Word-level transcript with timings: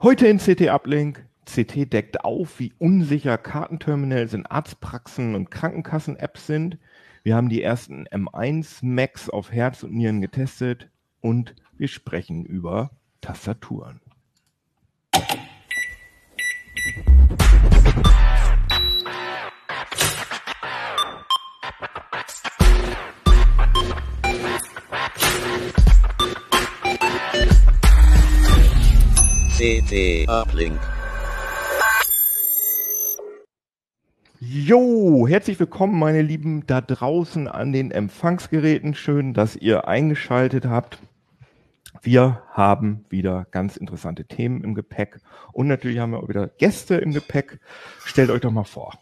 Heute 0.00 0.28
in 0.28 0.38
CT 0.38 0.68
Uplink. 0.68 1.26
CT 1.44 1.92
deckt 1.92 2.24
auf, 2.24 2.60
wie 2.60 2.72
unsicher 2.78 3.36
Kartenterminals 3.36 4.32
in 4.32 4.46
Arztpraxen 4.46 5.34
und 5.34 5.50
Krankenkassen-Apps 5.50 6.46
sind. 6.46 6.78
Wir 7.24 7.34
haben 7.34 7.48
die 7.48 7.60
ersten 7.60 8.06
M1 8.06 8.78
Macs 8.82 9.28
auf 9.28 9.50
Herz 9.50 9.82
und 9.82 9.94
Nieren 9.94 10.20
getestet 10.20 10.88
und 11.20 11.56
wir 11.76 11.88
sprechen 11.88 12.44
über 12.44 12.92
Tastaturen. 13.20 14.00
CT 29.58 30.28
Uplink. 30.28 30.78
Jo, 34.38 35.26
herzlich 35.26 35.58
willkommen, 35.58 35.98
meine 35.98 36.22
Lieben, 36.22 36.64
da 36.68 36.80
draußen 36.80 37.48
an 37.48 37.72
den 37.72 37.90
Empfangsgeräten. 37.90 38.94
Schön, 38.94 39.34
dass 39.34 39.56
ihr 39.56 39.88
eingeschaltet 39.88 40.66
habt. 40.66 41.00
Wir 42.02 42.40
haben 42.52 43.04
wieder 43.08 43.48
ganz 43.50 43.76
interessante 43.76 44.26
Themen 44.26 44.62
im 44.62 44.76
Gepäck 44.76 45.18
und 45.52 45.66
natürlich 45.66 45.98
haben 45.98 46.12
wir 46.12 46.22
auch 46.22 46.28
wieder 46.28 46.46
Gäste 46.46 46.94
im 46.94 47.12
Gepäck. 47.12 47.58
Stellt 48.04 48.30
euch 48.30 48.42
doch 48.42 48.52
mal 48.52 48.62
vor. 48.62 48.96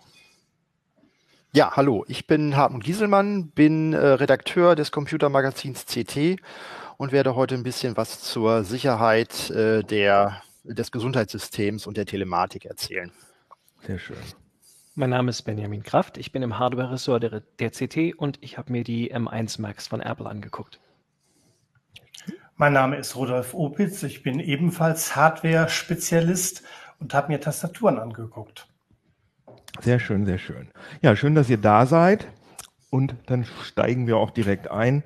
Ja, 1.52 1.76
hallo, 1.76 2.06
ich 2.08 2.26
bin 2.26 2.56
Hartmut 2.56 2.82
Gieselmann, 2.82 3.48
bin 3.48 3.92
äh, 3.92 3.98
Redakteur 3.98 4.74
des 4.74 4.90
Computermagazins 4.90 5.84
CT 5.84 6.40
und 6.96 7.12
werde 7.12 7.34
heute 7.34 7.56
ein 7.56 7.62
bisschen 7.62 7.98
was 7.98 8.22
zur 8.22 8.64
Sicherheit 8.64 9.50
äh, 9.50 9.82
der 9.82 10.40
des 10.68 10.92
Gesundheitssystems 10.92 11.86
und 11.86 11.96
der 11.96 12.06
Telematik 12.06 12.64
erzählen. 12.64 13.12
Sehr 13.86 13.98
schön. 13.98 14.16
Mein 14.94 15.10
Name 15.10 15.30
ist 15.30 15.42
Benjamin 15.42 15.82
Kraft, 15.82 16.16
ich 16.16 16.32
bin 16.32 16.42
im 16.42 16.58
Hardware-Ressort 16.58 17.22
der, 17.22 17.42
der 17.58 17.70
CT 17.70 18.14
und 18.16 18.38
ich 18.40 18.56
habe 18.56 18.72
mir 18.72 18.82
die 18.82 19.14
M1 19.14 19.60
Max 19.60 19.86
von 19.86 20.00
Apple 20.00 20.26
angeguckt. 20.26 20.80
Mein 22.56 22.72
Name 22.72 22.96
ist 22.96 23.14
Rudolf 23.14 23.52
Opitz, 23.52 24.02
ich 24.02 24.22
bin 24.22 24.40
ebenfalls 24.40 25.14
Hardware-Spezialist 25.14 26.62
und 26.98 27.12
habe 27.12 27.30
mir 27.30 27.40
Tastaturen 27.40 27.98
angeguckt. 27.98 28.66
Sehr 29.80 29.98
schön, 29.98 30.24
sehr 30.24 30.38
schön. 30.38 30.70
Ja, 31.02 31.14
schön, 31.16 31.34
dass 31.34 31.50
ihr 31.50 31.58
da 31.58 31.84
seid. 31.84 32.26
Und 32.88 33.14
dann 33.26 33.44
steigen 33.44 34.06
wir 34.06 34.16
auch 34.16 34.30
direkt 34.30 34.70
ein. 34.70 35.02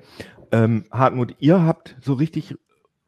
Ähm, 0.53 0.85
Hartmut, 0.91 1.35
ihr 1.39 1.63
habt 1.63 1.97
so 2.01 2.13
richtig 2.13 2.55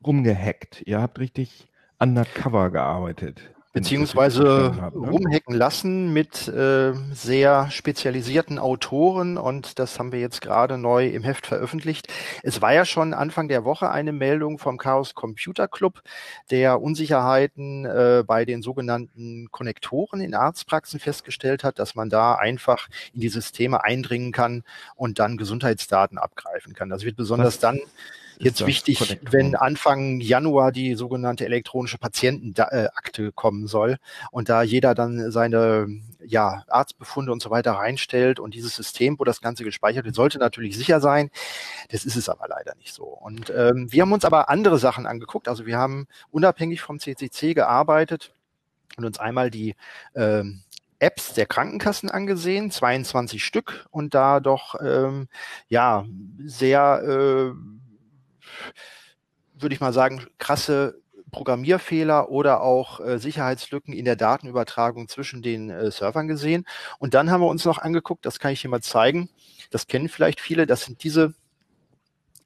rumgehackt. 0.06 0.82
Ihr 0.86 1.02
habt 1.02 1.20
richtig 1.20 1.68
undercover 2.00 2.70
gearbeitet. 2.70 3.54
Beziehungsweise 3.74 4.76
hab, 4.80 4.94
ne? 4.94 5.10
rumhacken 5.10 5.56
lassen 5.56 6.14
mit 6.14 6.48
äh, 6.48 6.94
sehr 7.12 7.72
spezialisierten 7.72 8.60
Autoren 8.60 9.36
und 9.36 9.80
das 9.80 9.98
haben 9.98 10.12
wir 10.12 10.20
jetzt 10.20 10.42
gerade 10.42 10.78
neu 10.78 11.08
im 11.08 11.24
Heft 11.24 11.48
veröffentlicht. 11.48 12.08
Es 12.44 12.62
war 12.62 12.72
ja 12.72 12.86
schon 12.86 13.16
Anfang 13.16 13.48
der 13.48 13.66
Woche 13.66 13.90
eine 13.90 14.12
Meldung 14.12 14.60
vom 14.60 14.78
Chaos 14.78 15.16
Computer 15.16 15.68
Club, 15.68 16.04
der 16.52 16.84
Unsicherheiten 16.84 17.86
äh, 17.86 18.24
bei 18.26 18.46
den 18.46 18.62
sogenannten 18.62 19.50
Konnektoren 19.50 20.22
in 20.22 20.36
Arztpraxen 20.36 21.00
festgestellt 21.00 21.64
hat, 21.64 21.80
dass 21.80 21.96
man 21.96 22.12
da 22.12 22.36
einfach 22.36 22.90
in 23.16 23.22
die 23.22 23.30
Systeme 23.30 23.84
eindringen 23.84 24.32
kann 24.32 24.64
und 24.96 25.18
dann 25.18 25.36
Gesundheitsdaten 25.36 26.20
abgreifen 26.20 26.76
kann. 26.76 26.90
Das 26.90 27.06
wird 27.06 27.16
besonders 27.16 27.56
Was? 27.56 27.60
dann 27.60 27.80
jetzt 28.44 28.66
wichtig, 28.66 29.20
wenn 29.30 29.56
Anfang 29.56 30.20
Januar 30.20 30.72
die 30.72 30.96
sogenannte 30.96 31.46
elektronische 31.46 31.98
Patientenakte 31.98 33.32
kommen 33.32 33.68
soll 33.68 33.98
und 34.32 34.50
da 34.50 34.64
jeder 34.64 34.96
dann 34.96 35.32
seine 35.32 35.88
ja, 36.26 36.64
Arztbefunde 36.68 37.32
und 37.32 37.42
so 37.42 37.50
weiter 37.50 37.74
reinstellt 37.74 38.40
und 38.40 38.54
dieses 38.54 38.76
System, 38.76 39.20
wo 39.20 39.24
das 39.24 39.42
Ganze 39.42 39.64
gespeichert 39.64 40.06
wird, 40.06 40.16
sollte 40.16 40.40
natürlich 40.40 40.78
sicher 40.78 41.00
sein. 41.00 41.30
Das 41.90 42.06
ist 42.06 42.16
es 42.16 42.30
aber 42.30 42.48
leider 42.48 42.76
nicht 42.76 42.94
so. 42.94 43.06
Und 43.06 43.52
ähm, 43.56 43.92
wir 43.92 44.02
haben 44.02 44.14
uns 44.14 44.26
aber 44.26 44.50
andere 44.50 44.80
Sachen 44.80 45.06
angeguckt. 45.06 45.48
Also 45.48 45.66
wir 45.66 45.78
haben 45.78 46.08
unabhängig 46.32 46.82
vom 46.82 47.00
CCC 47.00 47.54
gearbeitet 47.54 48.34
und 48.98 49.06
uns 49.06 49.20
einmal 49.20 49.50
die 49.50 49.76
ähm, 50.16 50.64
Apps 51.00 51.34
der 51.34 51.46
Krankenkassen 51.46 52.10
angesehen, 52.10 52.72
22 52.72 53.44
Stück 53.44 53.86
und 53.92 54.14
da 54.14 54.40
doch 54.40 54.76
ähm, 54.82 55.28
ja 55.68 56.06
sehr 56.46 57.04
äh, 57.04 57.54
würde 59.54 59.76
ich 59.76 59.82
mal 59.82 59.94
sagen, 59.94 60.26
krasse 60.38 61.02
Programmierfehler 61.32 62.30
oder 62.30 62.62
auch 62.62 63.00
äh, 63.00 63.18
Sicherheitslücken 63.20 63.94
in 63.94 64.06
der 64.06 64.16
Datenübertragung 64.16 65.08
zwischen 65.08 65.42
den 65.42 65.70
äh, 65.70 65.92
Servern 65.92 66.28
gesehen. 66.28 66.66
Und 67.00 67.14
dann 67.14 67.30
haben 67.30 67.42
wir 67.42 67.48
uns 67.48 67.66
noch 67.66 67.80
angeguckt, 67.80 68.26
das 68.26 68.40
kann 68.40 68.52
ich 68.52 68.62
hier 68.62 68.70
mal 68.70 68.82
zeigen, 68.82 69.30
das 69.72 69.88
kennen 69.88 70.08
vielleicht 70.10 70.40
viele, 70.40 70.66
das 70.66 70.86
sind 70.86 71.04
diese 71.04 71.34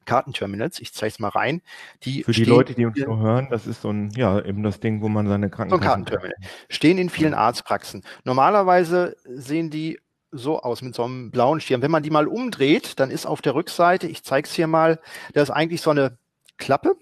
Kartenterminals, 0.06 0.80
ich 0.80 0.94
zeige 0.94 1.12
es 1.12 1.18
mal 1.18 1.28
rein. 1.28 1.60
Die 2.04 2.24
Für 2.24 2.32
die 2.32 2.44
Leute, 2.44 2.74
die 2.74 2.86
uns 2.86 2.96
nur 2.96 3.18
hören, 3.18 3.48
das 3.50 3.66
ist 3.66 3.82
so 3.82 3.90
ein, 3.90 4.10
ja, 4.12 4.42
eben 4.42 4.62
das 4.62 4.80
Ding, 4.80 5.02
wo 5.02 5.08
man 5.08 5.28
seine 5.28 5.50
Krankenkassen... 5.50 5.82
So 5.82 5.90
ein 5.90 6.04
Kartenterminal. 6.04 6.48
Stehen 6.70 6.96
in 6.96 7.10
vielen 7.10 7.34
Arztpraxen. 7.34 8.02
Normalerweise 8.24 9.16
sehen 9.24 9.68
die 9.68 10.00
so 10.30 10.60
aus 10.60 10.82
mit 10.82 10.94
so 10.94 11.04
einem 11.04 11.30
blauen 11.30 11.60
Schirm. 11.60 11.82
Wenn 11.82 11.90
man 11.90 12.02
die 12.02 12.10
mal 12.10 12.26
umdreht, 12.26 12.98
dann 13.00 13.10
ist 13.10 13.26
auf 13.26 13.40
der 13.40 13.54
Rückseite, 13.54 14.06
ich 14.06 14.22
zeige 14.24 14.46
es 14.46 14.54
hier 14.54 14.66
mal, 14.66 15.00
da 15.32 15.42
ist 15.42 15.50
eigentlich 15.50 15.80
so 15.80 15.90
eine 15.90 16.18
Klappe. 16.56 16.96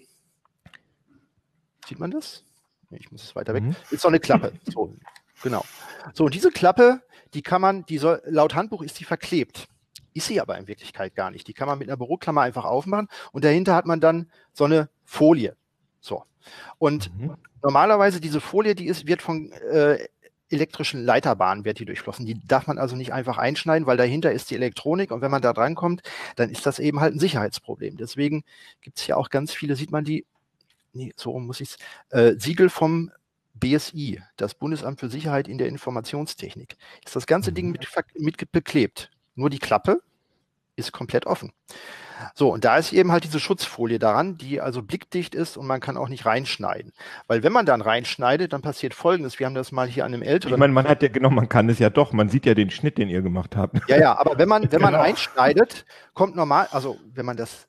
Sieht 1.87 1.99
man 1.99 2.11
das? 2.11 2.43
Ich 2.91 3.11
muss 3.11 3.23
es 3.23 3.35
weiter 3.35 3.53
weg. 3.53 3.63
Mhm. 3.63 3.75
Ist 3.91 4.01
so 4.01 4.07
eine 4.07 4.19
Klappe. 4.19 4.53
So, 4.71 4.93
genau. 5.41 5.63
So, 6.13 6.25
und 6.25 6.33
diese 6.33 6.51
Klappe, 6.51 7.01
die 7.33 7.41
kann 7.41 7.61
man, 7.61 7.85
die 7.85 7.97
soll, 7.97 8.21
laut 8.25 8.55
Handbuch 8.55 8.81
ist 8.81 8.99
die 8.99 9.03
verklebt. 9.03 9.67
Ist 10.13 10.27
sie 10.27 10.41
aber 10.41 10.57
in 10.57 10.67
Wirklichkeit 10.67 11.13
gar 11.15 11.29
nicht. 11.29 11.47
Die 11.47 11.53
kann 11.53 11.67
man 11.67 11.77
mit 11.77 11.89
einer 11.89 11.97
Büroklammer 11.97 12.41
einfach 12.41 12.65
aufmachen 12.65 13.07
und 13.33 13.43
dahinter 13.43 13.75
hat 13.75 13.85
man 13.85 13.99
dann 13.99 14.31
so 14.53 14.63
eine 14.63 14.89
Folie. 15.03 15.55
So. 15.99 16.23
Und 16.77 17.15
mhm. 17.15 17.35
normalerweise 17.61 18.19
diese 18.21 18.41
Folie, 18.41 18.73
die 18.73 18.87
ist, 18.87 19.05
wird 19.05 19.21
von 19.21 19.51
äh, 19.51 20.07
elektrischen 20.49 21.03
Leiterbahnen 21.03 21.65
wird 21.65 21.79
die 21.79 21.85
durchflossen. 21.85 22.25
Die 22.25 22.39
darf 22.47 22.67
man 22.67 22.77
also 22.77 22.95
nicht 22.95 23.13
einfach 23.13 23.37
einschneiden, 23.37 23.85
weil 23.85 23.97
dahinter 23.97 24.31
ist 24.31 24.49
die 24.49 24.55
Elektronik 24.55 25.11
und 25.11 25.21
wenn 25.21 25.31
man 25.31 25.41
da 25.41 25.53
drankommt, 25.53 26.01
dann 26.35 26.49
ist 26.49 26.65
das 26.65 26.79
eben 26.79 26.99
halt 26.99 27.15
ein 27.15 27.19
Sicherheitsproblem. 27.19 27.97
Deswegen 27.97 28.43
gibt 28.81 28.97
es 28.97 29.03
hier 29.03 29.17
auch 29.17 29.29
ganz 29.29 29.53
viele, 29.53 29.75
sieht 29.75 29.91
man 29.91 30.05
die, 30.05 30.25
nee, 30.93 31.13
so 31.15 31.37
muss 31.39 31.59
ich 31.59 31.69
es, 31.69 31.77
äh, 32.17 32.39
Siegel 32.39 32.69
vom 32.69 33.11
BSI, 33.55 34.21
das 34.37 34.53
Bundesamt 34.53 34.99
für 34.99 35.09
Sicherheit 35.09 35.47
in 35.47 35.57
der 35.57 35.67
Informationstechnik. 35.67 36.77
Ist 37.05 37.15
das 37.15 37.25
ganze 37.25 37.51
Ding 37.51 37.67
mhm. 37.67 37.71
mit, 37.73 37.87
mit 38.15 38.51
beklebt. 38.51 39.09
Nur 39.35 39.49
die 39.49 39.59
Klappe 39.59 40.01
ist 40.75 40.91
komplett 40.91 41.25
offen. 41.25 41.51
So, 42.33 42.51
und 42.53 42.65
da 42.65 42.77
ist 42.77 42.93
eben 42.93 43.11
halt 43.11 43.23
diese 43.23 43.39
Schutzfolie 43.39 43.99
daran, 43.99 44.37
die 44.37 44.61
also 44.61 44.81
blickdicht 44.81 45.35
ist 45.35 45.57
und 45.57 45.67
man 45.67 45.79
kann 45.79 45.97
auch 45.97 46.09
nicht 46.09 46.25
reinschneiden. 46.25 46.93
Weil 47.27 47.43
wenn 47.43 47.51
man 47.51 47.65
dann 47.65 47.81
reinschneidet, 47.81 48.53
dann 48.53 48.61
passiert 48.61 48.93
folgendes. 48.93 49.39
Wir 49.39 49.45
haben 49.45 49.55
das 49.55 49.71
mal 49.71 49.87
hier 49.87 50.05
an 50.05 50.13
einem 50.13 50.23
älteren. 50.23 50.53
Ich 50.53 50.59
meine, 50.59 50.73
man 50.73 50.87
hat 50.87 51.01
ja, 51.01 51.09
genau, 51.09 51.29
man 51.29 51.49
kann 51.49 51.69
es 51.69 51.79
ja 51.79 51.89
doch. 51.89 52.13
Man 52.13 52.29
sieht 52.29 52.45
ja 52.45 52.53
den 52.53 52.69
Schnitt, 52.69 52.97
den 52.97 53.09
ihr 53.09 53.21
gemacht 53.21 53.55
habt. 53.55 53.77
Ja, 53.89 53.97
ja, 53.97 54.17
aber 54.17 54.37
wenn 54.37 54.49
man, 54.49 54.71
wenn 54.71 54.81
man 54.81 54.93
genau. 54.93 55.03
einschneidet, 55.03 55.85
kommt 56.13 56.35
normal, 56.35 56.67
also 56.71 56.97
wenn 57.13 57.25
man 57.25 57.37
das 57.37 57.67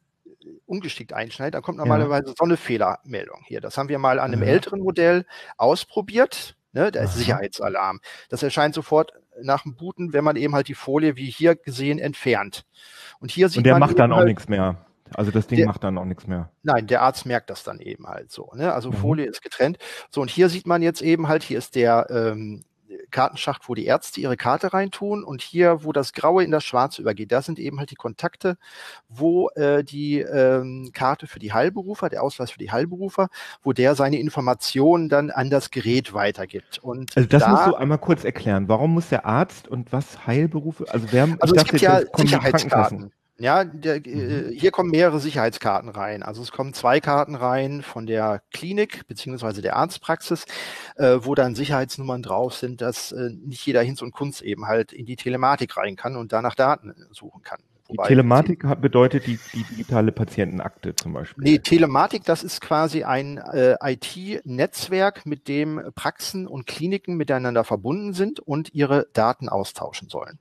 ungeschickt 0.66 1.12
einschneidet, 1.12 1.54
dann 1.54 1.62
kommt 1.62 1.78
normalerweise 1.78 2.28
ja. 2.28 2.34
so 2.36 2.44
eine 2.44 2.56
Fehlermeldung 2.56 3.42
hier. 3.44 3.60
Das 3.60 3.76
haben 3.76 3.88
wir 3.88 3.98
mal 3.98 4.18
an 4.18 4.32
einem 4.32 4.42
ja. 4.42 4.48
älteren 4.48 4.80
Modell 4.80 5.26
ausprobiert. 5.56 6.56
Ne, 6.72 6.92
da 6.92 7.02
ist. 7.02 7.14
Sicherheitsalarm. 7.14 8.00
Das 8.28 8.42
erscheint 8.42 8.74
sofort 8.74 9.12
nach 9.42 9.62
dem 9.62 9.76
Booten, 9.76 10.12
wenn 10.12 10.24
man 10.24 10.36
eben 10.36 10.54
halt 10.54 10.68
die 10.68 10.74
Folie, 10.74 11.16
wie 11.16 11.30
hier 11.30 11.56
gesehen, 11.56 11.98
entfernt. 11.98 12.64
Und 13.20 13.30
hier 13.30 13.48
sieht 13.48 13.58
Und 13.58 13.64
der 13.64 13.74
man 13.74 13.80
macht 13.80 13.98
dann 13.98 14.12
auch 14.12 14.18
halt, 14.18 14.28
nichts 14.28 14.48
mehr. 14.48 14.76
Also 15.14 15.30
das 15.30 15.46
Ding 15.46 15.58
der, 15.58 15.66
macht 15.66 15.84
dann 15.84 15.98
auch 15.98 16.04
nichts 16.04 16.26
mehr. 16.26 16.50
Nein, 16.62 16.86
der 16.86 17.02
Arzt 17.02 17.26
merkt 17.26 17.50
das 17.50 17.64
dann 17.64 17.80
eben 17.80 18.06
halt 18.06 18.30
so. 18.30 18.52
Ne? 18.54 18.72
Also 18.72 18.90
mhm. 18.90 18.96
Folie 18.96 19.26
ist 19.26 19.42
getrennt. 19.42 19.78
So, 20.10 20.20
und 20.20 20.30
hier 20.30 20.48
sieht 20.48 20.66
man 20.66 20.82
jetzt 20.82 21.02
eben 21.02 21.28
halt, 21.28 21.42
hier 21.42 21.58
ist 21.58 21.74
der 21.74 22.06
ähm, 22.10 22.64
Kartenschacht, 23.10 23.68
wo 23.68 23.74
die 23.74 23.86
Ärzte 23.86 24.20
ihre 24.20 24.36
Karte 24.36 24.72
reintun 24.72 25.24
und 25.24 25.42
hier, 25.42 25.84
wo 25.84 25.92
das 25.92 26.12
Graue 26.12 26.44
in 26.44 26.50
das 26.50 26.64
Schwarze 26.64 27.02
übergeht, 27.02 27.32
da 27.32 27.42
sind 27.42 27.58
eben 27.58 27.78
halt 27.78 27.90
die 27.90 27.96
Kontakte, 27.96 28.58
wo 29.08 29.48
äh, 29.50 29.84
die 29.84 30.20
ähm, 30.20 30.90
Karte 30.92 31.26
für 31.26 31.38
die 31.38 31.52
Heilberufer, 31.52 32.08
der 32.08 32.22
Ausweis 32.22 32.50
für 32.50 32.58
die 32.58 32.70
Heilberufer, 32.70 33.28
wo 33.62 33.72
der 33.72 33.94
seine 33.94 34.18
Informationen 34.18 35.08
dann 35.08 35.30
an 35.30 35.50
das 35.50 35.70
Gerät 35.70 36.12
weitergibt. 36.14 36.78
Und 36.78 37.16
also 37.16 37.28
das 37.28 37.42
da, 37.42 37.50
musst 37.50 37.66
du 37.66 37.74
einmal 37.74 37.98
kurz 37.98 38.24
erklären. 38.24 38.68
Warum 38.68 38.94
muss 38.94 39.08
der 39.08 39.26
Arzt 39.26 39.68
und 39.68 39.92
was 39.92 40.26
Heilberufe? 40.26 40.86
Also 40.88 41.06
wer 41.10 41.28
also 41.40 41.54
es 41.54 41.64
gibt 41.64 41.80
ja 41.80 42.00
Sicherheitskarten. 42.16 43.12
Ja, 43.40 43.64
der, 43.64 44.04
äh, 44.04 44.10
mhm. 44.10 44.50
hier 44.50 44.72
kommen 44.72 44.90
mehrere 44.90 45.20
Sicherheitskarten 45.20 45.90
rein. 45.90 46.24
Also 46.24 46.42
es 46.42 46.50
kommen 46.50 46.74
zwei 46.74 46.98
Karten 47.00 47.36
rein 47.36 47.82
von 47.82 48.06
der 48.06 48.42
Klinik 48.52 49.06
beziehungsweise 49.06 49.62
der 49.62 49.76
Arztpraxis, 49.76 50.44
äh, 50.96 51.18
wo 51.20 51.36
dann 51.36 51.54
Sicherheitsnummern 51.54 52.22
drauf 52.22 52.54
sind, 52.54 52.80
dass 52.80 53.12
äh, 53.12 53.30
nicht 53.46 53.64
jeder 53.64 53.82
Hinz 53.82 54.02
und 54.02 54.10
Kunst 54.10 54.42
eben 54.42 54.66
halt 54.66 54.92
in 54.92 55.06
die 55.06 55.14
Telematik 55.14 55.76
rein 55.76 55.94
kann 55.94 56.16
und 56.16 56.32
danach 56.32 56.56
Daten 56.56 56.92
suchen 57.12 57.42
kann 57.42 57.60
Die 57.88 57.96
Telematik 58.08 58.64
hat, 58.64 58.80
bedeutet 58.80 59.28
die, 59.28 59.38
die 59.54 59.62
digitale 59.62 60.10
Patientenakte 60.10 60.96
zum 60.96 61.12
Beispiel. 61.12 61.44
Nee, 61.44 61.58
Telematik, 61.60 62.24
das 62.24 62.42
ist 62.42 62.60
quasi 62.60 63.04
ein 63.04 63.38
äh, 63.38 63.76
IT-Netzwerk, 63.80 65.26
mit 65.26 65.46
dem 65.46 65.80
Praxen 65.94 66.48
und 66.48 66.66
Kliniken 66.66 67.16
miteinander 67.16 67.62
verbunden 67.62 68.14
sind 68.14 68.40
und 68.40 68.74
ihre 68.74 69.06
Daten 69.12 69.48
austauschen 69.48 70.08
sollen. 70.08 70.40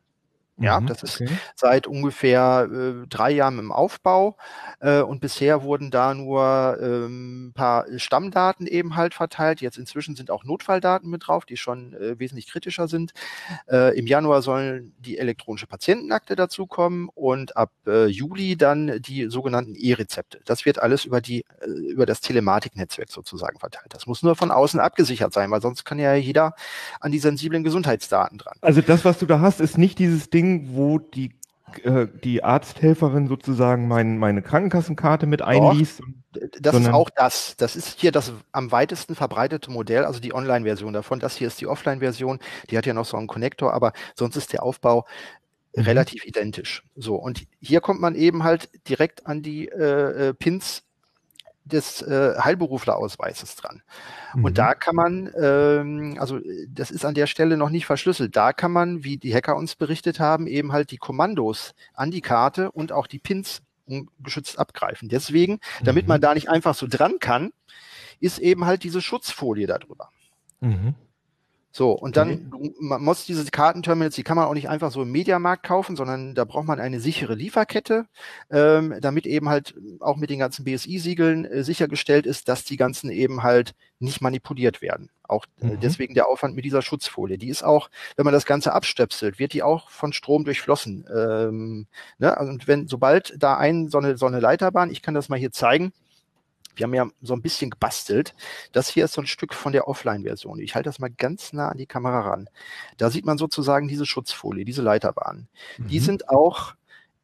Ja, 0.59 0.80
mhm, 0.80 0.88
das 0.88 1.04
ist 1.04 1.21
okay. 1.21 1.30
seit 1.56 1.86
ungefähr 1.86 2.68
äh, 2.71 3.07
drei 3.07 3.30
Jahren 3.30 3.59
im 3.59 3.71
Aufbau 3.71 4.38
äh, 4.80 5.01
und 5.01 5.21
bisher 5.21 5.62
wurden 5.62 5.92
da 5.92 6.15
nur 6.15 6.77
ähm, 6.81 7.51
paar 7.54 7.86
Stammdaten 7.98 8.65
eben 8.65 8.95
halt 8.95 9.13
verteilt. 9.13 9.62
Jetzt 9.62 9.77
inzwischen 9.77 10.15
sind 10.15 10.31
auch 10.31 10.44
Notfalldaten 10.44 11.12
mit 11.12 11.27
drauf, 11.27 11.45
die 11.45 11.57
schon 11.57 11.94
äh, 11.94 12.18
wesentlich 12.19 12.48
kritischer 12.48 12.88
sind. 12.88 13.13
Äh, 13.69 13.98
Im 14.00 14.07
Januar 14.07 14.42
sollen 14.42 14.95
die 14.98 15.19
elektronische 15.19 15.68
Patientenakte 15.68 16.36
dazukommen 16.36 17.10
und 17.13 17.56
ab 17.56 17.71
äh, 17.86 18.07
Juli 18.07 18.57
dann 18.57 19.00
die 19.00 19.30
sogenannten 19.30 19.75
E-Rezepte. 19.75 20.42
Das 20.45 20.65
wird 20.65 20.80
alles 20.80 21.06
über 21.06 21.21
die 21.21 21.45
äh, 21.62 21.69
über 21.69 22.07
das 22.07 22.21
Telematiknetzwerk 22.21 23.12
sozusagen 23.12 23.60
verteilt. 23.60 23.94
Das 23.94 24.07
muss 24.07 24.24
nur 24.24 24.36
von 24.36 24.50
außen 24.50 24.80
abgesichert 24.80 25.33
sein, 25.33 25.51
weil 25.51 25.62
sonst 25.62 25.86
kann 25.86 26.00
ja 26.00 26.15
jeder 26.15 26.56
an 27.00 27.12
die 27.12 27.19
sensiblen 27.19 27.63
Gesundheitsdaten 27.63 28.39
dran. 28.39 28.57
Also 28.62 28.81
das, 28.81 29.06
was 29.06 29.19
du 29.19 29.27
da 29.27 29.39
hast, 29.39 29.62
ist 29.62 29.77
nicht 29.77 30.00
dieses 30.00 30.31
Ding 30.31 30.47
Ding, 30.48 30.70
wo 30.74 31.00
die 31.00 31.32
äh, 31.84 32.08
die 32.24 32.44
Arzthelferin 32.44 33.28
sozusagen 33.28 33.88
mein, 33.88 34.18
meine 34.18 34.42
Krankenkassenkarte 34.42 35.26
mit 35.26 35.42
einliest. 35.42 36.02
Das 36.62 36.76
ist 36.76 36.90
auch 36.90 37.10
das. 37.10 37.56
Das 37.58 37.76
ist 37.76 38.00
hier 38.00 38.12
das 38.12 38.32
am 38.52 38.72
weitesten 38.72 39.16
verbreitete 39.16 39.70
Modell, 39.72 40.06
also 40.06 40.20
die 40.20 40.34
Online-Version 40.34 40.94
davon. 40.94 41.20
Das 41.20 41.36
hier 41.36 41.48
ist 41.48 41.60
die 41.60 41.68
Offline-Version. 41.68 42.40
Die 42.70 42.78
hat 42.78 42.86
ja 42.86 42.94
noch 42.94 43.06
so 43.06 43.18
einen 43.18 43.28
Konnektor, 43.28 43.74
aber 43.74 43.92
sonst 44.16 44.38
ist 44.38 44.54
der 44.54 44.64
Aufbau 44.64 45.06
mhm. 45.76 45.84
relativ 45.84 46.26
identisch. 46.26 46.84
So, 46.96 47.16
und 47.16 47.44
hier 47.60 47.82
kommt 47.82 48.00
man 48.00 48.16
eben 48.16 48.44
halt 48.44 48.70
direkt 48.88 49.26
an 49.28 49.42
die 49.42 49.68
äh, 49.68 50.30
äh 50.30 50.34
Pins 50.34 50.84
des 51.68 52.02
äh, 52.02 52.36
Heilberuflerausweises 52.40 53.56
dran. 53.56 53.81
Mhm. 54.34 54.46
Und 54.46 54.58
da 54.58 54.74
kann 54.74 54.96
man, 54.96 55.31
ähm, 55.40 56.18
also 56.19 56.40
das 56.69 56.92
ist 56.92 57.06
an 57.06 57.14
der 57.14 57.28
Stelle 57.28 57.58
noch 57.58 57.69
nicht 57.69 57.86
verschlüsselt, 57.86 58.36
da 58.36 58.54
kann 58.54 58.72
man, 58.72 59.04
wie 59.04 59.18
die 59.18 59.34
Hacker 59.34 59.56
uns 59.56 59.75
berichtet 59.75 60.19
haben, 60.19 60.48
eben 60.48 60.72
halt 60.72 60.92
die 60.92 60.98
Kommandos 60.98 61.74
an 61.94 62.12
die 62.12 62.22
Karte 62.22 62.72
und 62.72 62.92
auch 62.92 63.08
die 63.08 63.19
Pins 63.19 63.62
ungeschützt 63.86 64.60
abgreifen. 64.60 65.10
Deswegen, 65.10 65.60
damit 65.81 66.06
mhm. 66.06 66.10
man 66.10 66.22
da 66.22 66.34
nicht 66.34 66.50
einfach 66.50 66.75
so 66.75 66.88
dran 66.90 67.19
kann, 67.19 67.52
ist 68.20 68.40
eben 68.40 68.66
halt 68.66 68.84
diese 68.84 69.02
Schutzfolie 69.02 69.68
darüber. 69.68 70.10
Mhm. 70.60 70.96
So, 71.72 71.92
und 71.92 72.18
dann, 72.18 72.50
okay. 72.52 72.74
man 72.80 73.04
muss 73.04 73.25
diese 73.25 73.46
Kartenterminals, 73.46 74.16
die 74.16 74.24
kann 74.24 74.36
man 74.36 74.48
auch 74.48 74.54
nicht 74.54 74.69
einfach 74.69 74.92
so 74.92 75.04
im 75.04 75.12
Mediamarkt 75.12 75.64
kaufen, 75.64 75.96
sondern 75.96 76.34
da 76.34 76.44
braucht 76.44 76.66
man 76.66 76.80
eine 76.80 77.00
sichere 77.00 77.36
Lieferkette, 77.36 78.08
ähm, 78.50 78.96
damit 79.00 79.28
eben 79.28 79.50
halt 79.50 79.75
auch 80.00 80.18
mit 80.18 80.30
den 80.30 80.40
ganzen 80.40 80.66
BSI-Siegeln 80.66 81.46
äh, 81.46 81.64
sichergestellt 81.64 82.25
ist, 82.25 82.50
dass 82.50 82.64
die 82.64 82.78
ganzen 82.78 83.12
eben 83.12 83.44
halt 83.44 83.75
nicht 84.00 84.22
manipuliert 84.22 84.81
werden. 84.81 85.12
Auch 85.28 85.46
äh, 85.62 85.66
mhm. 85.66 85.80
deswegen 85.81 86.14
der 86.14 86.28
Aufwand 86.28 86.56
mit 86.56 86.66
dieser 86.66 86.81
Schutzfolie. 86.81 87.38
Die 87.38 87.50
ist 87.50 87.64
auch, 87.64 87.90
wenn 88.16 88.25
man 88.25 88.34
das 88.34 88.46
Ganze 88.46 88.74
abstöpselt, 88.74 89.40
wird 89.40 89.54
die 89.54 89.63
auch 89.63 89.90
von 89.90 90.13
Strom 90.13 90.46
durchflossen. 90.46 91.06
Ähm, 91.13 91.88
ne? 92.18 92.36
Und 92.40 92.68
wenn, 92.68 92.88
sobald 92.88 93.36
da 93.38 93.58
ein, 93.58 93.90
so 93.90 93.98
eine, 93.98 94.18
so 94.18 94.25
eine 94.25 94.40
Leiterbahn, 94.40 94.90
ich 94.90 95.02
kann 95.02 95.13
das 95.13 95.30
mal 95.30 95.38
hier 95.38 95.52
zeigen, 95.52 95.92
wir 96.77 96.83
haben 96.83 96.94
ja 96.94 97.07
so 97.21 97.33
ein 97.33 97.41
bisschen 97.41 97.69
gebastelt. 97.69 98.35
Das 98.71 98.89
hier 98.89 99.06
ist 99.06 99.13
so 99.13 99.21
ein 99.21 99.27
Stück 99.27 99.53
von 99.53 99.74
der 99.74 99.88
Offline-Version. 99.88 100.59
Ich 100.59 100.75
halte 100.75 100.89
das 100.89 101.00
mal 101.00 101.09
ganz 101.09 101.53
nah 101.53 101.69
an 101.69 101.77
die 101.77 101.85
Kamera 101.85 102.21
ran. 102.21 102.50
Da 102.97 103.09
sieht 103.09 103.25
man 103.25 103.38
sozusagen 103.38 103.88
diese 103.88 104.06
Schutzfolie, 104.06 104.65
diese 104.65 104.81
Leiterbahnen. 104.81 105.47
Mhm. 105.77 105.88
Die 105.88 106.00
sind 106.00 106.29
auch 106.29 106.75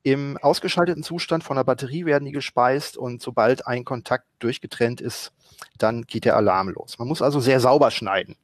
im 0.03 0.37
ausgeschalteten 0.37 1.01
Zustand 1.01 1.45
von 1.45 1.55
der 1.55 1.63
Batterie 1.63 2.05
werden 2.05 2.25
die 2.25 2.33
gespeist 2.33 2.97
und 2.97 3.21
sobald 3.21 3.65
ein 3.67 3.85
Kontakt 3.85 4.25
durchgetrennt 4.39 4.99
ist, 4.99 5.31
dann 5.77 6.03
geht 6.03 6.25
der 6.25 6.35
Alarm 6.35 6.69
los. 6.69 6.99
Man 6.99 7.07
muss 7.07 7.21
also 7.21 7.39
sehr 7.39 7.61
sauber 7.61 7.89
schneiden. 7.89 8.35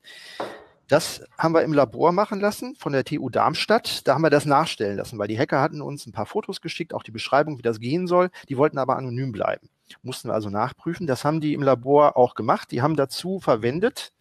Das 0.87 1.21
haben 1.37 1.53
wir 1.53 1.61
im 1.61 1.73
Labor 1.73 2.13
machen 2.13 2.39
lassen 2.39 2.75
von 2.75 2.93
der 2.93 3.03
TU 3.03 3.29
Darmstadt. 3.29 4.07
Da 4.07 4.15
haben 4.15 4.23
wir 4.23 4.31
das 4.31 4.45
nachstellen 4.45 4.97
lassen, 4.97 5.19
weil 5.19 5.27
die 5.27 5.37
Hacker 5.37 5.61
hatten 5.61 5.81
uns 5.81 6.07
ein 6.07 6.13
paar 6.13 6.25
Fotos 6.25 6.61
geschickt, 6.61 6.93
auch 6.93 7.03
die 7.03 7.11
Beschreibung, 7.11 7.57
wie 7.57 7.61
das 7.61 7.79
gehen 7.79 8.07
soll. 8.07 8.31
Die 8.47 8.57
wollten 8.57 8.79
aber 8.79 8.97
anonym 8.97 9.31
bleiben. 9.31 9.69
Mussten 10.01 10.29
wir 10.29 10.33
also 10.33 10.49
nachprüfen. 10.49 11.07
Das 11.07 11.25
haben 11.25 11.41
die 11.41 11.53
im 11.53 11.63
Labor 11.63 12.17
auch 12.17 12.35
gemacht. 12.35 12.71
Die 12.71 12.81
haben 12.81 12.95
dazu 12.95 13.39
verwendet. 13.39 14.13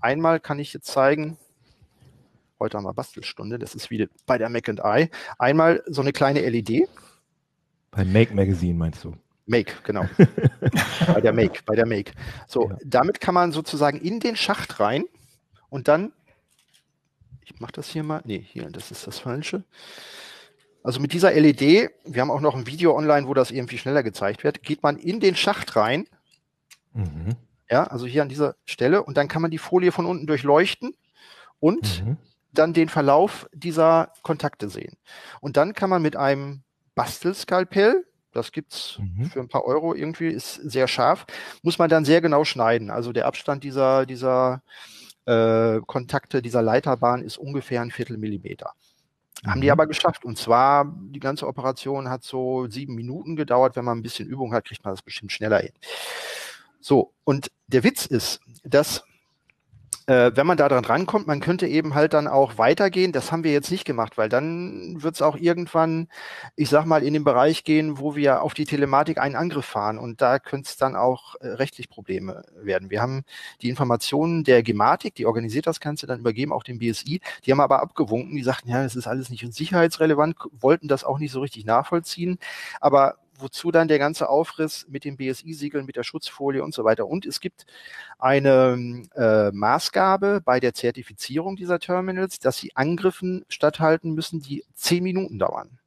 Einmal 0.00 0.40
kann 0.40 0.58
ich 0.58 0.72
jetzt 0.72 0.86
zeigen, 0.86 1.36
heute 2.60 2.76
haben 2.76 2.84
wir 2.84 2.94
Bastelstunde, 2.94 3.58
das 3.58 3.74
ist 3.74 3.90
wie 3.90 4.08
bei 4.26 4.38
der 4.38 4.48
Mac 4.48 4.68
and 4.68 4.80
I. 4.84 5.10
Einmal 5.38 5.82
so 5.86 6.02
eine 6.02 6.12
kleine 6.12 6.40
LED. 6.48 6.88
Bei 7.90 8.04
Make 8.04 8.34
Magazine 8.34 8.74
meinst 8.74 9.04
du? 9.04 9.14
Make, 9.46 9.74
genau. 9.84 10.04
bei 11.06 11.20
der 11.20 11.32
Make, 11.32 11.60
bei 11.64 11.76
der 11.76 11.86
Make. 11.86 12.12
So, 12.46 12.70
ja. 12.70 12.76
damit 12.84 13.20
kann 13.20 13.34
man 13.34 13.52
sozusagen 13.52 14.00
in 14.00 14.20
den 14.20 14.36
Schacht 14.36 14.80
rein 14.80 15.04
und 15.70 15.88
dann, 15.88 16.12
ich 17.42 17.58
mache 17.60 17.72
das 17.72 17.88
hier 17.88 18.02
mal, 18.02 18.22
nee, 18.24 18.44
hier, 18.46 18.68
das 18.70 18.90
ist 18.90 19.06
das 19.06 19.18
Falsche. 19.20 19.64
Also 20.86 21.00
mit 21.00 21.12
dieser 21.12 21.32
LED, 21.32 21.90
wir 22.04 22.20
haben 22.20 22.30
auch 22.30 22.40
noch 22.40 22.54
ein 22.54 22.68
Video 22.68 22.96
online, 22.96 23.26
wo 23.26 23.34
das 23.34 23.50
irgendwie 23.50 23.76
schneller 23.76 24.04
gezeigt 24.04 24.44
wird, 24.44 24.62
geht 24.62 24.84
man 24.84 24.96
in 24.96 25.18
den 25.18 25.34
Schacht 25.34 25.74
rein. 25.74 26.06
Mhm. 26.92 27.34
Ja, 27.68 27.82
also 27.88 28.06
hier 28.06 28.22
an 28.22 28.28
dieser 28.28 28.54
Stelle 28.66 29.02
und 29.02 29.16
dann 29.16 29.26
kann 29.26 29.42
man 29.42 29.50
die 29.50 29.58
Folie 29.58 29.90
von 29.90 30.06
unten 30.06 30.28
durchleuchten 30.28 30.94
und 31.58 32.06
mhm. 32.06 32.18
dann 32.52 32.72
den 32.72 32.88
Verlauf 32.88 33.48
dieser 33.52 34.12
Kontakte 34.22 34.68
sehen. 34.68 34.96
Und 35.40 35.56
dann 35.56 35.74
kann 35.74 35.90
man 35.90 36.02
mit 36.02 36.14
einem 36.14 36.62
Bastelskalpell, 36.94 38.06
das 38.30 38.52
gibt's 38.52 39.00
mhm. 39.00 39.24
für 39.24 39.40
ein 39.40 39.48
paar 39.48 39.64
Euro 39.64 39.92
irgendwie, 39.92 40.28
ist 40.28 40.54
sehr 40.54 40.86
scharf, 40.86 41.26
muss 41.62 41.80
man 41.80 41.90
dann 41.90 42.04
sehr 42.04 42.20
genau 42.20 42.44
schneiden. 42.44 42.90
Also 42.90 43.12
der 43.12 43.26
Abstand 43.26 43.64
dieser, 43.64 44.06
dieser 44.06 44.62
äh, 45.24 45.80
Kontakte, 45.84 46.42
dieser 46.42 46.62
Leiterbahn 46.62 47.22
ist 47.22 47.38
ungefähr 47.38 47.80
ein 47.80 47.90
Viertel 47.90 48.18
Millimeter. 48.18 48.72
Haben 49.44 49.60
die 49.60 49.66
mhm. 49.66 49.72
aber 49.72 49.86
geschafft. 49.86 50.24
Und 50.24 50.38
zwar, 50.38 50.92
die 51.10 51.20
ganze 51.20 51.46
Operation 51.46 52.08
hat 52.08 52.24
so 52.24 52.66
sieben 52.68 52.94
Minuten 52.94 53.36
gedauert. 53.36 53.76
Wenn 53.76 53.84
man 53.84 53.98
ein 53.98 54.02
bisschen 54.02 54.28
Übung 54.28 54.54
hat, 54.54 54.64
kriegt 54.64 54.84
man 54.84 54.94
das 54.94 55.02
bestimmt 55.02 55.32
schneller 55.32 55.58
hin. 55.58 55.72
So, 56.80 57.12
und 57.24 57.50
der 57.66 57.84
Witz 57.84 58.06
ist, 58.06 58.40
dass 58.64 59.04
äh, 60.06 60.30
wenn 60.34 60.46
man 60.46 60.56
da 60.56 60.68
dran 60.68 60.84
rankommt, 60.84 61.26
man 61.26 61.40
könnte 61.40 61.66
eben 61.66 61.94
halt 61.94 62.14
dann 62.14 62.28
auch 62.28 62.58
weitergehen. 62.58 63.12
Das 63.12 63.32
haben 63.32 63.44
wir 63.44 63.52
jetzt 63.52 63.70
nicht 63.70 63.84
gemacht, 63.84 64.16
weil 64.16 64.28
dann 64.28 65.02
wird 65.02 65.16
es 65.16 65.22
auch 65.22 65.36
irgendwann, 65.36 66.08
ich 66.54 66.68
sag 66.68 66.86
mal, 66.86 67.02
in 67.02 67.12
den 67.12 67.24
Bereich 67.24 67.64
gehen, 67.64 67.98
wo 67.98 68.14
wir 68.14 68.42
auf 68.42 68.54
die 68.54 68.64
Telematik 68.64 69.18
einen 69.18 69.34
Angriff 69.34 69.66
fahren. 69.66 69.98
Und 69.98 70.20
da 70.20 70.38
könnte 70.38 70.68
es 70.68 70.76
dann 70.76 70.94
auch 70.94 71.34
äh, 71.40 71.48
rechtlich 71.48 71.88
Probleme 71.88 72.44
werden. 72.62 72.90
Wir 72.90 73.02
haben 73.02 73.24
die 73.62 73.68
Informationen 73.68 74.44
der 74.44 74.62
Gematik, 74.62 75.16
die 75.16 75.26
organisiert 75.26 75.66
das 75.66 75.80
Ganze, 75.80 76.06
dann 76.06 76.20
übergeben 76.20 76.52
auch 76.52 76.62
dem 76.62 76.78
BSI. 76.78 77.20
Die 77.44 77.52
haben 77.52 77.60
aber 77.60 77.82
abgewunken, 77.82 78.36
die 78.36 78.44
sagten, 78.44 78.68
ja, 78.68 78.82
das 78.82 78.94
ist 78.94 79.08
alles 79.08 79.30
nicht 79.30 79.52
sicherheitsrelevant, 79.52 80.36
wollten 80.52 80.88
das 80.88 81.04
auch 81.04 81.18
nicht 81.18 81.32
so 81.32 81.40
richtig 81.40 81.64
nachvollziehen. 81.64 82.38
Aber 82.80 83.16
wozu 83.38 83.70
dann 83.70 83.88
der 83.88 83.98
ganze 83.98 84.28
Aufriss 84.28 84.86
mit 84.88 85.04
den 85.04 85.16
BSI-Siegeln, 85.16 85.86
mit 85.86 85.96
der 85.96 86.02
Schutzfolie 86.02 86.62
und 86.62 86.74
so 86.74 86.84
weiter. 86.84 87.06
Und 87.06 87.26
es 87.26 87.40
gibt 87.40 87.66
eine 88.18 89.02
äh, 89.14 89.50
Maßgabe 89.52 90.40
bei 90.44 90.60
der 90.60 90.74
Zertifizierung 90.74 91.56
dieser 91.56 91.78
Terminals, 91.78 92.38
dass 92.38 92.58
sie 92.58 92.74
Angriffen 92.76 93.44
statthalten 93.48 94.12
müssen, 94.12 94.40
die 94.40 94.64
zehn 94.74 95.02
Minuten 95.02 95.38
dauern. 95.38 95.78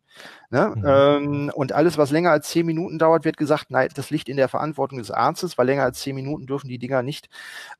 Ne? 0.51 0.73
Mhm. 0.75 0.83
Ähm, 0.85 1.51
und 1.53 1.73
alles, 1.73 1.99
was 1.99 2.09
länger 2.09 2.31
als 2.31 2.49
zehn 2.49 2.65
Minuten 2.65 2.97
dauert, 2.97 3.23
wird 3.23 3.37
gesagt, 3.37 3.69
nein, 3.69 3.89
das 3.93 4.09
liegt 4.09 4.29
in 4.29 4.37
der 4.37 4.47
Verantwortung 4.47 4.97
des 4.97 5.11
Arztes, 5.11 5.59
weil 5.59 5.67
länger 5.67 5.83
als 5.83 5.99
zehn 5.99 6.15
Minuten 6.15 6.47
dürfen 6.47 6.69
die 6.69 6.79
Dinger 6.79 7.03
nicht 7.03 7.29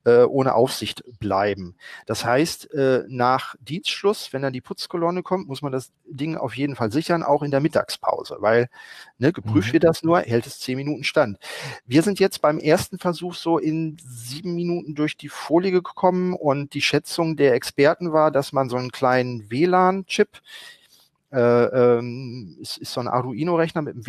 äh, 0.06 0.22
ohne 0.22 0.54
Aufsicht 0.54 1.04
bleiben. 1.20 1.76
Das 2.06 2.26
heißt, 2.26 2.72
äh, 2.76 3.06
nach 3.08 3.56
Dienstschluss, 3.60 4.34
wenn 4.34 4.44
dann 4.44 4.54
die 4.54 4.62
Putzkolonne 4.62 5.24
kommt, 5.24 5.48
muss 5.48 5.64
man 5.64 5.72
das 5.72 5.92
Ding 6.06 6.38
auf 6.38 6.56
jeden 6.56 6.76
Fall 6.76 6.92
sichern, 6.92 7.24
auch 7.24 7.42
in 7.42 7.50
der 7.50 7.60
Mittagspause, 7.60 8.38
weil 8.40 8.70
ne, 9.18 9.34
geprüft 9.34 9.70
mhm. 9.70 9.74
wird 9.74 9.84
das 9.86 10.04
nur, 10.04 10.20
hält 10.20 10.46
es 10.46 10.60
zehn 10.60 10.78
Minuten 10.78 11.04
stand. 11.04 11.40
Wir 11.88 12.04
sind 12.04 12.20
jetzt 12.20 12.40
beim 12.40 12.60
ersten 12.60 13.00
Versuch 13.00 13.34
so 13.34 13.58
in 13.58 13.98
sieben 14.06 14.54
Minuten 14.54 14.94
durch 14.94 15.18
die 15.18 15.30
Folie 15.30 15.72
gekommen 15.72 16.36
und 16.36 16.76
die 16.76 16.82
Schätzung 16.82 17.36
der 17.36 17.56
Experten 17.56 18.14
war, 18.14 18.30
dass 18.30 18.54
man 18.54 18.70
so 18.70 18.78
einen 18.78 18.92
kleinen 18.92 19.50
WLAN-Chip 19.50 20.40
ähm, 21.32 22.58
ist, 22.60 22.78
ist 22.78 22.94
so 22.94 23.02
ein 23.02 23.08
Arduino-Rechner 23.08 23.82
mit 23.82 23.96
einem 23.96 24.06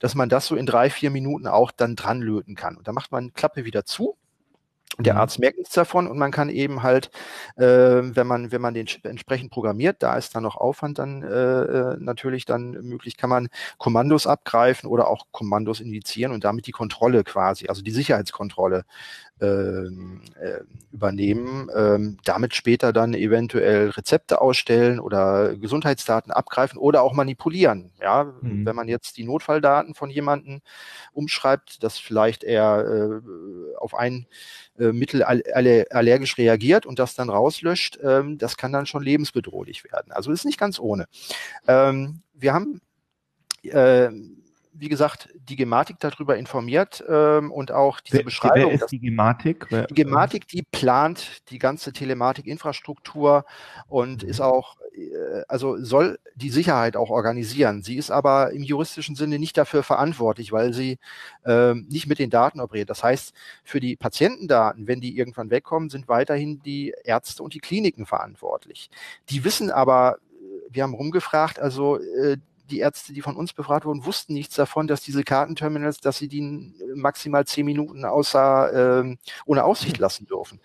dass 0.00 0.14
man 0.14 0.28
das 0.28 0.46
so 0.46 0.56
in 0.56 0.66
drei, 0.66 0.90
vier 0.90 1.10
Minuten 1.10 1.46
auch 1.46 1.70
dann 1.70 1.96
dran 1.96 2.20
löten 2.20 2.54
kann. 2.54 2.76
Und 2.76 2.88
da 2.88 2.92
macht 2.92 3.12
man 3.12 3.32
Klappe 3.32 3.64
wieder 3.64 3.84
zu 3.84 4.16
Der 4.98 5.14
mhm. 5.14 5.20
Arzt 5.20 5.38
merkt 5.38 5.58
nichts 5.58 5.72
davon 5.74 6.06
und 6.06 6.18
man 6.18 6.30
kann 6.30 6.50
eben 6.50 6.82
halt, 6.82 7.10
äh, 7.56 7.64
wenn 7.64 8.26
man 8.26 8.52
wenn 8.52 8.60
man 8.60 8.74
den 8.74 8.86
entsprechend 9.04 9.50
programmiert, 9.50 10.02
da 10.02 10.16
ist 10.16 10.34
dann 10.34 10.42
noch 10.42 10.56
Aufwand 10.56 10.98
dann 10.98 11.22
äh, 11.22 11.28
äh, 11.28 11.96
natürlich 11.98 12.44
dann 12.44 12.72
möglich, 12.72 13.16
kann 13.16 13.30
man 13.30 13.48
Kommandos 13.78 14.26
abgreifen 14.26 14.88
oder 14.88 15.08
auch 15.08 15.26
Kommandos 15.32 15.80
indizieren 15.80 16.32
und 16.32 16.44
damit 16.44 16.66
die 16.66 16.72
Kontrolle 16.72 17.24
quasi, 17.24 17.68
also 17.68 17.82
die 17.82 17.90
Sicherheitskontrolle 17.90 18.80
äh, 18.80 19.31
übernehmen, 20.92 21.68
ähm, 21.74 22.18
damit 22.24 22.54
später 22.54 22.92
dann 22.92 23.14
eventuell 23.14 23.90
Rezepte 23.90 24.40
ausstellen 24.40 25.00
oder 25.00 25.56
Gesundheitsdaten 25.56 26.30
abgreifen 26.30 26.78
oder 26.78 27.02
auch 27.02 27.14
manipulieren. 27.14 27.90
Ja, 28.00 28.24
mhm. 28.24 28.66
wenn 28.66 28.76
man 28.76 28.88
jetzt 28.88 29.16
die 29.16 29.24
Notfalldaten 29.24 29.94
von 29.94 30.10
jemandem 30.10 30.60
umschreibt, 31.12 31.82
dass 31.82 31.98
vielleicht 31.98 32.44
er 32.44 32.84
äh, 32.86 33.76
auf 33.78 33.94
ein 33.94 34.26
äh, 34.78 34.92
Mittel 34.92 35.22
allergisch 35.22 36.38
reagiert 36.38 36.86
und 36.86 36.98
das 36.98 37.14
dann 37.14 37.30
rauslöscht, 37.30 37.98
ähm, 38.02 38.38
das 38.38 38.56
kann 38.56 38.72
dann 38.72 38.86
schon 38.86 39.02
lebensbedrohlich 39.02 39.84
werden. 39.84 40.12
Also 40.12 40.30
ist 40.30 40.44
nicht 40.44 40.58
ganz 40.58 40.78
ohne. 40.78 41.06
Ähm, 41.66 42.20
wir 42.34 42.52
haben 42.52 42.80
äh, 43.62 44.10
wie 44.74 44.88
gesagt, 44.88 45.28
die 45.34 45.56
Gematik 45.56 45.96
darüber 46.00 46.36
informiert 46.36 47.04
ähm, 47.08 47.52
und 47.52 47.72
auch 47.72 48.00
diese 48.00 48.18
wer, 48.18 48.24
Beschreibung. 48.24 48.70
Wer 48.70 48.82
ist 48.82 48.90
die 48.90 49.00
Gematik? 49.00 49.68
Die 49.68 49.94
Gematik, 49.94 50.48
die 50.48 50.62
plant 50.62 51.42
die 51.50 51.58
ganze 51.58 51.92
Telematikinfrastruktur 51.92 53.44
und 53.88 54.22
mhm. 54.22 54.28
ist 54.28 54.40
auch, 54.40 54.76
äh, 54.94 55.42
also 55.46 55.76
soll 55.82 56.18
die 56.34 56.48
Sicherheit 56.48 56.96
auch 56.96 57.10
organisieren. 57.10 57.82
Sie 57.82 57.96
ist 57.96 58.10
aber 58.10 58.52
im 58.52 58.62
juristischen 58.62 59.14
Sinne 59.14 59.38
nicht 59.38 59.58
dafür 59.58 59.82
verantwortlich, 59.82 60.52
weil 60.52 60.72
sie 60.72 60.98
äh, 61.44 61.74
nicht 61.74 62.06
mit 62.06 62.18
den 62.18 62.30
Daten 62.30 62.60
operiert. 62.60 62.88
Das 62.88 63.04
heißt, 63.04 63.34
für 63.64 63.80
die 63.80 63.96
Patientendaten, 63.96 64.86
wenn 64.86 65.00
die 65.00 65.16
irgendwann 65.16 65.50
wegkommen, 65.50 65.90
sind 65.90 66.08
weiterhin 66.08 66.62
die 66.62 66.94
Ärzte 67.04 67.42
und 67.42 67.52
die 67.52 67.60
Kliniken 67.60 68.06
verantwortlich. 68.06 68.88
Die 69.28 69.44
wissen 69.44 69.70
aber, 69.70 70.16
wir 70.70 70.82
haben 70.82 70.94
rumgefragt, 70.94 71.58
also 71.58 71.98
äh, 71.98 72.38
die 72.70 72.78
Ärzte, 72.80 73.12
die 73.12 73.22
von 73.22 73.36
uns 73.36 73.52
befragt 73.52 73.84
wurden, 73.84 74.04
wussten 74.04 74.34
nichts 74.34 74.54
davon, 74.54 74.86
dass 74.86 75.02
diese 75.02 75.24
Kartenterminals, 75.24 75.98
dass 75.98 76.18
sie 76.18 76.28
die 76.28 76.72
maximal 76.94 77.44
zehn 77.46 77.66
Minuten 77.66 78.04
außer 78.04 79.02
äh, 79.02 79.16
ohne 79.46 79.64
Aussicht 79.64 79.98
mhm. 79.98 80.02
lassen 80.02 80.26
dürfen. 80.26 80.60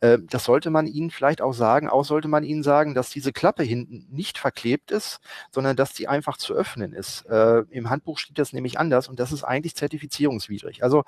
Äh, 0.00 0.18
das 0.28 0.44
sollte 0.44 0.70
man 0.70 0.86
ihnen 0.86 1.10
vielleicht 1.10 1.40
auch 1.40 1.52
sagen. 1.52 1.88
Auch 1.88 2.04
sollte 2.04 2.28
man 2.28 2.44
ihnen 2.44 2.62
sagen, 2.62 2.94
dass 2.94 3.10
diese 3.10 3.32
Klappe 3.32 3.62
hinten 3.62 4.06
nicht 4.10 4.38
verklebt 4.38 4.90
ist, 4.90 5.20
sondern 5.50 5.76
dass 5.76 5.92
die 5.92 6.08
einfach 6.08 6.36
zu 6.36 6.54
öffnen 6.54 6.92
ist. 6.92 7.26
Äh, 7.26 7.62
Im 7.70 7.90
Handbuch 7.90 8.18
steht 8.18 8.38
das 8.38 8.52
nämlich 8.52 8.78
anders 8.78 9.08
und 9.08 9.20
das 9.20 9.32
ist 9.32 9.44
eigentlich 9.44 9.74
zertifizierungswidrig. 9.74 10.82
Also 10.82 11.04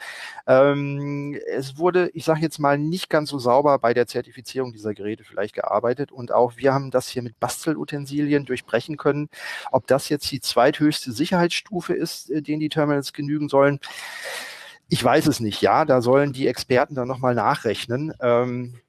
ähm, 0.47 1.39
es 1.51 1.79
wurde, 1.79 2.11
ich 2.15 2.25
sage 2.25 2.41
jetzt 2.41 2.59
mal, 2.59 2.79
nicht 2.79 3.09
ganz 3.11 3.31
so 3.31 3.39
sauber 3.39 3.79
bei 3.79 3.95
der 3.95 4.07
Zertifizierung 4.07 4.73
dieser 4.73 4.95
Geräte 4.95 5.25
vielleicht 5.25 5.55
gearbeitet 5.55 6.13
und 6.13 6.33
auch 6.33 6.57
wir 6.57 6.75
haben 6.75 6.91
das 6.91 7.09
hier 7.09 7.23
mit 7.23 7.39
Bastelutensilien 7.41 8.45
durchbrechen 8.45 8.97
können. 8.97 9.29
Ob 9.73 9.87
das 9.87 10.09
jetzt 10.09 10.27
die 10.35 10.41
zweithöchste 10.41 11.13
Sicherheitsstufe 11.13 11.95
ist, 11.95 12.31
äh, 12.31 12.43
denen 12.43 12.61
die 12.61 12.69
Terminals 12.69 13.13
genügen 13.13 13.49
sollen. 13.49 13.79
Ich 14.89 15.03
weiß 15.03 15.27
es 15.29 15.41
nicht, 15.41 15.63
ja, 15.63 15.85
da 15.85 16.03
sollen 16.03 16.33
die 16.33 16.47
Experten 16.49 16.95
dann 16.95 17.09
nochmal 17.09 17.35
nachrechnen. 17.35 18.13
Ähm, 18.21 18.81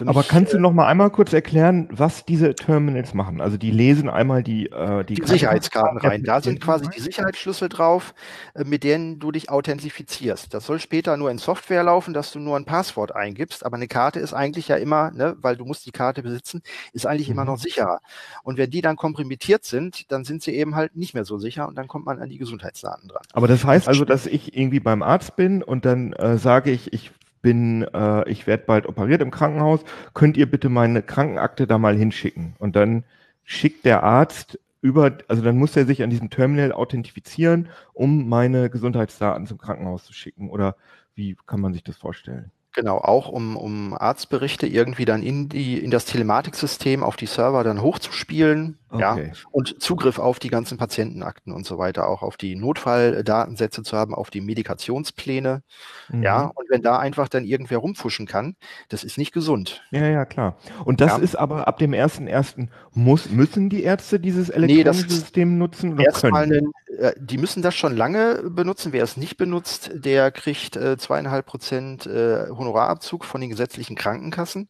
mich, 0.00 0.08
Aber 0.08 0.22
kannst 0.22 0.52
du 0.52 0.56
äh, 0.56 0.60
noch 0.60 0.72
mal 0.72 0.86
einmal 0.86 1.10
kurz 1.10 1.32
erklären, 1.32 1.88
was 1.90 2.24
diese 2.24 2.54
Terminals 2.54 3.14
machen? 3.14 3.40
Also 3.40 3.56
die 3.56 3.70
lesen 3.70 4.08
einmal 4.08 4.42
die, 4.42 4.66
äh, 4.66 5.04
die, 5.04 5.14
die 5.14 5.26
Sicherheitskarten 5.26 5.98
rein. 5.98 6.24
Da 6.24 6.40
sind 6.40 6.60
quasi 6.60 6.88
die 6.88 7.00
Sicherheitsschlüssel 7.00 7.68
drauf, 7.68 8.14
äh, 8.54 8.64
mit 8.64 8.84
denen 8.84 9.18
du 9.18 9.30
dich 9.30 9.50
authentifizierst. 9.50 10.52
Das 10.52 10.66
soll 10.66 10.80
später 10.80 11.16
nur 11.16 11.30
in 11.30 11.38
Software 11.38 11.82
laufen, 11.82 12.14
dass 12.14 12.32
du 12.32 12.38
nur 12.38 12.56
ein 12.56 12.64
Passwort 12.64 13.14
eingibst. 13.14 13.64
Aber 13.64 13.76
eine 13.76 13.88
Karte 13.88 14.20
ist 14.20 14.34
eigentlich 14.34 14.68
ja 14.68 14.76
immer, 14.76 15.10
ne, 15.10 15.36
weil 15.40 15.56
du 15.56 15.64
musst 15.64 15.86
die 15.86 15.92
Karte 15.92 16.22
besitzen, 16.22 16.62
ist 16.92 17.06
eigentlich 17.06 17.28
mhm. 17.28 17.34
immer 17.34 17.44
noch 17.44 17.58
sicherer. 17.58 18.00
Und 18.42 18.58
wenn 18.58 18.70
die 18.70 18.80
dann 18.80 18.96
komprimiert 18.96 19.64
sind, 19.64 20.10
dann 20.10 20.24
sind 20.24 20.42
sie 20.42 20.54
eben 20.54 20.74
halt 20.74 20.96
nicht 20.96 21.14
mehr 21.14 21.24
so 21.24 21.38
sicher 21.38 21.68
und 21.68 21.76
dann 21.76 21.88
kommt 21.88 22.06
man 22.06 22.20
an 22.20 22.28
die 22.28 22.38
Gesundheitsdaten 22.38 23.08
dran. 23.08 23.22
Aber 23.32 23.48
das 23.48 23.64
heißt 23.64 23.88
also, 23.88 24.04
dass 24.04 24.26
ich 24.26 24.56
irgendwie 24.56 24.80
beim 24.80 25.02
Arzt 25.02 25.36
bin 25.36 25.62
und 25.62 25.84
dann 25.84 26.12
äh, 26.14 26.38
sage 26.38 26.70
ich, 26.70 26.92
ich 26.92 27.10
bin, 27.44 27.82
äh, 27.82 28.28
ich 28.28 28.46
werde 28.46 28.64
bald 28.64 28.86
operiert 28.86 29.20
im 29.20 29.30
Krankenhaus, 29.30 29.84
könnt 30.14 30.38
ihr 30.38 30.50
bitte 30.50 30.70
meine 30.70 31.02
Krankenakte 31.02 31.66
da 31.66 31.76
mal 31.76 31.94
hinschicken? 31.94 32.56
Und 32.58 32.74
dann 32.74 33.04
schickt 33.44 33.84
der 33.84 34.02
Arzt 34.02 34.58
über, 34.80 35.18
also 35.28 35.42
dann 35.42 35.58
muss 35.58 35.76
er 35.76 35.84
sich 35.84 36.02
an 36.02 36.08
diesem 36.08 36.30
Terminal 36.30 36.72
authentifizieren, 36.72 37.68
um 37.92 38.30
meine 38.30 38.70
Gesundheitsdaten 38.70 39.46
zum 39.46 39.58
Krankenhaus 39.58 40.04
zu 40.04 40.14
schicken. 40.14 40.48
Oder 40.48 40.76
wie 41.14 41.36
kann 41.46 41.60
man 41.60 41.74
sich 41.74 41.84
das 41.84 41.96
vorstellen? 41.98 42.50
Genau, 42.74 42.98
auch 42.98 43.28
um, 43.28 43.56
um 43.56 43.96
Arztberichte 43.96 44.66
irgendwie 44.66 45.04
dann 45.04 45.22
in 45.22 45.48
die 45.48 45.78
in 45.78 45.92
das 45.92 46.06
Telematiksystem 46.06 47.04
auf 47.04 47.14
die 47.14 47.26
Server 47.26 47.62
dann 47.62 47.80
hochzuspielen, 47.80 48.78
okay. 48.90 49.00
ja, 49.00 49.16
und 49.52 49.80
Zugriff 49.80 50.18
auf 50.18 50.40
die 50.40 50.48
ganzen 50.48 50.76
Patientenakten 50.76 51.52
und 51.52 51.64
so 51.64 51.78
weiter, 51.78 52.08
auch 52.08 52.22
auf 52.22 52.36
die 52.36 52.56
Notfalldatensätze 52.56 53.84
zu 53.84 53.96
haben, 53.96 54.12
auf 54.12 54.30
die 54.30 54.40
Medikationspläne, 54.40 55.62
mhm. 56.08 56.22
ja, 56.24 56.50
und 56.52 56.68
wenn 56.68 56.82
da 56.82 56.98
einfach 56.98 57.28
dann 57.28 57.44
irgendwer 57.44 57.78
rumfuschen 57.78 58.26
kann, 58.26 58.56
das 58.88 59.04
ist 59.04 59.18
nicht 59.18 59.30
gesund. 59.30 59.84
Ja, 59.92 60.08
ja, 60.08 60.24
klar. 60.24 60.56
Und 60.84 61.00
das 61.00 61.12
ja. 61.12 61.18
ist 61.18 61.36
aber 61.36 61.68
ab 61.68 61.78
dem 61.78 61.92
ersten 61.92 62.26
ersten 62.26 62.70
muss 62.92 63.30
müssen 63.30 63.68
die 63.68 63.84
Ärzte 63.84 64.18
dieses 64.18 64.48
elektronische 64.48 65.02
nee, 65.06 65.10
System 65.10 65.58
nutzen 65.58 65.92
oder 65.92 66.06
erstmal 66.06 66.48
können? 66.48 66.58
Einen, 66.58 66.72
die 67.16 67.38
müssen 67.38 67.62
das 67.62 67.74
schon 67.74 67.96
lange 67.96 68.42
benutzen. 68.50 68.92
Wer 68.92 69.04
es 69.04 69.16
nicht 69.16 69.36
benutzt, 69.36 69.90
der 69.94 70.30
kriegt 70.30 70.76
äh, 70.76 70.96
zweieinhalb 70.96 71.46
Prozent 71.46 72.06
äh, 72.06 72.48
Honorarabzug 72.48 73.24
von 73.24 73.40
den 73.40 73.50
gesetzlichen 73.50 73.96
Krankenkassen. 73.96 74.68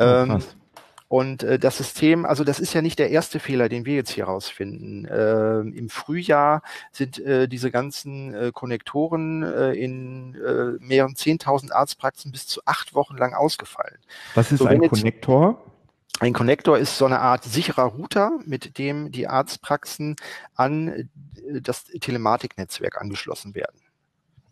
Oh, 0.00 0.04
ähm, 0.04 0.42
und 1.12 1.42
äh, 1.42 1.58
das 1.58 1.76
System, 1.76 2.24
also 2.24 2.42
das 2.42 2.58
ist 2.58 2.72
ja 2.72 2.80
nicht 2.80 2.98
der 2.98 3.10
erste 3.10 3.38
Fehler, 3.38 3.68
den 3.68 3.84
wir 3.84 3.94
jetzt 3.94 4.12
hier 4.12 4.24
rausfinden. 4.24 5.04
Äh, 5.04 5.58
Im 5.58 5.90
Frühjahr 5.90 6.62
sind 6.90 7.18
äh, 7.18 7.48
diese 7.48 7.70
ganzen 7.70 8.32
äh, 8.32 8.50
Konnektoren 8.50 9.42
äh, 9.42 9.72
in 9.72 10.34
äh, 10.36 10.82
mehreren 10.82 11.14
zehntausend 11.14 11.74
Arztpraxen 11.74 12.32
bis 12.32 12.46
zu 12.46 12.62
acht 12.64 12.94
Wochen 12.94 13.18
lang 13.18 13.34
ausgefallen. 13.34 13.98
Was 14.34 14.52
ist 14.52 14.60
so, 14.60 14.64
ein 14.64 14.80
Konnektor? 14.88 15.62
Ein 16.20 16.32
Konnektor 16.32 16.78
ist 16.78 16.98
so 16.98 17.06
eine 17.06 17.20
Art 17.20 17.44
sicherer 17.44 17.84
Router, 17.84 18.38
mit 18.44 18.78
dem 18.78 19.10
die 19.10 19.28
Arztpraxen 19.28 20.16
an 20.54 20.88
äh, 20.88 21.04
das 21.60 21.84
Telematiknetzwerk 21.84 23.00
angeschlossen 23.00 23.54
werden. 23.54 23.80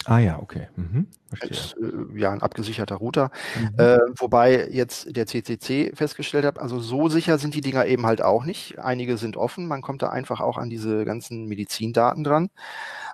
Ah 0.07 0.19
ja, 0.19 0.39
okay. 0.41 0.69
Mhm. 0.77 1.09
Ist, 1.43 1.77
äh, 1.77 2.19
ja, 2.19 2.33
ein 2.33 2.41
abgesicherter 2.41 2.97
Router. 2.97 3.31
Mhm. 3.59 3.79
Äh, 3.79 3.99
wobei 4.19 4.69
jetzt 4.71 5.15
der 5.15 5.27
CCC 5.27 5.93
festgestellt 5.95 6.47
hat, 6.47 6.59
also 6.59 6.81
so 6.81 7.09
sicher 7.09 7.37
sind 7.39 7.55
die 7.55 7.61
Dinger 7.61 7.85
eben 7.85 8.07
halt 8.07 8.23
auch 8.23 8.45
nicht. 8.45 8.79
Einige 8.79 9.19
sind 9.19 9.37
offen, 9.37 9.69
man 9.69 9.83
kommt 9.83 10.01
da 10.03 10.09
einfach 10.09 10.41
auch 10.41 10.57
an 10.57 10.71
diese 10.71 11.05
ganzen 11.05 11.47
Medizindaten 11.47 12.25
dran. 12.25 12.49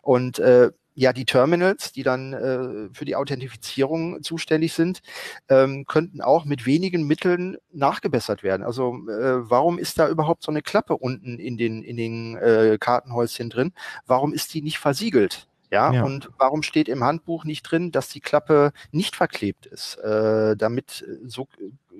Und 0.02 0.38
äh, 0.38 0.70
ja, 0.96 1.12
die 1.12 1.26
Terminals, 1.26 1.92
die 1.92 2.02
dann 2.02 2.32
äh, 2.32 2.88
für 2.94 3.04
die 3.04 3.16
Authentifizierung 3.16 4.22
zuständig 4.22 4.72
sind, 4.72 5.00
ähm, 5.48 5.84
könnten 5.86 6.22
auch 6.22 6.46
mit 6.46 6.64
wenigen 6.64 7.06
Mitteln 7.06 7.58
nachgebessert 7.70 8.42
werden. 8.42 8.62
Also 8.62 8.94
äh, 9.08 9.50
warum 9.50 9.78
ist 9.78 9.98
da 9.98 10.08
überhaupt 10.08 10.42
so 10.42 10.50
eine 10.50 10.62
Klappe 10.62 10.96
unten 10.96 11.38
in 11.38 11.58
den, 11.58 11.82
in 11.82 11.98
den 11.98 12.36
äh, 12.36 12.78
Kartenhäuschen 12.80 13.50
drin? 13.50 13.74
Warum 14.06 14.32
ist 14.32 14.54
die 14.54 14.62
nicht 14.62 14.78
versiegelt? 14.78 15.46
Ja, 15.70 15.92
ja, 15.92 16.04
und 16.04 16.30
warum 16.38 16.62
steht 16.62 16.88
im 16.88 17.04
Handbuch 17.04 17.44
nicht 17.44 17.62
drin, 17.64 17.90
dass 17.92 18.08
die 18.08 18.20
Klappe 18.20 18.72
nicht 18.92 19.16
verklebt 19.16 19.66
ist? 19.66 19.96
Äh, 19.96 20.56
damit 20.56 21.04
äh, 21.06 21.28
so 21.28 21.48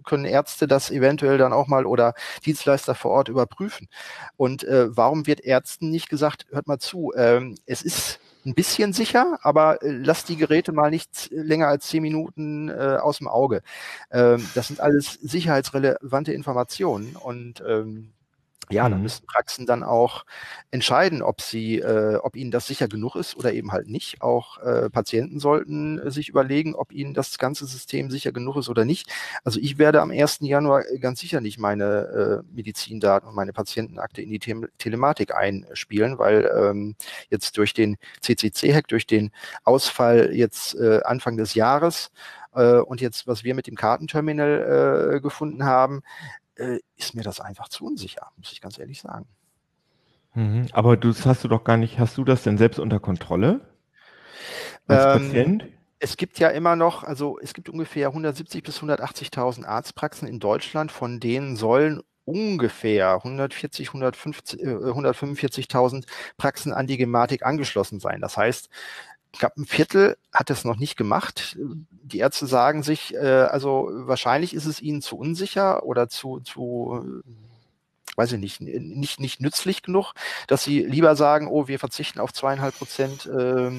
können 0.04 0.24
Ärzte 0.24 0.66
das 0.66 0.90
eventuell 0.90 1.36
dann 1.36 1.52
auch 1.52 1.66
mal 1.66 1.84
oder 1.84 2.14
Dienstleister 2.46 2.94
vor 2.94 3.10
Ort 3.10 3.28
überprüfen. 3.28 3.88
Und 4.36 4.64
äh, 4.64 4.96
warum 4.96 5.26
wird 5.26 5.40
Ärzten 5.40 5.90
nicht 5.90 6.08
gesagt, 6.08 6.46
hört 6.50 6.66
mal 6.66 6.78
zu, 6.78 7.12
ähm, 7.16 7.56
es 7.66 7.82
ist 7.82 8.20
ein 8.46 8.54
bisschen 8.54 8.92
sicher, 8.92 9.38
aber 9.42 9.82
äh, 9.82 9.90
lass 9.90 10.24
die 10.24 10.36
Geräte 10.36 10.72
mal 10.72 10.90
nicht 10.90 11.28
länger 11.30 11.68
als 11.68 11.88
zehn 11.88 12.02
Minuten 12.02 12.68
äh, 12.68 12.98
aus 13.00 13.18
dem 13.18 13.28
Auge. 13.28 13.62
Ähm, 14.10 14.48
das 14.54 14.68
sind 14.68 14.80
alles 14.80 15.14
sicherheitsrelevante 15.14 16.32
Informationen 16.32 17.16
und 17.16 17.62
ähm, 17.66 18.12
ja, 18.70 18.88
dann 18.88 18.99
mhm. 18.99 19.02
müssen 19.04 19.26
Praxen 19.26 19.66
dann 19.66 19.82
auch 19.82 20.25
entscheiden, 20.70 21.23
ob 21.23 21.40
sie, 21.40 21.78
äh, 21.78 22.16
ob 22.16 22.37
ihnen 22.37 22.50
das 22.50 22.66
sicher 22.66 22.88
genug 22.88 23.14
ist 23.16 23.37
oder 23.37 23.52
eben 23.52 23.73
halt 23.73 23.88
nicht. 23.88 24.23
Auch 24.23 24.58
äh, 24.58 24.90
Patienten 24.90 25.38
sollten 25.38 25.99
äh, 25.99 26.11
sich 26.11 26.28
überlegen, 26.28 26.75
ob 26.75 26.92
ihnen 26.92 27.14
das 27.14 27.38
ganze 27.38 27.66
System 27.66 28.11
sicher 28.11 28.32
genug 28.32 28.56
ist 28.56 28.68
oder 28.68 28.85
nicht. 28.85 29.11
Also 29.44 29.61
ich 29.61 29.78
werde 29.78 30.00
am 30.00 30.11
1. 30.11 30.38
Januar 30.40 30.82
ganz 31.00 31.20
sicher 31.20 31.40
nicht 31.40 31.58
meine 31.58 32.42
äh, 32.44 32.54
Medizindaten 32.54 33.28
und 33.28 33.35
meine 33.35 33.52
Patientenakte 33.52 34.23
in 34.23 34.30
die 34.30 34.40
The 34.42 34.66
Telematik 34.78 35.35
einspielen, 35.35 36.18
weil 36.18 36.50
ähm, 36.56 36.96
jetzt 37.30 37.56
durch 37.58 37.73
den 37.73 37.96
CCC-Hack, 38.20 38.88
durch 38.88 39.06
den 39.06 39.30
Ausfall 39.64 40.35
jetzt 40.35 40.75
äh, 40.75 41.00
Anfang 41.04 41.37
des 41.37 41.54
Jahres 41.54 42.11
äh, 42.54 42.78
und 42.78 43.00
jetzt, 43.00 43.26
was 43.26 43.44
wir 43.44 43.54
mit 43.54 43.66
dem 43.66 43.76
Kartenterminal 43.76 45.14
äh, 45.16 45.20
gefunden 45.20 45.64
haben, 45.64 46.02
äh, 46.56 46.78
ist 46.96 47.14
mir 47.14 47.22
das 47.22 47.40
einfach 47.40 47.68
zu 47.68 47.86
unsicher, 47.86 48.30
muss 48.36 48.52
ich 48.52 48.60
ganz 48.60 48.78
ehrlich 48.78 49.00
sagen. 49.00 49.26
Mhm, 50.34 50.66
aber 50.72 50.96
du 50.96 51.14
hast 51.14 51.44
du 51.44 51.48
doch 51.48 51.64
gar 51.64 51.76
nicht, 51.76 51.98
hast 51.98 52.18
du 52.18 52.25
das 52.25 52.42
denn 52.42 52.58
selbst 52.58 52.78
unter 52.78 53.00
Kontrolle? 53.00 53.60
Als 54.86 55.16
ähm, 55.16 55.28
Patient? 55.28 55.64
es 55.98 56.16
gibt 56.16 56.38
ja 56.38 56.48
immer 56.48 56.76
noch, 56.76 57.04
also 57.04 57.38
es 57.40 57.54
gibt 57.54 57.68
ungefähr 57.68 58.08
170 58.08 58.62
bis 58.62 58.80
180.000 58.80 59.64
Arztpraxen 59.64 60.28
in 60.28 60.40
Deutschland, 60.40 60.92
von 60.92 61.20
denen 61.20 61.56
sollen 61.56 62.02
ungefähr 62.25 63.14
140, 63.14 63.88
150, 63.88 64.60
äh, 64.60 64.66
145.000 64.66 66.04
Praxen 66.36 66.72
an 66.72 66.86
die 66.86 66.96
Gematik 66.96 67.46
angeschlossen 67.46 68.00
sein. 68.00 68.20
Das 68.20 68.36
heißt, 68.36 68.68
knapp 69.38 69.57
ein 69.57 69.66
Viertel 69.66 70.16
hat 70.33 70.50
es 70.50 70.64
noch 70.64 70.76
nicht 70.76 70.97
gemacht. 70.97 71.57
Die 71.90 72.19
Ärzte 72.19 72.47
sagen 72.47 72.83
sich, 72.83 73.14
äh, 73.14 73.19
also 73.19 73.90
wahrscheinlich 73.93 74.55
ist 74.55 74.66
es 74.66 74.81
ihnen 74.81 75.02
zu 75.02 75.16
unsicher 75.16 75.85
oder 75.85 76.09
zu, 76.09 76.40
zu 76.40 77.23
weiß 78.16 78.33
ich 78.33 78.40
nicht, 78.40 78.61
nicht, 78.61 79.21
nicht 79.21 79.40
nützlich 79.40 79.83
genug, 79.83 80.14
dass 80.49 80.64
sie 80.64 80.81
lieber 80.83 81.16
sagen, 81.16 81.49
oh, 81.49 81.69
wir 81.69 81.78
verzichten 81.78 82.21
auf 82.21 82.33
zweieinhalb 82.33 82.76
Prozent 82.76 83.26
äh, 83.26 83.71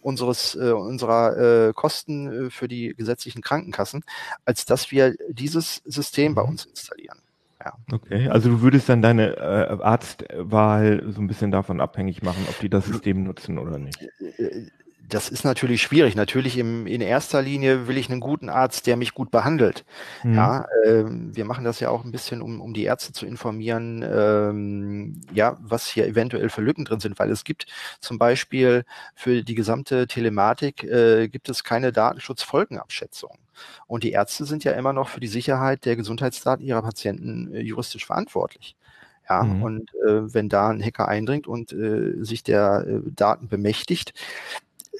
unseres, 0.00 0.54
äh, 0.54 0.72
unserer 0.72 1.68
äh, 1.68 1.72
Kosten 1.72 2.46
äh, 2.46 2.50
für 2.50 2.68
die 2.68 2.94
gesetzlichen 2.96 3.42
Krankenkassen, 3.42 4.04
als 4.44 4.64
dass 4.64 4.90
wir 4.90 5.14
dieses 5.28 5.82
System 5.84 6.34
bei 6.34 6.42
mhm. 6.42 6.50
uns 6.50 6.64
installieren. 6.64 7.18
Ja. 7.64 7.74
Okay, 7.92 8.28
also 8.28 8.48
du 8.50 8.60
würdest 8.60 8.88
dann 8.88 9.02
deine 9.02 9.36
äh, 9.36 9.82
Arztwahl 9.82 11.04
so 11.12 11.20
ein 11.20 11.28
bisschen 11.28 11.52
davon 11.52 11.80
abhängig 11.80 12.22
machen, 12.22 12.44
ob 12.48 12.58
die 12.58 12.68
das 12.68 12.86
System 12.86 13.22
nutzen 13.22 13.56
oder 13.56 13.78
nicht. 13.78 14.04
Das 15.12 15.28
ist 15.28 15.44
natürlich 15.44 15.82
schwierig. 15.82 16.16
Natürlich 16.16 16.56
im, 16.56 16.86
in 16.86 17.02
erster 17.02 17.42
Linie 17.42 17.86
will 17.86 17.98
ich 17.98 18.08
einen 18.08 18.20
guten 18.20 18.48
Arzt, 18.48 18.86
der 18.86 18.96
mich 18.96 19.12
gut 19.12 19.30
behandelt. 19.30 19.84
Mhm. 20.22 20.34
Ja, 20.34 20.66
ähm, 20.86 21.36
wir 21.36 21.44
machen 21.44 21.66
das 21.66 21.80
ja 21.80 21.90
auch 21.90 22.02
ein 22.02 22.12
bisschen, 22.12 22.40
um, 22.40 22.62
um 22.62 22.72
die 22.72 22.84
Ärzte 22.84 23.12
zu 23.12 23.26
informieren, 23.26 24.02
ähm, 24.02 25.20
ja, 25.34 25.58
was 25.60 25.86
hier 25.86 26.06
eventuell 26.06 26.48
für 26.48 26.62
Lücken 26.62 26.86
drin 26.86 27.00
sind, 27.00 27.18
weil 27.18 27.30
es 27.30 27.44
gibt 27.44 27.66
zum 28.00 28.18
Beispiel 28.18 28.86
für 29.14 29.42
die 29.42 29.54
gesamte 29.54 30.06
Telematik 30.06 30.82
äh, 30.84 31.28
gibt 31.28 31.50
es 31.50 31.62
keine 31.62 31.92
Datenschutzfolgenabschätzung. 31.92 33.36
Und 33.86 34.04
die 34.04 34.12
Ärzte 34.12 34.46
sind 34.46 34.64
ja 34.64 34.72
immer 34.72 34.94
noch 34.94 35.10
für 35.10 35.20
die 35.20 35.28
Sicherheit 35.28 35.84
der 35.84 35.96
Gesundheitsdaten 35.96 36.64
ihrer 36.64 36.80
Patienten 36.80 37.52
äh, 37.52 37.60
juristisch 37.60 38.06
verantwortlich. 38.06 38.76
Ja, 39.28 39.42
mhm. 39.42 39.62
und 39.62 39.90
äh, 40.06 40.34
wenn 40.34 40.48
da 40.48 40.70
ein 40.70 40.82
Hacker 40.82 41.06
eindringt 41.06 41.46
und 41.46 41.72
äh, 41.72 42.24
sich 42.24 42.42
der 42.42 42.86
äh, 42.86 43.00
Daten 43.14 43.48
bemächtigt, 43.48 44.14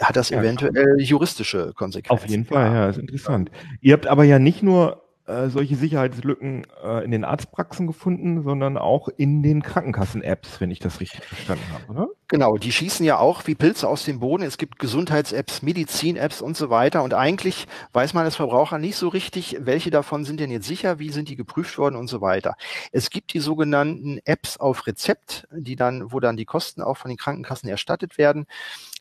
hat 0.01 0.17
das 0.17 0.31
ja, 0.31 0.41
eventuell 0.41 1.01
juristische 1.01 1.73
Konsequenzen. 1.75 2.25
Auf 2.25 2.29
jeden 2.29 2.45
Fall, 2.45 2.73
ja, 2.73 2.89
ist 2.89 2.99
interessant. 2.99 3.51
Ihr 3.81 3.93
habt 3.93 4.07
aber 4.07 4.25
ja 4.25 4.39
nicht 4.39 4.63
nur 4.63 5.03
äh, 5.27 5.51
solche 5.51 5.77
Sicherheitslücken 5.77 6.67
äh, 6.83 7.05
in 7.05 7.13
den 7.13 7.25
Arztpraxen 7.25 7.87
gefunden, 7.87 8.43
sondern 8.43 8.77
auch 8.77 9.09
in 9.09 9.43
den 9.45 9.63
Krankenkassen-Apps, 9.63 10.61
wenn 10.61 10.73
ich 10.73 10.81
das 10.81 10.99
richtig 10.99 11.25
verstanden 11.25 11.65
habe, 11.73 11.93
oder? 11.93 12.09
Genau, 12.27 12.57
die 12.57 12.73
schießen 12.73 13.07
ja 13.07 13.19
auch 13.19 13.47
wie 13.47 13.55
Pilze 13.55 13.87
aus 13.87 14.05
dem 14.05 14.19
Boden. 14.19 14.43
Es 14.43 14.59
gibt 14.59 14.81
Gesundheits-Apps, 14.81 15.63
Medizin-Apps 15.63 16.41
und 16.41 16.57
so 16.57 16.71
weiter. 16.71 17.05
Und 17.05 17.15
eigentlich 17.15 17.69
weiß 17.93 18.15
man 18.15 18.25
als 18.25 18.37
Verbraucher 18.37 18.79
nicht 18.79 18.97
so 18.97 19.09
richtig, 19.09 19.59
welche 19.61 19.91
davon 19.91 20.25
sind 20.25 20.41
denn 20.41 20.51
jetzt 20.51 20.67
sicher, 20.67 20.99
wie 20.99 21.11
sind 21.11 21.29
die 21.29 21.37
geprüft 21.37 21.79
worden 21.79 21.95
und 21.95 22.09
so 22.09 22.21
weiter. 22.21 22.57
Es 22.91 23.11
gibt 23.11 23.33
die 23.33 23.41
sogenannten 23.41 24.19
Apps 24.25 24.57
auf 24.57 24.87
Rezept, 24.87 25.47
die 25.53 25.77
dann, 25.77 26.11
wo 26.11 26.19
dann 26.19 26.37
die 26.37 26.47
Kosten 26.47 26.83
auch 26.83 26.97
von 26.97 27.11
den 27.11 27.19
Krankenkassen 27.19 27.69
erstattet 27.69 28.19
werden. 28.19 28.47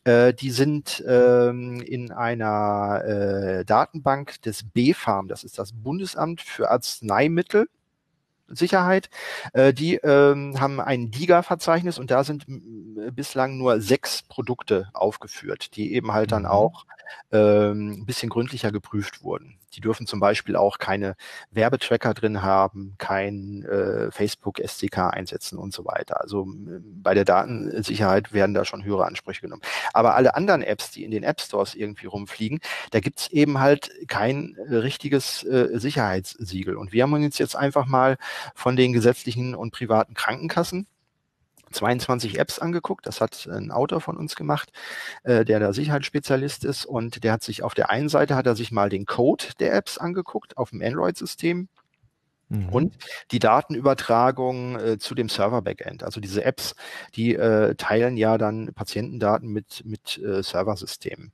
Äh, 0.04 0.34
die 0.34 0.50
sind 0.52 1.04
ähm, 1.08 1.82
in 1.82 2.12
einer 2.12 3.04
äh, 3.06 3.66
Datenbank 3.66 4.42
des 4.42 4.64
BfArM, 4.64 5.28
das 5.28 5.44
ist 5.44 5.60
das 5.60 5.74
Bundesamt 5.74 6.42
für 6.42 6.72
Arzneimittel. 6.72 7.68
Sicherheit. 8.54 9.10
Äh, 9.54 9.74
die 9.74 9.96
ähm, 9.96 10.60
haben 10.60 10.82
ein 10.82 11.10
DIGA-Verzeichnis 11.10 11.98
und 12.00 12.12
da 12.12 12.26
sind 12.26 12.46
bislang 13.16 13.58
nur 13.58 13.80
sechs 13.80 14.24
Produkte 14.24 14.90
aufgeführt, 14.94 15.78
die 15.78 15.94
eben 15.94 16.12
halt 16.12 16.34
dann 16.34 16.44
mhm. 16.44 16.50
auch 16.50 16.86
ähm, 17.32 17.92
ein 18.02 18.06
bisschen 18.06 18.30
gründlicher 18.30 18.74
geprüft 18.74 19.24
wurden. 19.24 19.58
Die 19.74 19.82
dürfen 19.82 20.08
zum 20.08 20.20
Beispiel 20.20 20.56
auch 20.56 20.78
keine 20.78 21.16
Werbetracker 21.52 22.14
drin 22.14 22.42
haben, 22.42 22.96
kein 22.98 23.64
äh, 23.64 24.12
Facebook 24.12 24.60
SDK 24.60 25.10
einsetzen 25.10 25.58
und 25.58 25.74
so 25.74 25.86
weiter. 25.86 26.22
Also 26.22 26.48
bei 26.48 27.14
der 27.14 27.26
Datensicherheit 27.26 28.34
werden 28.34 28.54
da 28.54 28.66
schon 28.66 28.84
höhere 28.84 29.06
Ansprüche 29.06 29.42
genommen. 29.42 29.62
Aber 29.94 30.16
alle 30.16 30.36
anderen 30.36 30.62
Apps, 30.62 30.92
die 30.92 31.04
in 31.04 31.12
den 31.12 31.24
App 31.24 31.42
Stores 31.42 31.76
irgendwie 31.76 32.08
rumfliegen, 32.08 32.60
da 32.92 33.00
gibt's 33.00 33.28
eben 33.30 33.60
halt 33.60 33.92
kein 34.08 34.56
richtiges 34.70 35.44
äh, 35.44 35.70
Sicherheitssiegel. 35.74 36.76
Und 36.76 36.92
wir 36.92 37.04
haben 37.04 37.14
uns 37.14 37.38
jetzt 37.38 37.56
einfach 37.56 37.86
mal 37.86 38.18
von 38.56 38.76
den 38.76 38.94
gesetzlichen 38.94 39.56
und 39.56 39.72
privaten 39.72 40.14
Krankenkassen 40.14 40.88
22 41.72 42.40
Apps 42.40 42.60
angeguckt. 42.60 43.06
Das 43.06 43.22
hat 43.22 43.48
ein 43.52 43.72
Autor 43.72 44.02
von 44.02 44.18
uns 44.18 44.36
gemacht, 44.36 44.72
äh, 45.24 45.46
der 45.46 45.60
da 45.60 45.74
Sicherheitsspezialist 45.74 46.66
ist. 46.66 46.86
Und 46.86 47.24
der 47.24 47.34
hat 47.34 47.44
sich 47.44 47.64
auf 47.64 47.74
der 47.74 47.90
einen 47.90 48.10
Seite 48.10 48.36
hat 48.36 48.48
er 48.48 48.56
sich 48.56 48.72
mal 48.72 48.90
den 48.90 49.06
Code 49.06 49.46
der 49.60 49.74
Apps 49.74 49.98
angeguckt 49.98 50.58
auf 50.58 50.72
dem 50.72 50.82
Android-System 50.82 51.70
Mhm. 52.52 52.70
Und 52.70 52.94
die 53.32 53.40
Datenübertragung 53.40 54.78
äh, 54.78 54.98
zu 55.00 55.16
dem 55.16 55.30
Server-Backend. 55.30 56.04
Also 56.04 56.20
diese 56.20 56.44
Apps, 56.44 56.76
die 57.16 57.34
äh, 57.34 57.76
teilen 57.76 58.18
ja 58.18 58.38
dann 58.38 58.74
Patientendaten 58.74 59.48
mit, 59.50 59.84
mit 59.86 60.18
äh, 60.18 60.44
Serversystemen. 60.44 61.32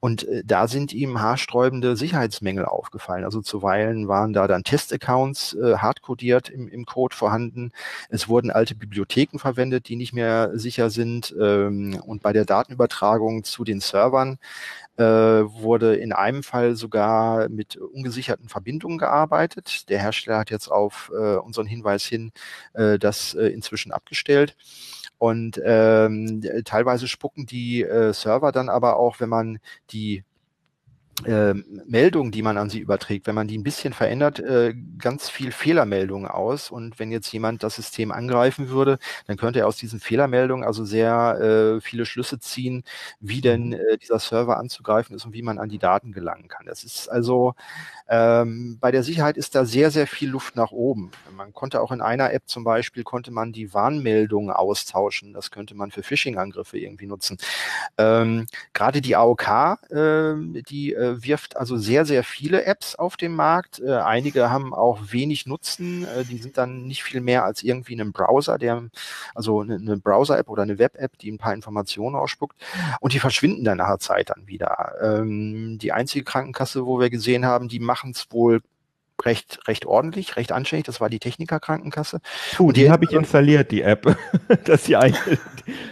Und 0.00 0.26
äh, 0.26 0.42
da 0.44 0.66
sind 0.66 0.92
ihm 0.92 1.20
haarsträubende 1.20 1.96
Sicherheitsmängel 1.96 2.64
aufgefallen. 2.64 3.24
Also 3.24 3.42
zuweilen 3.42 4.08
waren 4.08 4.32
da 4.32 4.48
dann 4.48 4.64
Testaccounts 4.64 5.54
äh, 5.54 5.76
hardcodiert 5.76 6.48
im, 6.48 6.66
im 6.66 6.84
Code 6.84 7.14
vorhanden. 7.14 7.70
Es 8.08 8.28
wurden 8.28 8.50
alte 8.50 8.74
Bibliotheken 8.74 9.38
verwendet, 9.38 9.88
die 9.88 9.94
nicht 9.94 10.14
mehr 10.14 10.50
sicher 10.58 10.90
sind. 10.90 11.32
Ähm, 11.40 12.00
und 12.04 12.24
bei 12.24 12.32
der 12.32 12.44
Datenübertragung 12.44 13.44
zu 13.44 13.62
den 13.62 13.78
Servern 13.78 14.38
wurde 15.02 15.96
in 15.96 16.12
einem 16.12 16.42
Fall 16.42 16.76
sogar 16.76 17.48
mit 17.48 17.76
ungesicherten 17.76 18.48
Verbindungen 18.48 18.98
gearbeitet. 18.98 19.88
Der 19.88 20.00
Hersteller 20.00 20.38
hat 20.38 20.50
jetzt 20.50 20.68
auf 20.68 21.12
äh, 21.14 21.36
unseren 21.36 21.66
Hinweis 21.66 22.04
hin 22.04 22.32
äh, 22.74 22.98
das 22.98 23.34
äh, 23.34 23.48
inzwischen 23.48 23.92
abgestellt. 23.92 24.56
Und 25.18 25.60
ähm, 25.64 26.42
teilweise 26.64 27.08
spucken 27.08 27.46
die 27.46 27.82
äh, 27.82 28.12
Server 28.12 28.52
dann 28.52 28.68
aber 28.68 28.96
auch, 28.96 29.20
wenn 29.20 29.30
man 29.30 29.58
die 29.90 30.24
äh, 31.24 31.54
Meldungen, 31.86 32.30
die 32.30 32.42
man 32.42 32.58
an 32.58 32.68
sie 32.68 32.78
überträgt, 32.78 33.26
wenn 33.26 33.34
man 33.34 33.48
die 33.48 33.56
ein 33.56 33.62
bisschen 33.62 33.92
verändert, 33.94 34.38
äh, 34.38 34.74
ganz 34.98 35.30
viel 35.30 35.50
Fehlermeldungen 35.50 36.28
aus. 36.28 36.70
Und 36.70 36.98
wenn 36.98 37.10
jetzt 37.10 37.32
jemand 37.32 37.62
das 37.62 37.76
System 37.76 38.12
angreifen 38.12 38.68
würde, 38.68 38.98
dann 39.26 39.36
könnte 39.36 39.60
er 39.60 39.66
aus 39.66 39.76
diesen 39.76 39.98
Fehlermeldungen 39.98 40.66
also 40.66 40.84
sehr 40.84 41.76
äh, 41.76 41.80
viele 41.80 42.04
Schlüsse 42.04 42.38
ziehen, 42.38 42.84
wie 43.20 43.40
denn 43.40 43.68
mhm. 43.68 43.74
äh, 43.74 43.96
dieser 43.96 44.18
Server 44.18 44.58
anzugreifen 44.58 45.16
ist 45.16 45.24
und 45.24 45.32
wie 45.32 45.42
man 45.42 45.58
an 45.58 45.70
die 45.70 45.78
Daten 45.78 46.12
gelangen 46.12 46.48
kann. 46.48 46.66
Das 46.66 46.84
ist 46.84 47.08
also 47.08 47.54
ähm, 48.08 48.78
bei 48.80 48.92
der 48.92 49.02
Sicherheit 49.02 49.36
ist 49.36 49.54
da 49.54 49.64
sehr, 49.64 49.90
sehr 49.90 50.06
viel 50.06 50.30
Luft 50.30 50.54
nach 50.54 50.70
oben. 50.70 51.10
Man 51.36 51.52
konnte 51.52 51.80
auch 51.80 51.90
in 51.90 52.00
einer 52.00 52.32
App 52.32 52.44
zum 52.46 52.62
Beispiel, 52.62 53.02
konnte 53.02 53.32
man 53.32 53.52
die 53.52 53.74
Warnmeldungen 53.74 54.50
austauschen. 54.50 55.32
Das 55.32 55.50
könnte 55.50 55.74
man 55.74 55.90
für 55.90 56.02
Phishing-Angriffe 56.02 56.78
irgendwie 56.78 57.06
nutzen. 57.06 57.36
Ähm, 57.98 58.46
Gerade 58.74 59.00
die 59.00 59.16
AOK, 59.16 59.48
äh, 59.90 60.34
die 60.68 60.94
äh, 60.94 61.05
wirft 61.22 61.56
also 61.56 61.76
sehr, 61.76 62.04
sehr 62.04 62.24
viele 62.24 62.64
Apps 62.64 62.94
auf 62.94 63.16
den 63.16 63.34
Markt. 63.34 63.80
Äh, 63.80 63.92
einige 63.92 64.50
haben 64.50 64.74
auch 64.74 64.98
wenig 65.10 65.46
Nutzen. 65.46 66.04
Äh, 66.04 66.24
die 66.24 66.38
sind 66.38 66.58
dann 66.58 66.86
nicht 66.86 67.02
viel 67.02 67.20
mehr 67.20 67.44
als 67.44 67.62
irgendwie 67.62 68.00
ein 68.00 68.12
Browser, 68.12 68.58
der, 68.58 68.84
also 69.34 69.60
eine, 69.60 69.76
eine 69.76 69.96
Browser-App 69.96 70.48
oder 70.48 70.62
eine 70.62 70.78
Web-App, 70.78 71.18
die 71.18 71.30
ein 71.30 71.38
paar 71.38 71.54
Informationen 71.54 72.16
ausspuckt. 72.16 72.56
Und 73.00 73.12
die 73.12 73.20
verschwinden 73.20 73.64
dann 73.64 73.78
nach 73.78 73.88
der 73.88 73.98
Zeit 73.98 74.30
dann 74.30 74.46
wieder. 74.46 74.92
Ähm, 75.00 75.78
die 75.80 75.92
einzige 75.92 76.24
Krankenkasse, 76.24 76.86
wo 76.86 77.00
wir 77.00 77.10
gesehen 77.10 77.46
haben, 77.46 77.68
die 77.68 77.80
machen 77.80 78.10
es 78.10 78.26
wohl 78.30 78.60
recht, 79.24 79.60
recht 79.66 79.86
ordentlich, 79.86 80.36
recht 80.36 80.52
anständig. 80.52 80.86
Das 80.86 81.00
war 81.00 81.08
die 81.08 81.18
Techniker 81.18 81.60
Krankenkasse. 81.60 82.20
Puh, 82.56 82.72
die, 82.72 82.82
die 82.82 82.90
habe 82.90 83.04
ich 83.04 83.12
installiert, 83.12 83.70
die 83.70 83.82
App. 83.82 84.16
dass 84.64 84.84
sie 84.84 84.96
eigentlich 84.96 85.38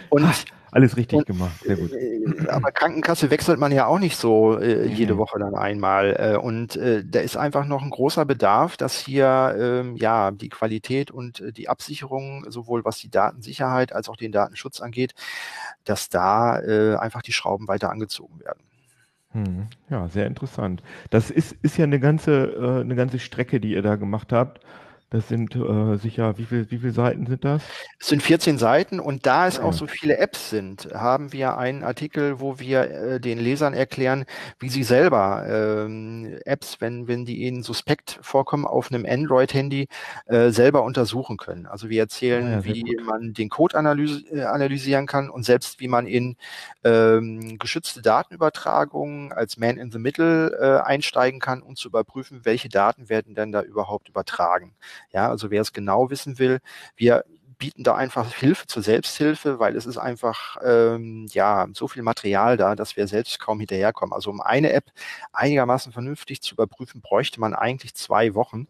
und 0.09 0.25
alles 0.75 0.97
richtig 0.97 1.19
und, 1.19 1.25
gemacht. 1.25 1.57
Sehr 1.63 1.77
gut. 1.77 1.93
Äh, 1.93 2.49
aber 2.49 2.71
Krankenkasse 2.71 3.29
wechselt 3.29 3.59
man 3.59 3.71
ja 3.71 3.85
auch 3.85 3.97
nicht 3.97 4.17
so 4.17 4.59
äh, 4.59 4.85
jede 4.85 5.17
Woche 5.17 5.39
dann 5.39 5.55
einmal. 5.55 6.15
Äh, 6.19 6.37
und 6.37 6.75
äh, 6.75 7.01
da 7.05 7.21
ist 7.21 7.37
einfach 7.37 7.65
noch 7.65 7.81
ein 7.81 7.89
großer 7.89 8.25
Bedarf, 8.25 8.75
dass 8.75 8.99
hier 8.99 9.55
ähm, 9.57 9.95
ja 9.95 10.31
die 10.31 10.49
Qualität 10.49 11.11
und 11.11 11.39
äh, 11.39 11.53
die 11.53 11.69
Absicherung, 11.69 12.45
sowohl 12.49 12.83
was 12.83 12.97
die 12.97 13.09
Datensicherheit 13.09 13.93
als 13.93 14.09
auch 14.09 14.17
den 14.17 14.33
Datenschutz 14.33 14.81
angeht, 14.81 15.15
dass 15.85 16.09
da 16.09 16.59
äh, 16.59 16.97
einfach 16.97 17.21
die 17.21 17.31
Schrauben 17.31 17.69
weiter 17.69 17.89
angezogen 17.89 18.41
werden. 18.41 18.59
Hm, 19.31 19.67
ja, 19.89 20.09
sehr 20.09 20.27
interessant. 20.27 20.83
Das 21.09 21.31
ist, 21.31 21.53
ist 21.61 21.77
ja 21.77 21.85
eine 21.85 22.01
ganze, 22.01 22.81
eine 22.83 22.95
ganze 22.95 23.19
Strecke, 23.19 23.61
die 23.61 23.71
ihr 23.71 23.81
da 23.81 23.95
gemacht 23.95 24.33
habt. 24.33 24.59
Das 25.15 25.29
sind 25.29 25.55
äh, 25.55 25.95
sicher, 25.95 26.37
wie 26.37 26.43
viele 26.43 26.69
wie 26.69 26.77
viel 26.77 26.91
Seiten 26.91 27.25
sind 27.25 27.45
das? 27.45 27.63
Es 28.01 28.07
sind 28.07 28.21
14 28.21 28.57
Seiten 28.57 28.99
und 28.99 29.25
da 29.25 29.47
es 29.47 29.57
ja. 29.57 29.63
auch 29.63 29.71
so 29.71 29.87
viele 29.87 30.17
Apps 30.17 30.49
sind, 30.49 30.89
haben 30.93 31.31
wir 31.31 31.57
einen 31.57 31.83
Artikel, 31.83 32.41
wo 32.41 32.59
wir 32.59 32.91
äh, 32.91 33.19
den 33.21 33.39
Lesern 33.39 33.73
erklären, 33.73 34.25
wie 34.59 34.67
sie 34.67 34.83
selber 34.83 35.45
ähm, 35.47 36.37
Apps, 36.43 36.81
wenn, 36.81 37.07
wenn 37.07 37.23
die 37.23 37.43
ihnen 37.43 37.63
suspekt 37.63 38.19
vorkommen, 38.21 38.65
auf 38.65 38.91
einem 38.91 39.05
Android-Handy 39.05 39.87
äh, 40.25 40.49
selber 40.49 40.83
untersuchen 40.83 41.37
können. 41.37 41.65
Also 41.65 41.89
wir 41.89 42.01
erzählen, 42.01 42.51
ja, 42.51 42.65
wie 42.65 42.81
gut. 42.81 43.05
man 43.05 43.31
den 43.31 43.47
Code 43.47 43.77
analyse, 43.77 44.19
äh, 44.35 44.43
analysieren 44.43 45.07
kann 45.07 45.29
und 45.29 45.43
selbst 45.43 45.79
wie 45.79 45.87
man 45.87 46.07
in 46.07 46.35
ähm, 46.83 47.57
geschützte 47.57 48.01
Datenübertragungen 48.01 49.31
als 49.31 49.55
Man 49.55 49.77
in 49.77 49.93
the 49.93 49.99
Middle 49.99 50.51
äh, 50.59 50.85
einsteigen 50.85 51.39
kann, 51.39 51.61
um 51.61 51.77
zu 51.77 51.87
überprüfen, 51.87 52.41
welche 52.43 52.67
Daten 52.67 53.07
werden 53.07 53.33
denn 53.33 53.53
da 53.53 53.61
überhaupt 53.61 54.09
übertragen. 54.09 54.73
Ja, 55.11 55.29
also 55.29 55.51
wer 55.51 55.61
es 55.61 55.73
genau 55.73 56.09
wissen 56.09 56.39
will, 56.39 56.59
wir 56.95 57.25
bieten 57.57 57.83
da 57.83 57.95
einfach 57.95 58.33
Hilfe 58.33 58.67
zur 58.67 58.83
Selbsthilfe, 58.83 59.59
weil 59.59 59.75
es 59.75 59.85
ist 59.85 59.97
einfach 59.97 60.57
ähm, 60.63 61.27
ja 61.31 61.67
so 61.73 61.87
viel 61.87 62.03
Material 62.03 62.57
da, 62.57 62.75
dass 62.75 62.97
wir 62.97 63.07
selbst 63.07 63.39
kaum 63.39 63.59
hinterherkommen. 63.59 64.13
Also 64.13 64.29
um 64.29 64.41
eine 64.41 64.73
App 64.73 64.85
einigermaßen 65.33 65.91
vernünftig 65.91 66.41
zu 66.41 66.55
überprüfen, 66.55 67.01
bräuchte 67.01 67.39
man 67.39 67.53
eigentlich 67.53 67.95
zwei 67.95 68.35
Wochen. 68.35 68.67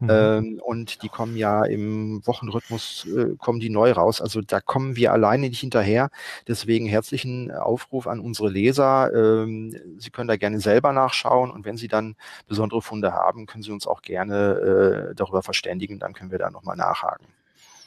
Mhm. 0.00 0.10
Ähm, 0.10 0.60
und 0.64 1.02
die 1.02 1.08
kommen 1.08 1.36
ja 1.36 1.64
im 1.64 2.26
Wochenrhythmus 2.26 3.06
äh, 3.06 3.36
kommen 3.38 3.60
die 3.60 3.70
neu 3.70 3.92
raus. 3.92 4.20
Also 4.20 4.40
da 4.40 4.60
kommen 4.60 4.96
wir 4.96 5.12
alleine 5.12 5.48
nicht 5.48 5.60
hinterher. 5.60 6.10
Deswegen 6.48 6.86
herzlichen 6.86 7.50
Aufruf 7.50 8.06
an 8.06 8.20
unsere 8.20 8.48
Leser. 8.48 9.12
Ähm, 9.14 9.76
Sie 9.98 10.10
können 10.10 10.28
da 10.28 10.36
gerne 10.36 10.60
selber 10.60 10.92
nachschauen 10.92 11.50
und 11.50 11.64
wenn 11.64 11.76
Sie 11.76 11.88
dann 11.88 12.16
besondere 12.46 12.82
Funde 12.82 13.12
haben, 13.12 13.46
können 13.46 13.62
Sie 13.62 13.72
uns 13.72 13.86
auch 13.86 14.02
gerne 14.02 15.10
äh, 15.10 15.14
darüber 15.14 15.42
verständigen. 15.42 15.98
Dann 15.98 16.12
können 16.12 16.30
wir 16.30 16.38
da 16.38 16.50
nochmal 16.50 16.76
nachhaken. 16.76 17.26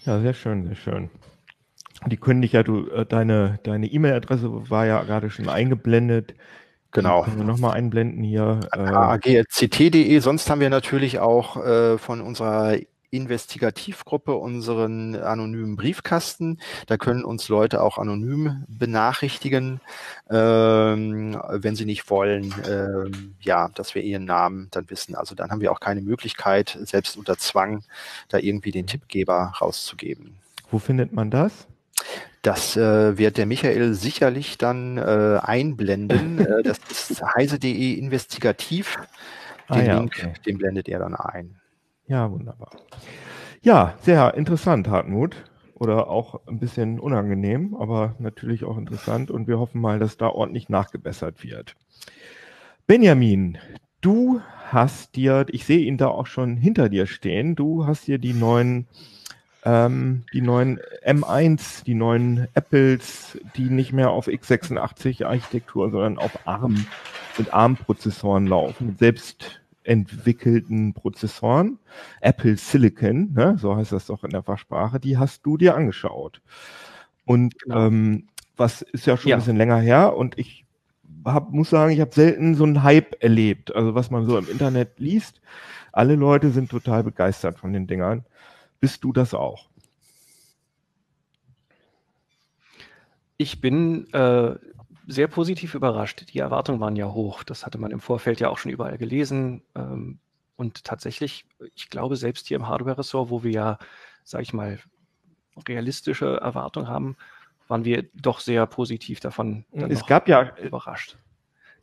Ja, 0.05 0.19
sehr 0.21 0.33
schön, 0.33 0.65
sehr 0.65 0.75
schön. 0.75 1.09
Die 2.05 2.17
können 2.17 2.41
dich 2.41 2.51
ja, 2.51 2.61
du, 2.61 2.87
äh, 2.89 3.05
deine, 3.05 3.59
deine 3.63 3.87
E-Mail-Adresse 3.87 4.69
war 4.69 4.85
ja 4.85 5.03
gerade 5.03 5.29
schon 5.29 5.49
eingeblendet. 5.49 6.35
Genau. 6.91 7.23
Können 7.23 7.37
wir 7.37 7.45
nochmal 7.45 7.73
einblenden 7.75 8.23
hier. 8.23 8.59
Äh, 8.71 8.79
aglt.de. 8.79 10.19
Sonst 10.19 10.49
haben 10.49 10.61
wir 10.61 10.69
natürlich 10.69 11.19
auch 11.19 11.57
äh, 11.57 11.97
von 11.97 12.21
unserer 12.21 12.77
Investigativgruppe 13.15 14.35
unseren 14.35 15.15
anonymen 15.15 15.75
Briefkasten. 15.75 16.59
Da 16.87 16.97
können 16.97 17.23
uns 17.23 17.49
Leute 17.49 17.81
auch 17.81 17.97
anonym 17.97 18.63
benachrichtigen, 18.67 19.81
ähm, 20.29 21.39
wenn 21.49 21.75
sie 21.75 21.85
nicht 21.85 22.09
wollen, 22.09 22.53
ähm, 22.69 23.35
ja, 23.41 23.69
dass 23.69 23.95
wir 23.95 24.03
ihren 24.03 24.25
Namen 24.25 24.67
dann 24.71 24.89
wissen. 24.89 25.15
Also 25.15 25.35
dann 25.35 25.51
haben 25.51 25.61
wir 25.61 25.71
auch 25.71 25.79
keine 25.79 26.01
Möglichkeit, 26.01 26.77
selbst 26.83 27.17
unter 27.17 27.37
Zwang, 27.37 27.83
da 28.29 28.37
irgendwie 28.37 28.71
den 28.71 28.87
Tippgeber 28.87 29.53
rauszugeben. 29.61 30.35
Wo 30.71 30.79
findet 30.79 31.13
man 31.13 31.31
das? 31.31 31.67
Das 32.41 32.77
äh, 32.77 33.17
wird 33.17 33.37
der 33.37 33.47
Michael 33.47 33.95
sicherlich 33.95 34.57
dann 34.57 34.97
äh, 34.97 35.39
einblenden. 35.41 36.39
äh, 36.45 36.63
das 36.63 36.77
ist 36.89 37.23
heise.de 37.23 37.93
investigativ. 37.93 38.99
Den 39.69 39.75
ah, 39.75 39.83
ja, 39.83 39.97
Link, 39.97 40.13
okay. 40.17 40.33
den 40.45 40.57
blendet 40.59 40.87
er 40.87 40.99
dann 40.99 41.15
ein. 41.15 41.59
Ja, 42.07 42.31
wunderbar. 42.31 42.71
Ja, 43.61 43.95
sehr 44.01 44.35
interessant, 44.35 44.87
Hartmut. 44.87 45.35
Oder 45.73 46.07
auch 46.07 46.39
ein 46.47 46.59
bisschen 46.59 46.99
unangenehm, 46.99 47.75
aber 47.75 48.15
natürlich 48.19 48.63
auch 48.63 48.77
interessant. 48.77 49.29
Und 49.29 49.47
wir 49.47 49.59
hoffen 49.59 49.81
mal, 49.81 49.99
dass 49.99 50.15
da 50.15 50.29
ordentlich 50.29 50.69
nachgebessert 50.69 51.43
wird. 51.43 51.75
Benjamin, 52.87 53.57
du 53.99 54.39
hast 54.71 55.15
dir, 55.15 55.45
ich 55.49 55.65
sehe 55.65 55.79
ihn 55.79 55.97
da 55.97 56.07
auch 56.07 56.27
schon 56.27 56.55
hinter 56.55 56.87
dir 56.87 57.07
stehen, 57.07 57.55
du 57.55 57.85
hast 57.87 58.07
dir 58.07 58.19
die 58.19 58.33
neuen, 58.33 58.87
ähm, 59.65 60.23
die 60.33 60.41
neuen 60.41 60.79
M1, 61.05 61.83
die 61.83 61.95
neuen 61.95 62.47
Apples, 62.53 63.37
die 63.57 63.69
nicht 63.69 63.91
mehr 63.91 64.11
auf 64.11 64.27
x86 64.27 65.25
Architektur, 65.25 65.91
sondern 65.91 66.19
auf 66.19 66.47
ARM, 66.47 66.85
mit 67.37 67.53
ARM-Prozessoren 67.53 68.47
laufen, 68.47 68.95
selbst 68.97 69.59
entwickelten 69.85 70.93
Prozessoren, 70.93 71.79
Apple 72.21 72.57
Silicon, 72.57 73.33
ne, 73.33 73.57
so 73.59 73.75
heißt 73.75 73.91
das 73.91 74.07
doch 74.07 74.23
in 74.23 74.31
der 74.31 74.43
Fachsprache, 74.43 74.99
die 74.99 75.17
hast 75.17 75.45
du 75.45 75.57
dir 75.57 75.75
angeschaut. 75.75 76.41
Und 77.25 77.59
genau. 77.59 77.87
ähm, 77.87 78.27
was 78.57 78.81
ist 78.81 79.05
ja 79.05 79.17
schon 79.17 79.29
ja. 79.29 79.35
ein 79.35 79.39
bisschen 79.39 79.57
länger 79.57 79.79
her 79.79 80.15
und 80.15 80.37
ich 80.37 80.65
hab, 81.25 81.51
muss 81.51 81.69
sagen, 81.69 81.91
ich 81.91 81.99
habe 82.01 82.13
selten 82.13 82.55
so 82.55 82.63
einen 82.63 82.83
Hype 82.83 83.21
erlebt. 83.23 83.75
Also 83.75 83.95
was 83.95 84.11
man 84.11 84.25
so 84.25 84.37
im 84.37 84.49
Internet 84.49 84.99
liest, 84.99 85.41
alle 85.91 86.15
Leute 86.15 86.51
sind 86.51 86.69
total 86.69 87.03
begeistert 87.03 87.59
von 87.59 87.73
den 87.73 87.87
Dingern. 87.87 88.25
Bist 88.79 89.03
du 89.03 89.11
das 89.11 89.33
auch? 89.33 89.69
Ich 93.37 93.59
bin 93.59 94.11
äh, 94.13 94.55
sehr 95.07 95.27
positiv 95.27 95.75
überrascht. 95.75 96.33
Die 96.33 96.39
Erwartungen 96.39 96.79
waren 96.79 96.95
ja 96.95 97.11
hoch. 97.11 97.43
Das 97.43 97.65
hatte 97.65 97.77
man 97.77 97.91
im 97.91 97.99
Vorfeld 97.99 98.39
ja 98.39 98.49
auch 98.49 98.57
schon 98.57 98.71
überall 98.71 98.97
gelesen. 98.97 99.61
Ähm, 99.75 100.19
und 100.55 100.83
tatsächlich, 100.83 101.45
ich 101.75 101.89
glaube, 101.89 102.15
selbst 102.15 102.47
hier 102.47 102.57
im 102.57 102.67
Hardware-Ressort, 102.67 103.29
wo 103.29 103.43
wir 103.43 103.51
ja, 103.51 103.77
sage 104.23 104.43
ich 104.43 104.53
mal, 104.53 104.79
realistische 105.67 106.37
Erwartungen 106.37 106.87
haben, 106.87 107.17
waren 107.67 107.85
wir 107.85 108.03
doch 108.13 108.39
sehr 108.39 108.65
positiv 108.65 109.19
davon 109.19 109.65
es 109.71 110.05
gab 110.05 110.27
ja, 110.27 110.55
überrascht. 110.57 111.17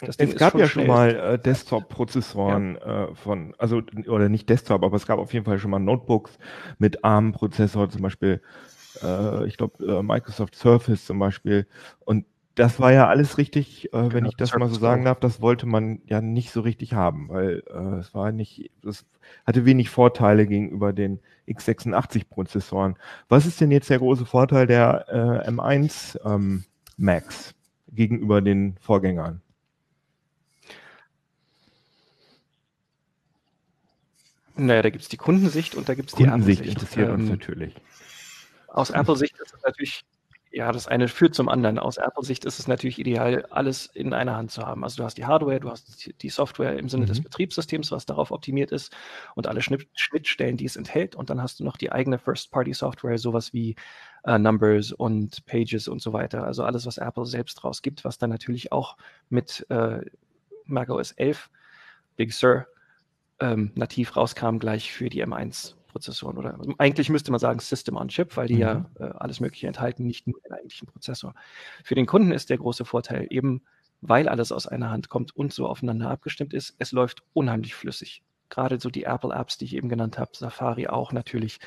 es 0.00 0.36
gab 0.36 0.52
schon 0.52 0.60
ja 0.60 0.66
schon 0.68 0.86
mal 0.86 1.10
äh, 1.10 1.38
Desktop-Prozessoren 1.38 2.76
ja. 2.76 3.04
äh, 3.04 3.14
von, 3.14 3.54
also 3.58 3.82
oder 4.06 4.28
nicht 4.28 4.48
Desktop, 4.48 4.84
aber 4.84 4.96
es 4.96 5.06
gab 5.06 5.18
auf 5.18 5.32
jeden 5.32 5.44
Fall 5.44 5.58
schon 5.58 5.70
mal 5.70 5.80
Notebooks 5.80 6.38
mit 6.78 7.04
ARM-Prozessor, 7.04 7.90
zum 7.90 8.02
Beispiel, 8.02 8.42
äh, 9.02 9.46
ich 9.46 9.56
glaube 9.56 9.84
äh, 9.84 10.02
Microsoft 10.02 10.54
Surface 10.54 11.06
zum 11.06 11.18
Beispiel. 11.18 11.66
Und 12.00 12.26
das 12.54 12.80
war 12.80 12.92
ja 12.92 13.08
alles 13.08 13.38
richtig, 13.38 13.92
äh, 13.92 14.02
wenn 14.02 14.10
genau, 14.10 14.28
ich 14.28 14.36
das 14.36 14.54
mal 14.54 14.68
so 14.68 14.78
sagen 14.78 15.04
darf, 15.04 15.20
das 15.20 15.40
wollte 15.40 15.66
man 15.66 16.02
ja 16.06 16.20
nicht 16.20 16.50
so 16.50 16.60
richtig 16.60 16.92
haben, 16.92 17.28
weil 17.28 17.62
äh, 17.68 17.98
es 17.98 18.14
war 18.14 18.32
nicht, 18.32 18.70
es 18.86 19.06
hatte 19.46 19.64
wenig 19.64 19.88
Vorteile 19.88 20.46
gegenüber 20.46 20.92
den 20.92 21.20
x86-Prozessoren. 21.48 22.96
Was 23.28 23.46
ist 23.46 23.60
denn 23.60 23.70
jetzt 23.70 23.90
der 23.90 23.98
große 23.98 24.26
Vorteil 24.26 24.66
der 24.66 25.06
äh, 25.08 25.48
M1 25.48 26.18
ähm, 26.24 26.64
Max 26.96 27.54
gegenüber 27.88 28.42
den 28.42 28.76
Vorgängern? 28.80 29.40
Naja, 34.54 34.82
da 34.82 34.90
gibt 34.90 35.02
es 35.02 35.08
die 35.08 35.16
Kundensicht 35.16 35.74
und 35.74 35.88
da 35.88 35.94
gibt 35.94 36.10
es 36.10 36.14
die 36.14 36.24
Kundensicht 36.24 36.66
interessiert 36.66 37.08
ähm, 37.08 37.14
uns 37.14 37.30
natürlich. 37.30 37.74
Aus 38.68 38.90
Apple-Sicht 38.90 39.38
ist 39.40 39.54
es 39.54 39.62
natürlich 39.62 40.04
ja, 40.52 40.70
das 40.70 40.86
eine 40.86 41.08
führt 41.08 41.34
zum 41.34 41.48
anderen. 41.48 41.78
Aus 41.78 41.96
Apple-Sicht 41.96 42.44
ist 42.44 42.58
es 42.58 42.68
natürlich 42.68 42.98
ideal, 42.98 43.46
alles 43.50 43.86
in 43.86 44.12
einer 44.12 44.36
Hand 44.36 44.50
zu 44.50 44.62
haben. 44.62 44.84
Also 44.84 44.98
du 44.98 45.04
hast 45.04 45.16
die 45.16 45.24
Hardware, 45.24 45.60
du 45.60 45.70
hast 45.70 46.12
die 46.20 46.28
Software 46.28 46.78
im 46.78 46.90
Sinne 46.90 47.04
mhm. 47.04 47.08
des 47.08 47.22
Betriebssystems, 47.22 47.90
was 47.90 48.04
darauf 48.04 48.30
optimiert 48.30 48.70
ist 48.70 48.94
und 49.34 49.46
alle 49.46 49.62
Schnittstellen, 49.62 50.58
die 50.58 50.66
es 50.66 50.76
enthält. 50.76 51.16
Und 51.16 51.30
dann 51.30 51.40
hast 51.40 51.58
du 51.58 51.64
noch 51.64 51.78
die 51.78 51.90
eigene 51.90 52.18
First-Party-Software, 52.18 53.16
sowas 53.16 53.54
wie 53.54 53.76
äh, 54.24 54.38
Numbers 54.38 54.92
und 54.92 55.44
Pages 55.46 55.88
und 55.88 56.02
so 56.02 56.12
weiter. 56.12 56.44
Also 56.44 56.64
alles, 56.64 56.84
was 56.84 56.98
Apple 56.98 57.24
selbst 57.24 57.64
rausgibt, 57.64 58.04
was 58.04 58.18
dann 58.18 58.28
natürlich 58.28 58.72
auch 58.72 58.98
mit 59.30 59.66
äh, 59.70 60.00
macOS 60.66 61.12
11 61.12 61.48
Big 62.16 62.34
Sur 62.34 62.66
ähm, 63.40 63.72
nativ 63.74 64.16
rauskam, 64.16 64.58
gleich 64.58 64.92
für 64.92 65.08
die 65.08 65.24
M1 65.24 65.76
Prozessoren 65.92 66.36
oder 66.36 66.58
eigentlich 66.78 67.08
müsste 67.08 67.30
man 67.30 67.40
sagen 67.40 67.60
System 67.60 67.96
on 67.96 68.08
Chip, 68.08 68.36
weil 68.36 68.48
die 68.48 68.54
mhm. 68.54 68.60
ja 68.60 68.90
äh, 68.98 69.04
alles 69.04 69.40
Mögliche 69.40 69.66
enthalten, 69.66 70.06
nicht 70.06 70.26
nur 70.26 70.40
den 70.40 70.52
eigentlichen 70.52 70.88
Prozessor. 70.88 71.34
Für 71.84 71.94
den 71.94 72.06
Kunden 72.06 72.32
ist 72.32 72.50
der 72.50 72.58
große 72.58 72.84
Vorteil 72.84 73.26
eben, 73.30 73.62
weil 74.00 74.28
alles 74.28 74.50
aus 74.50 74.66
einer 74.66 74.90
Hand 74.90 75.08
kommt 75.08 75.34
und 75.36 75.52
so 75.52 75.66
aufeinander 75.66 76.10
abgestimmt 76.10 76.52
ist, 76.52 76.74
es 76.78 76.92
läuft 76.92 77.22
unheimlich 77.32 77.74
flüssig. 77.74 78.22
Gerade 78.48 78.78
so 78.78 78.90
die 78.90 79.04
Apple-Apps, 79.04 79.56
die 79.56 79.64
ich 79.64 79.74
eben 79.74 79.88
genannt 79.88 80.18
habe, 80.18 80.32
Safari 80.34 80.86
auch 80.86 81.12
natürlich. 81.12 81.58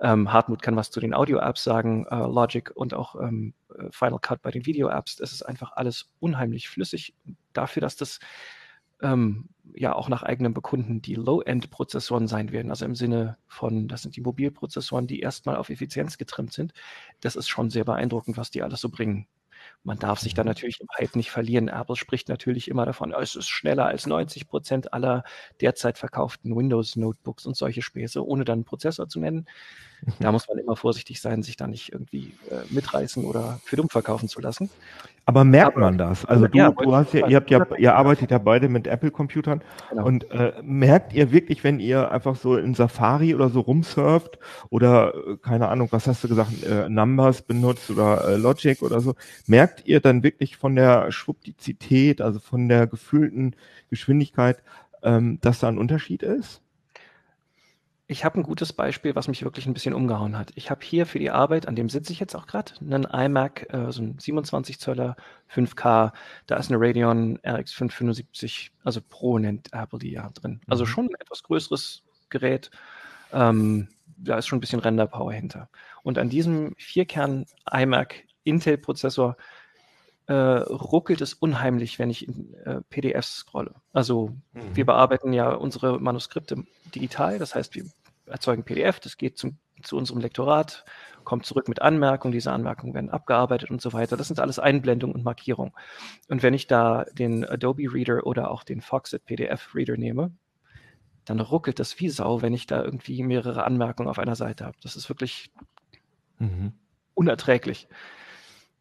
Ähm, 0.00 0.32
Hartmut 0.32 0.62
kann 0.62 0.74
was 0.74 0.90
zu 0.90 0.98
den 0.98 1.12
Audio-Apps 1.12 1.62
sagen, 1.64 2.06
äh, 2.06 2.16
Logic 2.16 2.70
und 2.74 2.94
auch 2.94 3.14
ähm, 3.16 3.52
äh, 3.76 3.88
Final 3.90 4.20
Cut 4.20 4.40
bei 4.40 4.50
den 4.50 4.64
Video-Apps. 4.64 5.16
Das 5.16 5.32
ist 5.32 5.42
einfach 5.42 5.72
alles 5.72 6.08
unheimlich 6.18 6.70
flüssig. 6.70 7.12
Dafür, 7.52 7.82
dass 7.82 7.96
das 7.96 8.20
ähm, 9.02 9.50
ja 9.74 9.94
auch 9.94 10.08
nach 10.08 10.22
eigenem 10.22 10.54
Bekunden 10.54 11.02
die 11.02 11.14
Low-End-Prozessoren 11.14 12.28
sein 12.28 12.52
werden. 12.52 12.70
Also 12.70 12.84
im 12.84 12.94
Sinne 12.94 13.36
von, 13.46 13.88
das 13.88 14.02
sind 14.02 14.16
die 14.16 14.20
Mobilprozessoren, 14.20 15.06
die 15.06 15.20
erstmal 15.20 15.56
auf 15.56 15.70
Effizienz 15.70 16.18
getrimmt 16.18 16.52
sind. 16.52 16.72
Das 17.20 17.36
ist 17.36 17.48
schon 17.48 17.70
sehr 17.70 17.84
beeindruckend, 17.84 18.36
was 18.36 18.50
die 18.50 18.62
alles 18.62 18.80
so 18.80 18.88
bringen. 18.88 19.26
Man 19.82 19.98
darf 19.98 20.20
sich 20.20 20.34
da 20.34 20.42
mhm. 20.42 20.48
natürlich 20.48 20.80
im 20.80 20.88
Hype 20.98 21.16
nicht 21.16 21.30
verlieren. 21.30 21.68
Apple 21.68 21.96
spricht 21.96 22.28
natürlich 22.28 22.68
immer 22.68 22.84
davon, 22.84 23.12
es 23.12 23.34
ist 23.34 23.48
schneller 23.48 23.86
als 23.86 24.06
90 24.06 24.46
Prozent 24.46 24.92
aller 24.92 25.24
derzeit 25.60 25.98
verkauften 25.98 26.54
Windows-Notebooks 26.54 27.46
und 27.46 27.56
solche 27.56 27.82
Späße, 27.82 28.24
ohne 28.24 28.44
dann 28.44 28.58
einen 28.58 28.64
Prozessor 28.64 29.08
zu 29.08 29.20
nennen. 29.20 29.46
Da 30.18 30.32
muss 30.32 30.48
man 30.48 30.58
immer 30.58 30.76
vorsichtig 30.76 31.20
sein, 31.20 31.42
sich 31.42 31.56
da 31.56 31.66
nicht 31.66 31.92
irgendwie 31.92 32.34
äh, 32.50 32.62
mitreißen 32.70 33.24
oder 33.24 33.60
für 33.64 33.76
dumm 33.76 33.88
verkaufen 33.88 34.28
zu 34.28 34.40
lassen. 34.40 34.70
Aber 35.30 35.44
merkt 35.44 35.76
man 35.76 35.96
das? 35.96 36.24
Also 36.24 36.48
du, 36.48 36.58
ja, 36.58 36.72
du 36.72 36.92
hast 36.92 37.14
ja, 37.14 37.28
ihr 37.28 37.36
habt 37.36 37.52
ja, 37.52 37.64
ihr 37.78 37.94
arbeitet 37.94 38.32
ja 38.32 38.38
beide 38.38 38.68
mit 38.68 38.88
Apple-Computern 38.88 39.62
genau. 39.88 40.04
und 40.04 40.28
äh, 40.32 40.54
merkt 40.60 41.12
ihr 41.12 41.30
wirklich, 41.30 41.62
wenn 41.62 41.78
ihr 41.78 42.10
einfach 42.10 42.34
so 42.34 42.56
in 42.56 42.74
Safari 42.74 43.32
oder 43.32 43.48
so 43.48 43.60
rumsurft 43.60 44.40
oder 44.70 45.14
äh, 45.14 45.36
keine 45.36 45.68
Ahnung, 45.68 45.86
was 45.92 46.08
hast 46.08 46.24
du 46.24 46.28
gesagt, 46.28 46.64
äh, 46.64 46.88
Numbers 46.88 47.42
benutzt 47.42 47.92
oder 47.92 48.26
äh, 48.26 48.36
Logic 48.38 48.82
oder 48.82 48.98
so, 48.98 49.14
merkt 49.46 49.86
ihr 49.86 50.00
dann 50.00 50.24
wirklich 50.24 50.56
von 50.56 50.74
der 50.74 51.12
Schwuppdizität, 51.12 52.20
also 52.20 52.40
von 52.40 52.68
der 52.68 52.88
gefühlten 52.88 53.54
Geschwindigkeit, 53.88 54.60
ähm, 55.04 55.38
dass 55.42 55.60
da 55.60 55.68
ein 55.68 55.78
Unterschied 55.78 56.24
ist? 56.24 56.60
Ich 58.10 58.24
habe 58.24 58.40
ein 58.40 58.42
gutes 58.42 58.72
Beispiel, 58.72 59.14
was 59.14 59.28
mich 59.28 59.44
wirklich 59.44 59.66
ein 59.66 59.72
bisschen 59.72 59.94
umgehauen 59.94 60.36
hat. 60.36 60.50
Ich 60.56 60.68
habe 60.68 60.84
hier 60.84 61.06
für 61.06 61.20
die 61.20 61.30
Arbeit, 61.30 61.68
an 61.68 61.76
dem 61.76 61.88
sitze 61.88 62.12
ich 62.12 62.18
jetzt 62.18 62.34
auch 62.34 62.48
gerade, 62.48 62.72
einen 62.80 63.04
iMac, 63.04 63.72
äh, 63.72 63.92
so 63.92 64.02
ein 64.02 64.18
27 64.18 64.80
Zöller 64.80 65.14
5K. 65.48 66.12
Da 66.48 66.56
ist 66.56 66.72
eine 66.72 66.80
Radeon 66.80 67.38
RX 67.46 67.72
575, 67.72 68.72
also 68.82 69.00
Pro 69.00 69.38
nennt 69.38 69.72
Apple 69.72 70.00
die 70.00 70.10
ja 70.10 70.28
drin. 70.30 70.60
Also 70.66 70.82
mhm. 70.82 70.88
schon 70.88 71.06
ein 71.06 71.20
etwas 71.20 71.44
größeres 71.44 72.02
Gerät. 72.30 72.72
Ähm, 73.32 73.86
da 74.16 74.38
ist 74.38 74.48
schon 74.48 74.56
ein 74.56 74.60
bisschen 74.60 74.80
Render-Power 74.80 75.32
hinter. 75.32 75.68
Und 76.02 76.18
an 76.18 76.30
diesem 76.30 76.74
Vierkern 76.78 77.46
iMac 77.72 78.24
Intel-Prozessor 78.42 79.36
äh, 80.26 80.32
ruckelt 80.34 81.20
es 81.20 81.34
unheimlich, 81.34 82.00
wenn 82.00 82.10
ich 82.10 82.26
in 82.26 82.54
äh, 82.64 82.80
PDFs 82.90 83.36
scrolle. 83.36 83.76
Also 83.92 84.30
mhm. 84.52 84.74
wir 84.74 84.84
bearbeiten 84.84 85.32
ja 85.32 85.52
unsere 85.52 86.00
Manuskripte 86.00 86.64
digital, 86.92 87.38
das 87.38 87.54
heißt, 87.54 87.76
wir 87.76 87.84
erzeugen 88.30 88.64
PDF, 88.64 89.00
das 89.00 89.16
geht 89.16 89.38
zum, 89.38 89.58
zu 89.82 89.96
unserem 89.96 90.20
Lektorat, 90.20 90.84
kommt 91.24 91.46
zurück 91.46 91.68
mit 91.68 91.82
Anmerkungen, 91.82 92.32
diese 92.32 92.52
Anmerkungen 92.52 92.94
werden 92.94 93.10
abgearbeitet 93.10 93.70
und 93.70 93.80
so 93.80 93.92
weiter. 93.92 94.16
Das 94.16 94.28
sind 94.28 94.40
alles 94.40 94.58
Einblendungen 94.58 95.14
und 95.14 95.24
Markierungen. 95.24 95.72
Und 96.28 96.42
wenn 96.42 96.54
ich 96.54 96.66
da 96.66 97.04
den 97.12 97.44
Adobe 97.44 97.92
Reader 97.92 98.26
oder 98.26 98.50
auch 98.50 98.64
den 98.64 98.80
Foxit 98.80 99.24
PDF 99.24 99.74
Reader 99.74 99.96
nehme, 99.96 100.32
dann 101.24 101.40
ruckelt 101.40 101.78
das 101.78 101.98
wie 102.00 102.08
Sau, 102.08 102.42
wenn 102.42 102.54
ich 102.54 102.66
da 102.66 102.82
irgendwie 102.82 103.22
mehrere 103.22 103.64
Anmerkungen 103.64 104.08
auf 104.08 104.18
einer 104.18 104.36
Seite 104.36 104.64
habe. 104.64 104.76
Das 104.82 104.96
ist 104.96 105.08
wirklich 105.08 105.52
mhm. 106.38 106.72
unerträglich. 107.14 107.88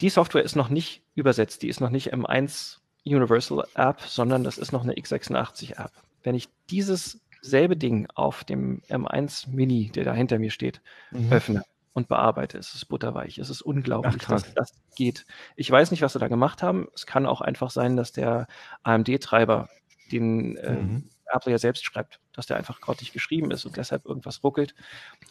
Die 0.01 0.09
Software 0.09 0.43
ist 0.43 0.55
noch 0.55 0.69
nicht 0.69 1.03
übersetzt, 1.15 1.62
die 1.62 1.67
ist 1.67 1.81
noch 1.81 1.89
nicht 1.89 2.13
M1 2.13 2.77
Universal 3.05 3.65
App, 3.75 4.01
sondern 4.01 4.43
das 4.43 4.57
ist 4.57 4.71
noch 4.71 4.83
eine 4.83 4.93
x86 4.93 5.77
App. 5.83 5.91
Wenn 6.23 6.35
ich 6.35 6.49
dieses 6.69 7.21
selbe 7.41 7.78
Ding 7.78 8.08
auf 8.13 8.43
dem 8.43 8.82
M1 8.89 9.49
Mini, 9.49 9.91
der 9.93 10.04
da 10.04 10.13
hinter 10.13 10.39
mir 10.39 10.52
steht, 10.52 10.82
mhm. 11.12 11.32
öffne 11.32 11.63
und 11.93 12.08
bearbeite. 12.08 12.58
Es 12.58 12.73
ist 12.73 12.86
butterweich. 12.86 13.38
Es 13.38 13.49
ist 13.49 13.62
unglaublich, 13.62 14.23
Ach, 14.25 14.30
dass 14.30 14.54
das 14.54 14.73
geht. 14.95 15.25
Ich 15.56 15.69
weiß 15.69 15.91
nicht, 15.91 16.02
was 16.02 16.13
sie 16.13 16.19
da 16.19 16.28
gemacht 16.28 16.63
haben. 16.63 16.88
Es 16.93 17.06
kann 17.06 17.25
auch 17.25 17.41
einfach 17.41 17.69
sein, 17.69 17.95
dass 17.95 18.12
der 18.12 18.47
AMD-Treiber, 18.84 19.69
den 20.12 20.58
äh, 20.58 20.73
mhm. 20.73 21.10
Apple 21.32 21.52
ja 21.52 21.58
selbst 21.58 21.86
schreibt, 21.86 22.19
dass 22.34 22.47
der 22.47 22.58
einfach 22.58 22.82
grottig 22.82 23.12
geschrieben 23.12 23.52
ist 23.52 23.65
und 23.65 23.78
deshalb 23.78 24.06
irgendwas 24.06 24.43
ruckelt. 24.43 24.73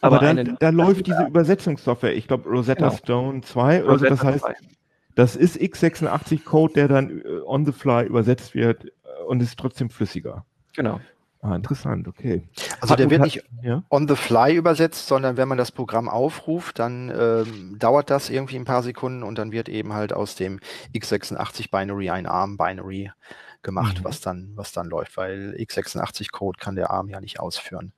Aber, 0.01 0.17
Aber 0.17 0.25
dann, 0.25 0.39
eine, 0.39 0.57
da 0.59 0.69
läuft 0.69 1.07
diese 1.07 1.25
Übersetzungssoftware, 1.25 2.15
ich 2.15 2.27
glaube 2.27 2.47
Rosetta 2.49 2.87
genau. 2.87 2.97
Stone 2.97 3.41
2 3.41 3.83
oder 3.83 3.99
so, 3.99 4.05
das 4.05 4.23
heißt, 4.23 4.45
2. 4.45 4.53
das 5.15 5.35
ist 5.35 5.57
x86-Code, 5.57 6.73
der 6.73 6.87
dann 6.87 7.19
äh, 7.19 7.41
on 7.45 7.65
the 7.65 7.71
fly 7.71 8.05
übersetzt 8.05 8.55
wird 8.55 8.85
äh, 8.85 9.23
und 9.27 9.41
ist 9.41 9.59
trotzdem 9.59 9.89
flüssiger. 9.89 10.45
Genau. 10.75 11.01
Ah, 11.41 11.55
interessant, 11.55 12.07
okay. 12.07 12.43
Also 12.81 12.91
hat, 12.91 12.99
der 12.99 13.09
wird 13.09 13.21
hat, 13.21 13.25
nicht 13.25 13.43
ja? 13.61 13.81
on 13.89 14.09
the 14.09 14.15
fly 14.15 14.53
übersetzt, 14.53 15.07
sondern 15.07 15.37
wenn 15.37 15.47
man 15.47 15.57
das 15.57 15.71
Programm 15.71 16.09
aufruft, 16.09 16.79
dann 16.79 17.09
ähm, 17.17 17.77
dauert 17.79 18.09
das 18.09 18.29
irgendwie 18.29 18.57
ein 18.57 18.65
paar 18.65 18.83
Sekunden 18.83 19.23
und 19.23 19.37
dann 19.37 19.53
wird 19.53 19.69
eben 19.69 19.93
halt 19.93 20.11
aus 20.11 20.35
dem 20.35 20.59
x86 20.93 21.71
Binary 21.71 22.09
ein 22.09 22.25
ARM 22.25 22.57
Binary 22.57 23.11
gemacht, 23.61 23.99
mhm. 23.99 24.03
was 24.03 24.19
dann, 24.19 24.51
was 24.55 24.73
dann 24.73 24.87
läuft, 24.87 25.15
weil 25.15 25.55
x86 25.57 26.29
Code 26.31 26.59
kann 26.59 26.75
der 26.75 26.91
ARM 26.91 27.07
ja 27.07 27.21
nicht 27.21 27.39
ausführen. 27.39 27.93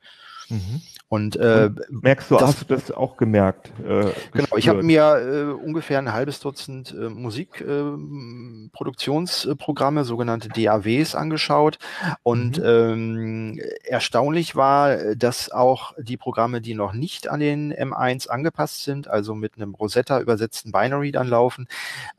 Mhm. 0.49 0.82
Und, 1.12 1.36
äh, 1.36 1.65
Und 1.65 2.04
merkst 2.04 2.32
du, 2.32 2.38
das, 2.38 2.43
hast 2.43 2.62
du 2.62 2.65
das 2.74 2.89
auch 2.89 3.17
gemerkt? 3.17 3.69
Äh, 3.86 4.13
genau, 4.32 4.56
ich 4.56 4.69
habe 4.69 4.82
mir 4.82 5.17
äh, 5.17 5.52
ungefähr 5.62 6.00
ein 6.00 6.13
halbes 6.13 6.39
Dutzend 6.39 6.95
äh, 6.97 7.10
Musikproduktionsprogramme, 7.10 10.00
äh, 10.00 10.04
sogenannte 10.06 10.47
DAWs, 10.47 11.13
angeschaut. 11.13 11.80
Und 12.24 12.60
mhm. 12.60 12.65
ähm, 12.65 13.60
erstaunlich 13.84 14.56
war, 14.56 15.15
dass 15.15 15.52
auch 15.52 15.95
die 16.00 16.15
Programme, 16.15 16.62
die 16.62 16.76
noch 16.76 16.93
nicht 16.93 17.28
an 17.28 17.41
den 17.41 17.74
M1 17.74 18.30
angepasst 18.30 18.86
sind, 18.86 19.10
also 19.10 19.36
mit 19.36 19.58
einem 19.58 19.76
Rosetta 19.76 20.21
übersetzten 20.21 20.71
Binary 20.71 21.12
dann 21.12 21.28
laufen, 21.28 21.67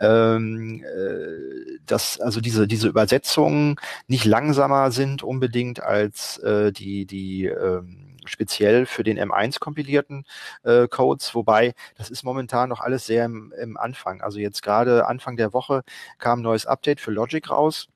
ähm, 0.01 0.85
äh, 0.85 1.79
dass 1.87 2.21
also 2.21 2.43
diese, 2.43 2.69
diese 2.69 2.89
Übersetzungen 2.89 3.77
nicht 4.07 4.27
langsamer 4.27 4.91
sind 4.91 5.23
unbedingt 5.23 5.83
als 5.83 6.37
äh, 6.41 6.73
die, 6.73 7.07
die 7.07 7.47
ähm, 7.47 8.03
speziell 8.27 8.87
für 8.87 9.03
den 9.03 9.19
M1 9.19 9.61
kompilierten 9.61 10.25
äh, 10.65 10.89
Codes, 10.89 11.35
wobei 11.35 11.75
das 11.97 12.11
ist 12.11 12.23
momentan 12.23 12.69
noch 12.69 12.81
alles 12.81 13.07
sehr 13.07 13.25
im, 13.25 13.53
im 13.61 13.77
Anfang. 13.77 14.21
Also 14.23 14.39
jetzt 14.39 14.63
gerade 14.63 15.07
Anfang 15.07 15.37
der 15.37 15.53
Woche 15.53 15.83
kam 16.19 16.41
ein 16.41 16.43
neues 16.43 16.67
Update 16.67 17.01
für 17.01 17.11
Logic 17.11 17.49
raus. 17.51 17.89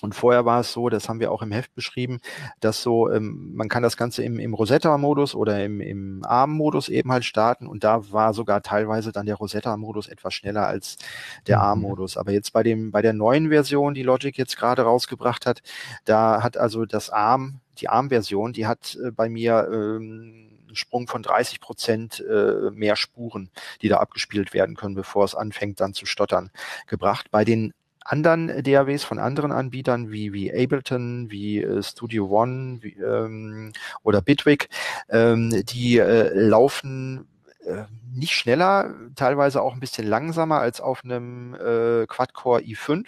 Und 0.00 0.14
vorher 0.14 0.44
war 0.44 0.60
es 0.60 0.72
so, 0.72 0.88
das 0.88 1.08
haben 1.08 1.18
wir 1.18 1.32
auch 1.32 1.42
im 1.42 1.50
Heft 1.50 1.74
beschrieben, 1.74 2.20
dass 2.60 2.82
so, 2.82 3.10
ähm, 3.10 3.52
man 3.54 3.68
kann 3.68 3.82
das 3.82 3.96
Ganze 3.96 4.22
im, 4.22 4.38
im 4.38 4.54
Rosetta-Modus 4.54 5.34
oder 5.34 5.64
im, 5.64 5.80
im 5.80 6.24
ARM-Modus 6.24 6.88
eben 6.88 7.10
halt 7.10 7.24
starten 7.24 7.66
und 7.66 7.82
da 7.82 8.12
war 8.12 8.32
sogar 8.32 8.62
teilweise 8.62 9.10
dann 9.10 9.26
der 9.26 9.34
Rosetta-Modus 9.34 10.06
etwas 10.06 10.34
schneller 10.34 10.66
als 10.66 10.98
der 11.48 11.58
mhm. 11.58 11.62
ARM-Modus. 11.62 12.16
Aber 12.16 12.30
jetzt 12.30 12.52
bei 12.52 12.62
dem, 12.62 12.92
bei 12.92 13.02
der 13.02 13.12
neuen 13.12 13.48
Version, 13.48 13.94
die 13.94 14.04
Logic 14.04 14.36
jetzt 14.38 14.56
gerade 14.56 14.82
rausgebracht 14.82 15.46
hat, 15.46 15.62
da 16.04 16.42
hat 16.42 16.56
also 16.56 16.84
das 16.84 17.10
ARM 17.10 17.60
die 17.80 17.88
ARM-Version, 17.88 18.52
die 18.52 18.66
hat 18.66 18.98
äh, 19.02 19.10
bei 19.10 19.28
mir 19.28 19.68
ähm, 19.72 20.48
einen 20.66 20.76
Sprung 20.76 21.08
von 21.08 21.22
30 21.22 21.60
Prozent 21.60 22.24
äh, 22.28 22.70
mehr 22.72 22.96
Spuren, 22.96 23.50
die 23.82 23.88
da 23.88 23.98
abgespielt 23.98 24.52
werden 24.52 24.76
können, 24.76 24.94
bevor 24.94 25.24
es 25.24 25.34
anfängt 25.34 25.80
dann 25.80 25.94
zu 25.94 26.06
stottern, 26.06 26.50
gebracht. 26.86 27.30
Bei 27.30 27.44
den 27.44 27.72
anderen 28.08 28.62
DAWs 28.62 29.04
von 29.04 29.18
anderen 29.18 29.52
Anbietern 29.52 30.10
wie, 30.10 30.32
wie 30.32 30.50
Ableton, 30.50 31.30
wie 31.30 31.62
äh, 31.62 31.82
Studio 31.82 32.26
One 32.26 32.78
wie, 32.80 32.94
ähm, 32.94 33.72
oder 34.02 34.22
Bitwig, 34.22 34.68
ähm, 35.10 35.62
die 35.66 35.98
äh, 35.98 36.32
laufen 36.32 37.28
äh, 37.66 37.84
nicht 38.14 38.32
schneller, 38.32 38.94
teilweise 39.14 39.60
auch 39.60 39.74
ein 39.74 39.80
bisschen 39.80 40.06
langsamer 40.06 40.58
als 40.58 40.80
auf 40.80 41.04
einem 41.04 41.54
äh, 41.54 42.06
Quad-Core 42.06 42.62
i5. 42.62 43.04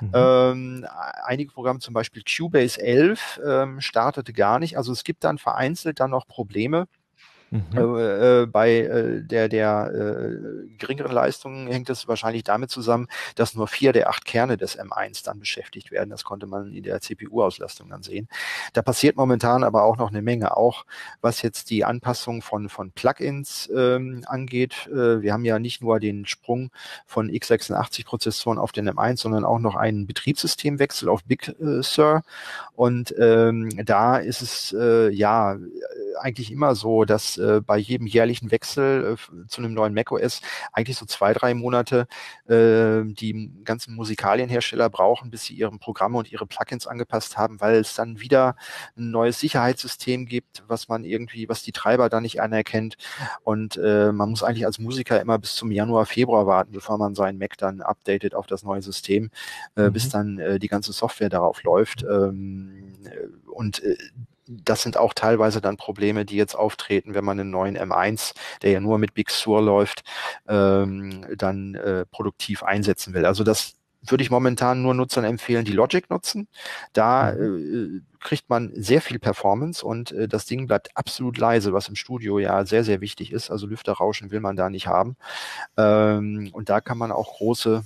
Mhm. 0.00 0.10
Ähm, 0.14 0.86
einige 1.24 1.50
Programme, 1.50 1.80
zum 1.80 1.92
Beispiel 1.92 2.22
Cubase 2.22 2.80
11, 2.80 3.40
ähm, 3.44 3.80
startete 3.80 4.32
gar 4.32 4.60
nicht. 4.60 4.76
Also 4.76 4.92
es 4.92 5.02
gibt 5.02 5.24
dann 5.24 5.38
vereinzelt 5.38 5.98
dann 5.98 6.10
noch 6.10 6.28
Probleme 6.28 6.86
Mhm. 7.50 7.64
Äh, 7.74 8.42
äh, 8.42 8.46
bei 8.46 8.76
äh, 8.76 9.22
der, 9.22 9.48
der 9.48 9.90
äh, 9.92 10.68
geringeren 10.78 11.10
Leistung 11.10 11.66
hängt 11.66 11.90
es 11.90 12.06
wahrscheinlich 12.06 12.44
damit 12.44 12.70
zusammen, 12.70 13.08
dass 13.34 13.56
nur 13.56 13.66
vier 13.66 13.92
der 13.92 14.08
acht 14.08 14.24
Kerne 14.24 14.56
des 14.56 14.78
M1 14.78 15.24
dann 15.24 15.40
beschäftigt 15.40 15.90
werden. 15.90 16.10
Das 16.10 16.22
konnte 16.22 16.46
man 16.46 16.72
in 16.72 16.84
der 16.84 17.00
CPU-Auslastung 17.00 17.88
dann 17.88 18.04
sehen. 18.04 18.28
Da 18.72 18.82
passiert 18.82 19.16
momentan 19.16 19.64
aber 19.64 19.82
auch 19.82 19.96
noch 19.96 20.10
eine 20.10 20.22
Menge, 20.22 20.56
auch 20.56 20.84
was 21.22 21.42
jetzt 21.42 21.70
die 21.70 21.84
Anpassung 21.84 22.40
von, 22.40 22.68
von 22.68 22.92
Plugins 22.92 23.68
ähm, 23.74 24.22
angeht. 24.26 24.86
Äh, 24.86 25.20
wir 25.22 25.32
haben 25.32 25.44
ja 25.44 25.58
nicht 25.58 25.82
nur 25.82 25.98
den 25.98 26.26
Sprung 26.26 26.70
von 27.04 27.30
x86-Prozessoren 27.30 28.58
auf 28.58 28.70
den 28.70 28.88
M1, 28.88 29.18
sondern 29.18 29.44
auch 29.44 29.58
noch 29.58 29.74
einen 29.74 30.06
Betriebssystemwechsel 30.06 31.08
auf 31.08 31.24
Big 31.24 31.48
äh, 31.48 31.82
Sur. 31.82 32.22
Und 32.76 33.12
ähm, 33.18 33.70
da 33.84 34.18
ist 34.18 34.40
es 34.40 34.72
äh, 34.78 35.10
ja 35.10 35.58
eigentlich 36.20 36.52
immer 36.52 36.74
so, 36.74 37.04
dass 37.04 37.39
äh, 37.40 37.60
bei 37.60 37.78
jedem 37.78 38.06
jährlichen 38.06 38.50
Wechsel 38.50 39.16
äh, 39.16 39.46
zu 39.48 39.60
einem 39.60 39.74
neuen 39.74 39.94
macOS 39.94 40.40
eigentlich 40.72 40.96
so 40.96 41.06
zwei, 41.06 41.32
drei 41.32 41.54
Monate 41.54 42.06
äh, 42.48 43.02
die 43.04 43.50
ganzen 43.64 43.94
Musikalienhersteller 43.94 44.90
brauchen, 44.90 45.30
bis 45.30 45.44
sie 45.44 45.54
ihre 45.54 45.76
Programme 45.78 46.18
und 46.18 46.30
ihre 46.30 46.46
Plugins 46.46 46.86
angepasst 46.86 47.36
haben, 47.36 47.60
weil 47.60 47.76
es 47.76 47.94
dann 47.94 48.20
wieder 48.20 48.56
ein 48.96 49.10
neues 49.10 49.40
Sicherheitssystem 49.40 50.26
gibt, 50.26 50.64
was 50.68 50.88
man 50.88 51.04
irgendwie, 51.04 51.48
was 51.48 51.62
die 51.62 51.72
Treiber 51.72 52.08
da 52.08 52.20
nicht 52.20 52.40
anerkennt. 52.40 52.96
Und 53.42 53.76
äh, 53.76 54.12
man 54.12 54.30
muss 54.30 54.42
eigentlich 54.42 54.66
als 54.66 54.78
Musiker 54.78 55.20
immer 55.20 55.38
bis 55.38 55.54
zum 55.54 55.70
Januar, 55.70 56.06
Februar 56.06 56.46
warten, 56.46 56.72
bevor 56.72 56.98
man 56.98 57.14
seinen 57.14 57.38
Mac 57.38 57.56
dann 57.58 57.80
updatet 57.80 58.34
auf 58.34 58.46
das 58.46 58.62
neue 58.62 58.82
System, 58.82 59.30
äh, 59.76 59.88
mhm. 59.88 59.92
bis 59.92 60.08
dann 60.08 60.38
äh, 60.38 60.58
die 60.58 60.68
ganze 60.68 60.92
Software 60.92 61.28
darauf 61.28 61.62
läuft. 61.62 62.02
Ähm, 62.02 62.94
äh, 63.04 63.26
und 63.50 63.82
äh, 63.82 63.96
das 64.50 64.82
sind 64.82 64.96
auch 64.96 65.14
teilweise 65.14 65.60
dann 65.60 65.76
Probleme, 65.76 66.24
die 66.24 66.36
jetzt 66.36 66.54
auftreten, 66.54 67.14
wenn 67.14 67.24
man 67.24 67.38
einen 67.38 67.50
neuen 67.50 67.78
M1, 67.78 68.34
der 68.62 68.72
ja 68.72 68.80
nur 68.80 68.98
mit 68.98 69.14
Big 69.14 69.30
Sur 69.30 69.62
läuft, 69.62 70.02
ähm, 70.48 71.24
dann 71.36 71.74
äh, 71.76 72.04
produktiv 72.06 72.62
einsetzen 72.62 73.14
will. 73.14 73.24
Also 73.24 73.44
das 73.44 73.74
würde 74.02 74.22
ich 74.22 74.30
momentan 74.30 74.82
nur 74.82 74.94
Nutzern 74.94 75.24
empfehlen, 75.24 75.64
die 75.64 75.72
Logic 75.72 76.08
nutzen. 76.10 76.48
Da 76.92 77.32
mhm. 77.32 78.02
äh, 78.02 78.18
kriegt 78.18 78.48
man 78.48 78.72
sehr 78.74 79.02
viel 79.02 79.18
Performance 79.18 79.84
und 79.84 80.12
äh, 80.12 80.26
das 80.26 80.46
Ding 80.46 80.66
bleibt 80.66 80.90
absolut 80.94 81.38
leise, 81.38 81.72
was 81.72 81.88
im 81.88 81.96
Studio 81.96 82.38
ja 82.38 82.64
sehr, 82.64 82.82
sehr 82.84 83.00
wichtig 83.00 83.32
ist. 83.32 83.50
Also 83.50 83.66
Lüfterrauschen 83.66 84.30
will 84.30 84.40
man 84.40 84.56
da 84.56 84.70
nicht 84.70 84.86
haben. 84.86 85.16
Ähm, 85.76 86.50
und 86.52 86.68
da 86.70 86.80
kann 86.80 86.98
man 86.98 87.12
auch 87.12 87.36
große 87.36 87.84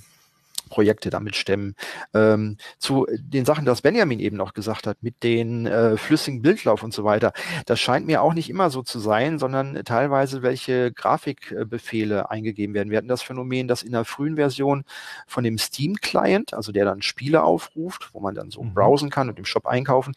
Projekte 0.69 1.09
damit 1.09 1.35
stemmen. 1.35 1.75
Ähm, 2.13 2.57
zu 2.77 3.07
den 3.17 3.45
Sachen, 3.45 3.65
das 3.65 3.81
Benjamin 3.81 4.19
eben 4.19 4.37
noch 4.37 4.53
gesagt 4.53 4.87
hat, 4.87 4.97
mit 5.01 5.23
den 5.23 5.65
äh, 5.65 5.97
flüssigen 5.97 6.41
Bildlauf 6.41 6.83
und 6.83 6.93
so 6.93 7.03
weiter, 7.03 7.33
das 7.65 7.79
scheint 7.79 8.07
mir 8.07 8.21
auch 8.21 8.33
nicht 8.33 8.49
immer 8.49 8.69
so 8.69 8.81
zu 8.81 8.99
sein, 8.99 9.39
sondern 9.39 9.83
teilweise 9.85 10.41
welche 10.41 10.91
Grafikbefehle 10.91 12.29
eingegeben 12.29 12.73
werden. 12.73 12.89
Wir 12.89 12.97
hatten 12.97 13.07
das 13.07 13.21
Phänomen, 13.21 13.67
dass 13.67 13.83
in 13.83 13.91
der 13.91 14.05
frühen 14.05 14.35
Version 14.35 14.83
von 15.27 15.43
dem 15.43 15.57
Steam-Client, 15.57 16.53
also 16.53 16.71
der 16.71 16.85
dann 16.85 17.01
Spiele 17.01 17.43
aufruft, 17.43 18.09
wo 18.13 18.19
man 18.19 18.35
dann 18.35 18.51
so 18.51 18.63
mhm. 18.63 18.73
browsen 18.73 19.09
kann 19.09 19.29
und 19.29 19.39
im 19.39 19.45
Shop 19.45 19.65
einkaufen, 19.65 20.13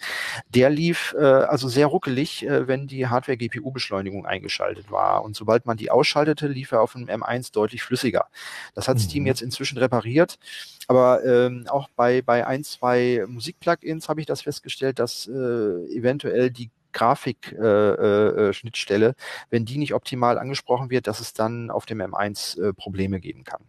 der 0.48 0.70
lief 0.70 1.14
äh, 1.18 1.24
also 1.24 1.68
sehr 1.68 1.86
ruckelig, 1.86 2.46
äh, 2.46 2.66
wenn 2.68 2.86
die 2.86 3.06
Hardware-GPU-Beschleunigung 3.06 4.26
eingeschaltet 4.26 4.90
war. 4.90 5.22
Und 5.24 5.36
sobald 5.36 5.66
man 5.66 5.76
die 5.76 5.90
ausschaltete, 5.90 6.48
lief 6.48 6.72
er 6.72 6.82
auf 6.82 6.92
dem 6.92 7.06
M1 7.06 7.52
deutlich 7.52 7.82
flüssiger. 7.82 8.26
Das 8.74 8.88
hat 8.88 8.96
mhm. 8.96 9.00
Steam 9.00 9.26
jetzt 9.26 9.42
inzwischen 9.42 9.78
repariert. 9.78 10.37
Aber 10.86 11.24
ähm, 11.24 11.64
auch 11.68 11.88
bei, 11.96 12.22
bei 12.22 12.46
ein, 12.46 12.64
zwei 12.64 13.24
Musik-Plugins 13.26 14.08
habe 14.08 14.20
ich 14.20 14.26
das 14.26 14.42
festgestellt, 14.42 14.98
dass 14.98 15.26
äh, 15.26 15.32
eventuell 15.32 16.50
die 16.50 16.70
Grafik-Schnittstelle, 16.92 19.06
äh, 19.06 19.10
äh, 19.10 19.14
wenn 19.50 19.66
die 19.66 19.78
nicht 19.78 19.94
optimal 19.94 20.38
angesprochen 20.38 20.90
wird, 20.90 21.06
dass 21.06 21.20
es 21.20 21.32
dann 21.34 21.70
auf 21.70 21.86
dem 21.86 22.00
M1 22.00 22.60
äh, 22.60 22.72
Probleme 22.72 23.20
geben 23.20 23.44
kann. 23.44 23.62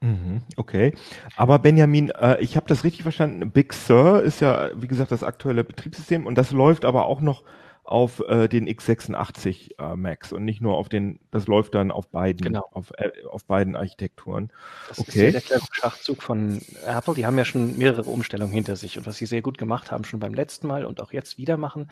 Mhm, 0.00 0.42
okay, 0.56 0.92
aber 1.36 1.60
Benjamin, 1.60 2.10
äh, 2.10 2.38
ich 2.40 2.56
habe 2.56 2.66
das 2.66 2.84
richtig 2.84 3.04
verstanden. 3.04 3.50
Big 3.50 3.72
Sur 3.72 4.22
ist 4.22 4.40
ja, 4.40 4.68
wie 4.74 4.88
gesagt, 4.88 5.12
das 5.12 5.22
aktuelle 5.22 5.64
Betriebssystem 5.64 6.26
und 6.26 6.36
das 6.36 6.50
läuft 6.50 6.84
aber 6.84 7.06
auch 7.06 7.22
noch 7.22 7.42
auf 7.84 8.20
äh, 8.28 8.48
den 8.48 8.66
x86 8.66 9.78
äh, 9.78 9.96
Macs 9.96 10.32
und 10.32 10.44
nicht 10.44 10.62
nur 10.62 10.76
auf 10.76 10.88
den, 10.88 11.20
das 11.30 11.46
läuft 11.46 11.74
dann 11.74 11.90
auf 11.90 12.08
beiden, 12.08 12.46
genau. 12.46 12.66
auf, 12.72 12.92
äh, 12.96 13.10
auf 13.30 13.44
beiden 13.44 13.76
Architekturen. 13.76 14.50
Das 14.88 14.98
okay. 14.98 15.28
ist 15.28 15.50
ja 15.50 15.58
der 15.58 15.64
Schachzug 15.70 16.22
von 16.22 16.62
Apple. 16.86 17.14
Die 17.14 17.26
haben 17.26 17.36
ja 17.36 17.44
schon 17.44 17.76
mehrere 17.76 18.10
Umstellungen 18.10 18.52
hinter 18.52 18.76
sich 18.76 18.96
und 18.96 19.06
was 19.06 19.18
sie 19.18 19.26
sehr 19.26 19.42
gut 19.42 19.58
gemacht 19.58 19.92
haben, 19.92 20.04
schon 20.04 20.18
beim 20.18 20.32
letzten 20.32 20.66
Mal 20.66 20.86
und 20.86 21.00
auch 21.00 21.12
jetzt 21.12 21.36
wieder 21.36 21.58
machen. 21.58 21.90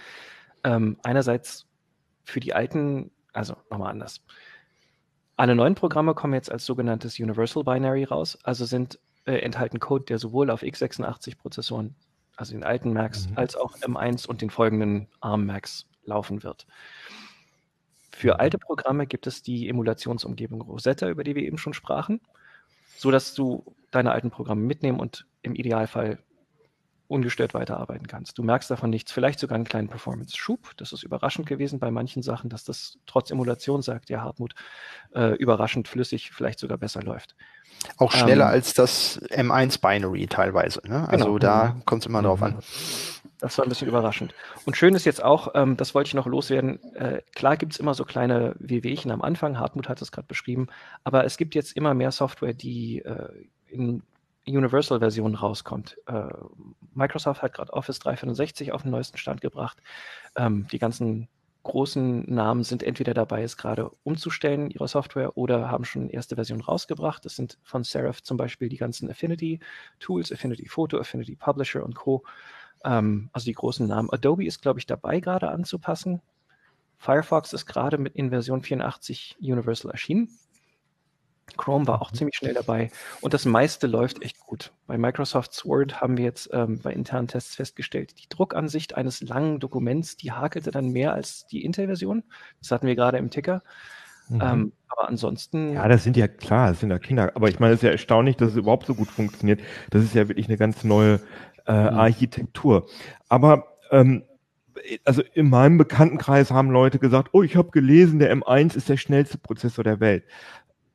Ähm, 0.65 0.97
einerseits 1.03 1.67
für 2.25 2.41
die 2.41 2.55
alten, 2.55 3.11
also 3.35 3.57
nochmal 3.71 3.91
anders. 3.91 4.23
Alle 5.37 5.55
neuen 5.55 5.75
Programme 5.75 6.15
kommen 6.15 6.35
jetzt 6.35 6.51
als 6.51 6.65
sogenanntes 6.65 7.19
Universal 7.19 7.65
Binary 7.65 8.05
raus, 8.05 8.39
also 8.45 8.65
sind 8.65 8.99
äh, 9.27 9.39
enthalten 9.39 9.79
Code, 9.79 10.05
der 10.05 10.19
sowohl 10.19 10.51
auf 10.51 10.63
x86-Prozessoren 10.63 11.95
also 12.43 12.55
den 12.55 12.65
alten 12.65 12.93
Macs, 12.93 13.29
mhm. 13.29 13.39
als 13.39 13.55
auch 13.55 13.77
M1 13.79 14.27
und 14.27 14.43
den 14.43 14.51
folgenden 14.51 15.07
ARM 15.21 15.47
Macs 15.47 15.87
laufen 16.05 16.43
wird. 16.43 16.67
Für 18.11 18.35
mhm. 18.35 18.41
alte 18.41 18.59
Programme 18.59 19.07
gibt 19.07 19.29
es 19.29 19.43
die 19.43 19.69
Emulationsumgebung 19.69 20.61
Rosetta, 20.61 21.09
über 21.09 21.23
die 21.23 21.37
wir 21.37 21.45
eben 21.45 21.57
schon 21.57 21.73
sprachen, 21.73 22.21
sodass 22.97 23.35
du 23.35 23.65
deine 23.93 24.11
alten 24.11 24.33
Programme 24.33 24.63
mitnehmen 24.63 24.99
und 24.99 25.25
im 25.43 25.55
Idealfall 25.55 26.19
ungestört 27.13 27.55
weiterarbeiten 27.55 28.07
kannst. 28.07 28.39
Du 28.39 28.43
merkst 28.43 28.71
davon 28.71 28.91
nichts, 28.91 29.13
vielleicht 29.13 29.39
sogar 29.39 29.57
einen 29.57 29.65
kleinen 29.65 29.89
Performance-Schub. 29.89 30.73
Das 30.79 30.93
ist 30.93 31.03
überraschend 31.03 31.47
gewesen 31.47 31.79
bei 31.79 31.91
manchen 31.91 32.23
Sachen, 32.23 32.51
dass 32.51 32.65
das 32.65 32.99
trotz 33.07 33.31
Emulation, 33.31 33.83
sagt 33.83 34.11
ja 34.11 34.23
Hartmut, 34.23 34.55
äh, 35.15 35.35
überraschend 35.37 35.89
flüssig, 35.89 36.33
vielleicht 36.33 36.59
sogar 36.59 36.79
besser 36.79 37.03
läuft. 37.03 37.37
Auch 37.99 38.13
schneller 38.13 38.47
ähm, 38.47 38.53
als 38.53 38.75
das 38.75 39.21
M1 39.31 39.81
Binary 39.81 40.27
teilweise. 40.27 40.81
Ne? 40.87 41.09
Also 41.09 41.27
genau. 41.27 41.39
da 41.39 41.77
kommt 41.85 42.03
es 42.03 42.07
immer 42.07 42.21
mhm. 42.21 42.27
drauf 42.27 42.43
an. 42.43 42.59
Das 43.39 43.59
war 43.59 43.67
ein 43.67 43.69
bisschen 43.69 43.89
überraschend. 43.89 44.35
Und 44.65 44.77
schön 44.77 44.95
ist 44.95 45.05
jetzt 45.05 45.23
auch, 45.23 45.49
ähm, 45.55 45.77
das 45.77 45.95
wollte 45.95 46.09
ich 46.09 46.15
noch 46.15 46.27
loswerden, 46.27 46.81
äh, 46.95 47.23
klar 47.35 47.57
gibt 47.57 47.73
es 47.73 47.81
immer 47.81 47.93
so 47.93 48.05
kleine 48.05 48.55
Wehwehchen 48.59 49.11
am 49.11 49.21
Anfang, 49.21 49.59
Hartmut 49.59 49.89
hat 49.89 50.01
es 50.01 50.13
gerade 50.13 50.29
beschrieben, 50.29 50.69
aber 51.03 51.25
es 51.25 51.37
gibt 51.37 51.55
jetzt 51.55 51.77
immer 51.77 51.93
mehr 51.93 52.13
Software, 52.13 52.55
die 52.55 53.01
äh, 53.01 53.29
in 53.67 54.03
Universal-Version 54.47 55.35
rauskommt. 55.35 55.99
Äh, 56.07 56.29
Microsoft 56.95 57.43
hat 57.43 57.55
gerade 57.55 57.73
Office 57.73 57.99
365 58.01 58.73
auf 58.73 58.83
den 58.83 58.91
neuesten 58.91 59.19
Stand 59.19 59.41
gebracht. 59.41 59.79
Ähm, 60.37 60.67
die 60.73 60.79
ganzen 60.79 61.29
großen 61.63 62.33
Namen 62.33 62.65
sind 62.65 62.83
entweder 62.83 63.15
dabei, 63.15 63.43
es 63.43 63.57
gerade 63.57 63.91
umzustellen, 64.03 64.71
ihre 64.71 64.89
Software, 64.89 65.37
oder 65.37 65.71
haben 65.71 65.85
schon 65.85 66.11
erste 66.11 66.35
Version 66.35 66.61
rausgebracht. 66.61 67.25
Das 67.25 67.37
sind 67.37 67.59
von 67.63 67.85
Seraph 67.85 68.23
zum 68.23 68.37
Beispiel 68.37 68.69
die 68.69 68.77
ganzen 68.77 69.09
Affinity-Tools, 69.11 70.33
Affinity 70.33 70.69
Photo, 70.69 70.99
Affinity 70.99 71.37
Publisher 71.37 71.85
und 71.85 71.95
Co. 71.95 72.25
Ähm, 72.85 73.31
also 73.33 73.45
die 73.45 73.55
großen 73.55 73.87
Namen. 73.87 74.11
Adobe 74.11 74.45
ist, 74.45 74.61
glaube 74.61 74.81
ich, 74.81 74.87
dabei, 74.87 75.21
gerade 75.21 75.51
anzupassen. 75.51 76.21
Firefox 76.99 77.53
ist 77.53 77.67
gerade 77.67 77.99
mit 77.99 78.15
in 78.15 78.31
Version 78.31 78.63
84 78.63 79.37
Universal 79.41 79.91
erschienen. 79.91 80.29
Chrome 81.57 81.87
war 81.87 82.01
auch 82.01 82.13
mhm. 82.13 82.17
ziemlich 82.17 82.37
schnell 82.37 82.55
dabei 82.55 82.91
und 83.21 83.35
das 83.35 83.45
meiste 83.45 83.87
läuft 83.87 84.23
echt 84.23 84.39
gut. 84.41 84.73
Bei 84.87 84.97
Microsoft 84.97 85.65
Word 85.65 86.01
haben 86.01 86.17
wir 86.17 86.25
jetzt 86.25 86.51
ähm, 86.53 86.81
bei 86.83 86.93
internen 86.93 87.29
Tests 87.29 87.55
festgestellt, 87.55 88.15
die 88.19 88.29
Druckansicht 88.29 88.97
eines 88.97 89.21
langen 89.21 89.61
Dokuments, 89.61 90.17
die 90.17 90.33
hakelte 90.33 90.71
dann 90.71 90.91
mehr 90.91 91.13
als 91.13 91.47
die 91.47 91.65
Intel-Version. 91.65 92.23
Das 92.61 92.71
hatten 92.71 92.87
wir 92.87 92.97
gerade 92.97 93.19
im 93.19 93.31
Ticker. 93.31 93.63
Mhm. 94.29 94.41
Ähm, 94.43 94.73
aber 94.89 95.09
ansonsten. 95.09 95.75
Ja, 95.75 95.89
das 95.89 96.05
sind 96.05 96.17
ja 96.17 96.29
klar, 96.29 96.71
das 96.71 96.81
sind 96.81 96.91
ja 96.91 96.99
Kinder. 96.99 97.33
Aber 97.35 97.49
ich 97.49 97.59
meine, 97.59 97.75
es 97.75 97.81
ist 97.81 97.85
ja 97.85 97.91
erstaunlich, 97.91 98.37
dass 98.37 98.51
es 98.51 98.57
überhaupt 98.57 98.87
so 98.87 98.95
gut 98.95 99.09
funktioniert. 99.09 99.61
Das 99.91 100.03
ist 100.03 100.15
ja 100.15 100.29
wirklich 100.29 100.49
eine 100.49 100.57
ganz 100.57 100.85
neue 100.85 101.21
äh, 101.67 101.73
mhm. 101.73 101.99
Architektur. 101.99 102.89
Aber 103.29 103.79
ähm, 103.91 104.25
also 105.05 105.23
in 105.35 105.49
meinem 105.49 105.79
Bekanntenkreis 105.79 106.51
haben 106.51 106.71
Leute 106.71 106.99
gesagt, 106.99 107.31
oh, 107.33 107.43
ich 107.43 107.57
habe 107.57 107.71
gelesen, 107.71 108.19
der 108.19 108.35
M1 108.35 108.77
ist 108.77 108.89
der 108.89 108.97
schnellste 108.97 109.39
Prozessor 109.39 109.85
der 109.85 110.01
Welt 110.01 110.25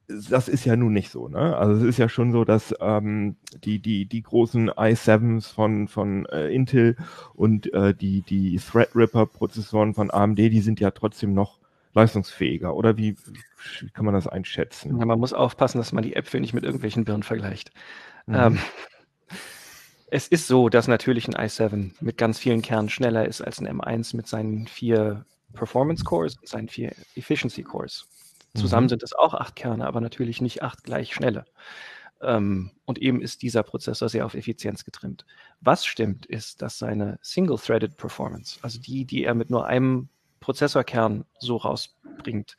das 0.08 0.48
ist 0.48 0.66
ja 0.66 0.76
nun 0.76 0.94
nicht 0.94 1.12
so, 1.12 1.28
ne? 1.28 1.58
Also 1.58 1.82
es 1.82 1.84
ist 1.84 1.98
ja 1.98 2.08
schon 2.08 2.32
so, 2.32 2.46
dass 2.46 2.74
ähm, 2.80 3.36
die, 3.64 3.80
die, 3.80 4.06
die 4.06 4.22
großen 4.22 4.72
i7s 4.72 5.54
von, 5.54 5.88
von 5.88 6.26
äh, 6.28 6.48
Intel 6.50 6.96
und 7.34 7.72
äh, 7.74 7.94
die, 7.94 8.22
die 8.22 8.58
Threadripper-Prozessoren 8.58 9.94
von 9.94 10.10
AMD, 10.10 10.38
die 10.38 10.62
sind 10.62 10.80
ja 10.80 10.92
trotzdem 10.92 11.34
noch 11.34 11.60
leistungsfähiger. 11.94 12.74
Oder 12.76 12.98
wie, 12.98 13.18
wie 13.82 13.90
kann 13.90 14.06
man 14.06 14.14
das 14.14 14.28
einschätzen? 14.28 14.98
Ja, 14.98 15.06
man 15.06 15.20
muss 15.20 15.34
aufpassen, 15.34 15.78
dass 15.78 15.92
man 15.92 16.04
die 16.04 16.16
Äpfel 16.16 16.40
nicht 16.40 16.54
mit 16.54 16.64
irgendwelchen 16.64 17.04
Birnen 17.04 17.24
vergleicht. 17.24 17.72
Mhm. 18.28 18.36
Ähm, 18.36 18.60
es 20.10 20.30
ist 20.30 20.48
so, 20.48 20.70
dass 20.70 20.88
natürlich 20.88 21.28
ein 21.28 21.36
i7 21.36 21.92
mit 22.00 22.18
ganz 22.18 22.40
vielen 22.40 22.62
Kernen 22.62 22.90
schneller 22.90 23.28
ist 23.28 23.42
als 23.42 23.60
ein 23.60 23.68
M1 23.68 24.16
mit 24.16 24.28
seinen 24.28 24.68
vier 24.68 25.26
Performance 25.54 26.06
Cores 26.06 26.38
und 26.38 26.48
seinen 26.48 26.70
vier 26.70 26.94
Efficiency 27.16 27.64
Cores. 27.64 28.08
Zusammen 28.58 28.86
mhm. 28.86 28.90
sind 28.90 29.04
es 29.04 29.14
auch 29.14 29.34
acht 29.34 29.56
Kerne, 29.56 29.86
aber 29.86 30.02
natürlich 30.02 30.42
nicht 30.42 30.64
acht 30.64 30.84
gleich 30.84 31.14
schnelle. 31.14 31.46
Ähm, 32.22 32.72
und 32.86 33.00
eben 33.00 33.22
ist 33.22 33.42
dieser 33.42 33.64
Prozessor 33.64 34.10
sehr 34.10 34.26
auf 34.26 34.34
Effizienz 34.34 34.84
getrimmt. 34.84 35.26
Was 35.62 35.86
stimmt, 35.86 36.26
ist, 36.26 36.62
dass 36.62 36.78
seine 36.78 37.20
Single-Threaded 37.22 37.98
Performance, 37.98 38.60
also 38.62 38.80
die, 38.80 39.06
die 39.06 39.24
er 39.24 39.36
mit 39.36 39.50
nur 39.50 39.68
einem 39.68 40.10
Prozessorkern 40.40 41.26
so 41.40 41.58
rausbringt, 41.58 42.58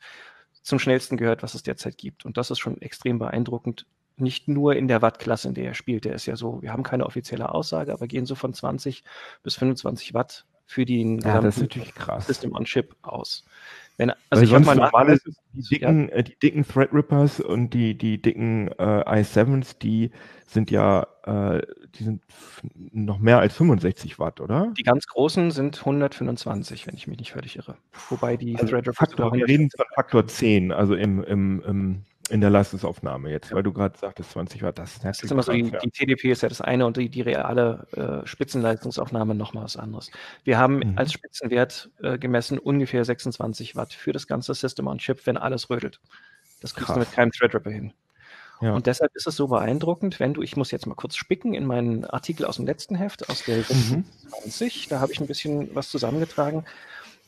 zum 0.61 0.79
schnellsten 0.79 1.17
gehört, 1.17 1.43
was 1.43 1.55
es 1.55 1.63
derzeit 1.63 1.97
gibt. 1.97 2.25
Und 2.25 2.37
das 2.37 2.51
ist 2.51 2.59
schon 2.59 2.81
extrem 2.81 3.19
beeindruckend. 3.19 3.85
Nicht 4.17 4.47
nur 4.47 4.75
in 4.75 4.87
der 4.87 5.01
Wattklasse, 5.01 5.47
in 5.47 5.53
der 5.53 5.65
er 5.65 5.73
spielt. 5.73 6.05
Der 6.05 6.13
ist 6.13 6.25
ja 6.25 6.35
so, 6.35 6.61
wir 6.61 6.71
haben 6.71 6.83
keine 6.83 7.05
offizielle 7.05 7.53
Aussage, 7.53 7.93
aber 7.93 8.07
gehen 8.07 8.25
so 8.25 8.35
von 8.35 8.53
20 8.53 9.03
bis 9.43 9.55
25 9.55 10.13
Watt 10.13 10.45
für 10.65 10.85
den 10.85 11.19
ja, 11.19 11.39
gesamten 11.39 12.21
System 12.21 12.53
on 12.53 12.65
Chip 12.65 12.95
aus. 13.01 13.45
Wenn, 13.99 14.11
also 14.11 14.17
Weil 14.31 14.43
ich 14.43 14.53
habe 14.53 14.65
mal 14.65 14.75
normal 14.75 15.09
ist 15.09 15.29
die 15.51 15.61
dicken, 15.61 16.07
ja. 16.07 16.15
äh, 16.15 16.23
die 16.23 16.39
dicken 16.39 16.65
Threadrippers 16.65 17.41
und 17.41 17.73
die, 17.73 17.97
die 17.97 18.21
dicken 18.21 18.69
äh, 18.79 19.03
i7s, 19.03 19.77
die 19.77 20.11
sind 20.47 20.71
ja, 20.71 21.05
äh, 21.25 21.61
die 21.95 22.05
sind 22.05 22.23
noch 22.93 23.19
mehr 23.19 23.39
als 23.39 23.55
65 23.55 24.17
Watt, 24.17 24.39
oder? 24.39 24.71
Die 24.77 24.83
ganz 24.83 25.05
großen 25.05 25.51
sind 25.51 25.79
125, 25.79 26.87
wenn 26.87 26.95
ich 26.95 27.07
mich 27.07 27.19
nicht 27.19 27.33
völlig 27.33 27.57
irre. 27.57 27.75
Wobei 28.07 28.37
die 28.37 28.55
also 28.55 28.67
Threadrippers. 28.67 28.95
Faktor, 28.95 29.33
wir 29.33 29.45
reden 29.45 29.69
von 29.69 29.85
Faktor 29.93 30.25
10, 30.25 30.71
also 30.71 30.95
im, 30.95 31.21
im, 31.25 31.61
im 31.67 32.05
in 32.29 32.41
der 32.41 32.49
Leistungsaufnahme 32.49 33.29
jetzt, 33.29 33.53
weil 33.53 33.63
du 33.63 33.73
gerade 33.73 33.97
sagtest, 33.97 34.31
20 34.31 34.61
Watt, 34.63 34.77
das, 34.77 34.99
das 34.99 35.23
ist 35.23 35.31
immer 35.31 35.43
so, 35.43 35.51
die, 35.51 35.63
die, 35.63 35.91
TDP 35.91 36.31
ist 36.31 36.43
ja 36.43 36.49
das 36.49 36.61
eine 36.61 36.85
und 36.85 36.97
die, 36.97 37.09
die 37.09 37.21
reale 37.21 37.87
äh, 38.23 38.27
Spitzenleistungsaufnahme 38.27 39.35
nochmal 39.35 39.63
was 39.63 39.77
anderes. 39.77 40.11
Wir 40.43 40.57
haben 40.57 40.77
mhm. 40.77 40.97
als 40.97 41.13
Spitzenwert 41.13 41.89
äh, 42.01 42.17
gemessen 42.17 42.59
ungefähr 42.59 43.03
26 43.03 43.75
Watt 43.75 43.93
für 43.93 44.11
das 44.11 44.27
ganze 44.27 44.53
System 44.53 44.87
on 44.87 44.99
Chip, 44.99 45.25
wenn 45.25 45.37
alles 45.37 45.69
rödelt. 45.69 45.99
Das 46.61 46.73
kriegst 46.73 46.87
Krass. 46.87 46.95
du 46.95 46.99
mit 46.99 47.11
keinem 47.11 47.31
Threadripper 47.31 47.71
hin. 47.71 47.93
Ja. 48.61 48.73
Und 48.73 48.87
deshalb 48.87 49.15
ist 49.15 49.25
es 49.25 49.37
so 49.37 49.47
beeindruckend, 49.47 50.19
wenn 50.19 50.33
du, 50.33 50.41
ich 50.41 50.57
muss 50.57 50.71
jetzt 50.71 50.85
mal 50.85 50.95
kurz 50.95 51.15
spicken 51.15 51.53
in 51.53 51.65
meinen 51.65 52.03
Artikel 52.03 52.45
aus 52.45 52.57
dem 52.57 52.65
letzten 52.65 52.95
Heft, 52.95 53.29
aus 53.29 53.43
der 53.45 53.59
mhm. 53.59 54.03
20, 54.41 54.89
da 54.89 54.99
habe 54.99 55.13
ich 55.13 55.21
ein 55.21 55.27
bisschen 55.27 55.73
was 55.73 55.89
zusammengetragen 55.89 56.65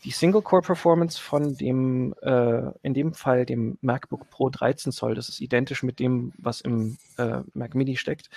die 0.04 0.12
Single-Core-Performance 0.12 1.20
von 1.20 1.56
dem, 1.56 2.14
äh, 2.22 2.72
in 2.82 2.94
dem 2.94 3.14
Fall 3.14 3.46
dem 3.46 3.78
MacBook 3.82 4.30
Pro 4.30 4.50
13 4.50 4.92
Zoll, 4.92 5.16
das 5.16 5.30
ist 5.30 5.42
identisch 5.42 5.84
mit 5.84 6.00
dem, 6.00 6.34
was 6.38 6.62
im 6.62 6.98
äh, 7.18 7.42
Mac 7.54 7.76
Mini 7.76 7.98
steckt. 7.98 8.30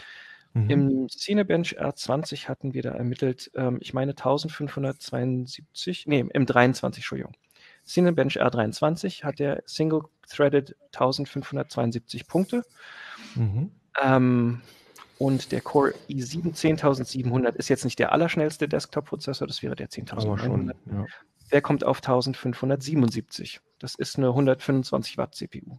Mhm. 0.52 0.70
Im 0.70 1.08
Cinebench 1.08 1.80
R20 1.80 2.48
hatten 2.48 2.74
wir 2.74 2.82
da 2.82 2.90
ermittelt, 2.90 3.50
ähm, 3.54 3.78
ich 3.80 3.94
meine 3.94 4.12
1572, 4.12 6.06
nee, 6.06 6.24
im 6.32 6.46
23, 6.46 7.00
Entschuldigung. 7.02 7.34
Cinebench 7.84 8.40
R23 8.40 9.24
hat 9.24 9.38
der 9.38 9.62
Single-Threaded 9.66 10.76
1572 10.92 12.26
Punkte. 12.26 12.62
Mhm. 13.34 13.70
Ähm, 14.02 14.60
Und 15.18 15.52
der 15.52 15.60
Core 15.60 15.94
i7 16.08 16.54
10700 16.54 17.54
ist 17.56 17.68
jetzt 17.68 17.84
nicht 17.84 17.98
der 17.98 18.12
allerschnellste 18.12 18.68
Desktop-Prozessor, 18.68 19.46
das 19.46 19.62
wäre 19.62 19.76
der 19.76 19.88
10900. 19.88 20.76
Ja. 20.86 21.06
Der 21.52 21.60
kommt 21.60 21.84
auf 21.84 21.98
1577. 21.98 23.60
Das 23.78 23.94
ist 23.94 24.18
eine 24.18 24.28
125 24.28 25.18
Watt 25.18 25.34
CPU. 25.34 25.78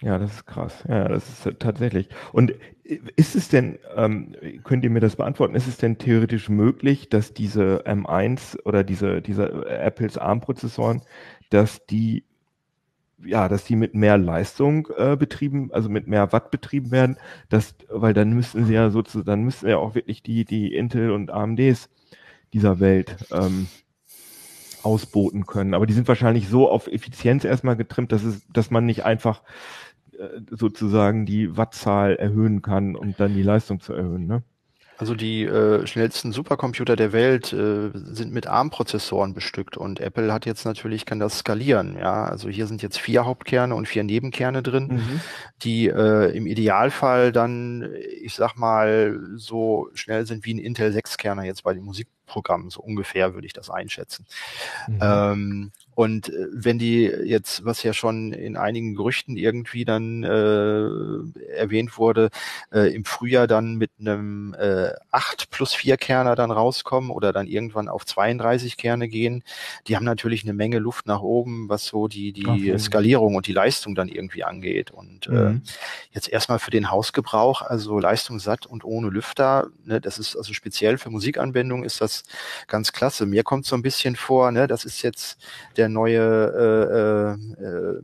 Ja, 0.00 0.18
das 0.18 0.32
ist 0.32 0.46
krass. 0.46 0.84
Ja, 0.88 1.08
das 1.08 1.28
ist 1.28 1.58
tatsächlich. 1.58 2.08
Und 2.32 2.54
ist 2.84 3.34
es 3.34 3.48
denn, 3.48 3.78
ähm, 3.96 4.36
könnt 4.62 4.84
ihr 4.84 4.90
mir 4.90 5.00
das 5.00 5.16
beantworten, 5.16 5.56
ist 5.56 5.66
es 5.66 5.76
denn 5.76 5.98
theoretisch 5.98 6.48
möglich, 6.48 7.08
dass 7.08 7.34
diese 7.34 7.84
M1 7.84 8.62
oder 8.62 8.84
diese, 8.84 9.20
diese 9.20 9.66
Apples 9.66 10.16
ARM-Prozessoren, 10.16 11.02
dass 11.50 11.84
die 11.86 12.24
ja, 13.24 13.48
dass 13.48 13.64
die 13.64 13.74
mit 13.74 13.94
mehr 13.94 14.16
Leistung 14.16 14.88
äh, 14.96 15.16
betrieben, 15.16 15.72
also 15.72 15.88
mit 15.88 16.06
mehr 16.06 16.32
Watt 16.32 16.52
betrieben 16.52 16.92
werden, 16.92 17.16
dass, 17.48 17.74
weil 17.88 18.14
dann 18.14 18.32
müssten 18.32 18.64
sie 18.64 18.74
ja 18.74 18.90
sozusagen, 18.90 19.26
dann 19.26 19.42
müssten 19.42 19.68
ja 19.68 19.76
auch 19.78 19.96
wirklich 19.96 20.22
die, 20.22 20.44
die 20.44 20.72
Intel 20.74 21.10
und 21.10 21.30
AMDs 21.30 21.90
dieser 22.52 22.78
Welt 22.80 23.16
ähm, 23.32 23.66
ausboten 24.82 25.46
können. 25.46 25.74
Aber 25.74 25.86
die 25.86 25.92
sind 25.92 26.08
wahrscheinlich 26.08 26.48
so 26.48 26.70
auf 26.70 26.86
Effizienz 26.86 27.44
erstmal 27.44 27.76
getrimmt, 27.76 28.12
dass 28.12 28.22
es, 28.22 28.42
dass 28.52 28.70
man 28.70 28.86
nicht 28.86 29.04
einfach 29.04 29.42
äh, 30.18 30.40
sozusagen 30.50 31.26
die 31.26 31.56
Wattzahl 31.56 32.16
erhöhen 32.16 32.62
kann, 32.62 32.96
um 32.96 33.14
dann 33.16 33.34
die 33.34 33.42
Leistung 33.42 33.80
zu 33.80 33.92
erhöhen, 33.92 34.26
ne? 34.26 34.42
Also 34.98 35.14
die 35.14 35.44
äh, 35.44 35.86
schnellsten 35.86 36.32
Supercomputer 36.32 36.96
der 36.96 37.12
Welt 37.12 37.52
äh, 37.52 37.90
sind 37.94 38.32
mit 38.32 38.48
ARM-Prozessoren 38.48 39.32
bestückt 39.32 39.76
und 39.76 40.00
Apple 40.00 40.32
hat 40.32 40.44
jetzt 40.44 40.64
natürlich, 40.64 41.06
kann 41.06 41.20
das 41.20 41.38
skalieren. 41.38 41.96
Ja, 41.96 42.24
also 42.24 42.48
hier 42.48 42.66
sind 42.66 42.82
jetzt 42.82 42.98
vier 42.98 43.24
Hauptkerne 43.24 43.76
und 43.76 43.86
vier 43.86 44.02
Nebenkerne 44.02 44.60
drin, 44.60 44.88
mhm. 44.88 45.20
die 45.62 45.86
äh, 45.86 46.36
im 46.36 46.48
Idealfall 46.48 47.30
dann, 47.30 47.88
ich 48.20 48.34
sag 48.34 48.56
mal, 48.56 49.20
so 49.36 49.88
schnell 49.94 50.26
sind 50.26 50.44
wie 50.44 50.54
ein 50.54 50.58
Intel 50.58 50.90
6-Kerner 50.90 51.44
jetzt 51.44 51.62
bei 51.62 51.74
den 51.74 51.84
Musikprogrammen. 52.28 52.70
So 52.70 52.80
ungefähr 52.80 53.34
würde 53.34 53.46
ich 53.46 53.52
das 53.52 53.70
einschätzen. 53.70 54.26
Mhm. 54.86 54.98
Ähm, 55.00 55.72
und 55.98 56.28
äh, 56.28 56.46
wenn 56.52 56.78
die 56.78 57.06
jetzt, 57.06 57.64
was 57.64 57.82
ja 57.82 57.92
schon 57.92 58.32
in 58.32 58.56
einigen 58.56 58.94
Gerüchten 58.94 59.36
irgendwie 59.36 59.84
dann 59.84 60.22
äh, 60.22 61.50
erwähnt 61.56 61.98
wurde, 61.98 62.30
äh, 62.72 62.94
im 62.94 63.04
Frühjahr 63.04 63.48
dann 63.48 63.74
mit 63.74 63.90
einem 63.98 64.54
äh, 64.54 64.90
8 65.10 65.50
plus 65.50 65.74
4 65.74 65.96
Kerner 65.96 66.36
dann 66.36 66.52
rauskommen 66.52 67.10
oder 67.10 67.32
dann 67.32 67.48
irgendwann 67.48 67.88
auf 67.88 68.06
32 68.06 68.76
Kerne 68.76 69.08
gehen, 69.08 69.42
die 69.88 69.96
haben 69.96 70.04
natürlich 70.04 70.44
eine 70.44 70.52
Menge 70.52 70.78
Luft 70.78 71.08
nach 71.08 71.20
oben, 71.20 71.68
was 71.68 71.86
so 71.86 72.06
die, 72.06 72.32
die 72.32 72.46
okay. 72.46 72.78
Skalierung 72.78 73.34
und 73.34 73.48
die 73.48 73.52
Leistung 73.52 73.96
dann 73.96 74.06
irgendwie 74.06 74.44
angeht. 74.44 74.92
Und 74.92 75.26
äh, 75.26 75.30
mhm. 75.30 75.56
äh, 75.56 75.70
jetzt 76.12 76.28
erstmal 76.28 76.60
für 76.60 76.70
den 76.70 76.92
Hausgebrauch, 76.92 77.60
also 77.60 77.98
leistungssatt 77.98 78.66
und 78.66 78.84
ohne 78.84 79.08
Lüfter, 79.08 79.66
ne, 79.84 80.00
das 80.00 80.20
ist 80.20 80.36
also 80.36 80.52
speziell 80.52 80.96
für 80.96 81.10
Musikanwendungen 81.10 81.84
ist 81.84 82.00
das 82.00 82.22
ganz 82.68 82.92
klasse. 82.92 83.26
Mir 83.26 83.42
kommt 83.42 83.66
so 83.66 83.74
ein 83.74 83.82
bisschen 83.82 84.14
vor, 84.14 84.52
ne, 84.52 84.68
das 84.68 84.84
ist 84.84 85.02
jetzt 85.02 85.38
der 85.76 85.87
der 85.88 85.94
neue 85.94 87.36
äh, 87.60 87.64
äh, 87.64 88.02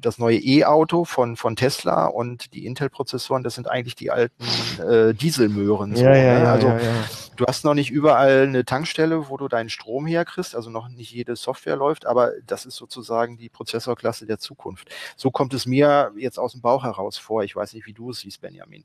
das 0.00 0.18
neue 0.18 0.38
E-Auto 0.38 1.04
von, 1.04 1.36
von 1.36 1.56
Tesla 1.56 2.06
und 2.06 2.52
die 2.52 2.66
Intel-Prozessoren, 2.66 3.42
das 3.42 3.54
sind 3.54 3.68
eigentlich 3.68 3.94
die 3.94 4.10
alten 4.10 4.44
äh, 4.78 5.14
Dieselmöhren. 5.14 5.96
So, 5.96 6.04
ja, 6.04 6.14
ja, 6.14 6.38
ne? 6.40 6.50
Also 6.50 6.68
ja, 6.68 6.78
ja. 6.78 7.04
du 7.36 7.46
hast 7.46 7.64
noch 7.64 7.74
nicht 7.74 7.90
überall 7.90 8.42
eine 8.42 8.64
Tankstelle, 8.64 9.28
wo 9.28 9.36
du 9.36 9.48
deinen 9.48 9.70
Strom 9.70 10.06
herkriegst, 10.06 10.54
also 10.54 10.70
noch 10.70 10.88
nicht 10.88 11.12
jede 11.12 11.36
Software 11.36 11.76
läuft, 11.76 12.06
aber 12.06 12.32
das 12.46 12.66
ist 12.66 12.76
sozusagen 12.76 13.38
die 13.38 13.48
Prozessorklasse 13.48 14.26
der 14.26 14.38
Zukunft. 14.38 14.90
So 15.16 15.30
kommt 15.30 15.54
es 15.54 15.66
mir 15.66 16.12
jetzt 16.16 16.38
aus 16.38 16.52
dem 16.52 16.60
Bauch 16.60 16.84
heraus 16.84 17.16
vor. 17.16 17.42
Ich 17.44 17.56
weiß 17.56 17.72
nicht, 17.74 17.86
wie 17.86 17.94
du 17.94 18.10
es 18.10 18.20
siehst, 18.20 18.40
Benjamin. 18.40 18.84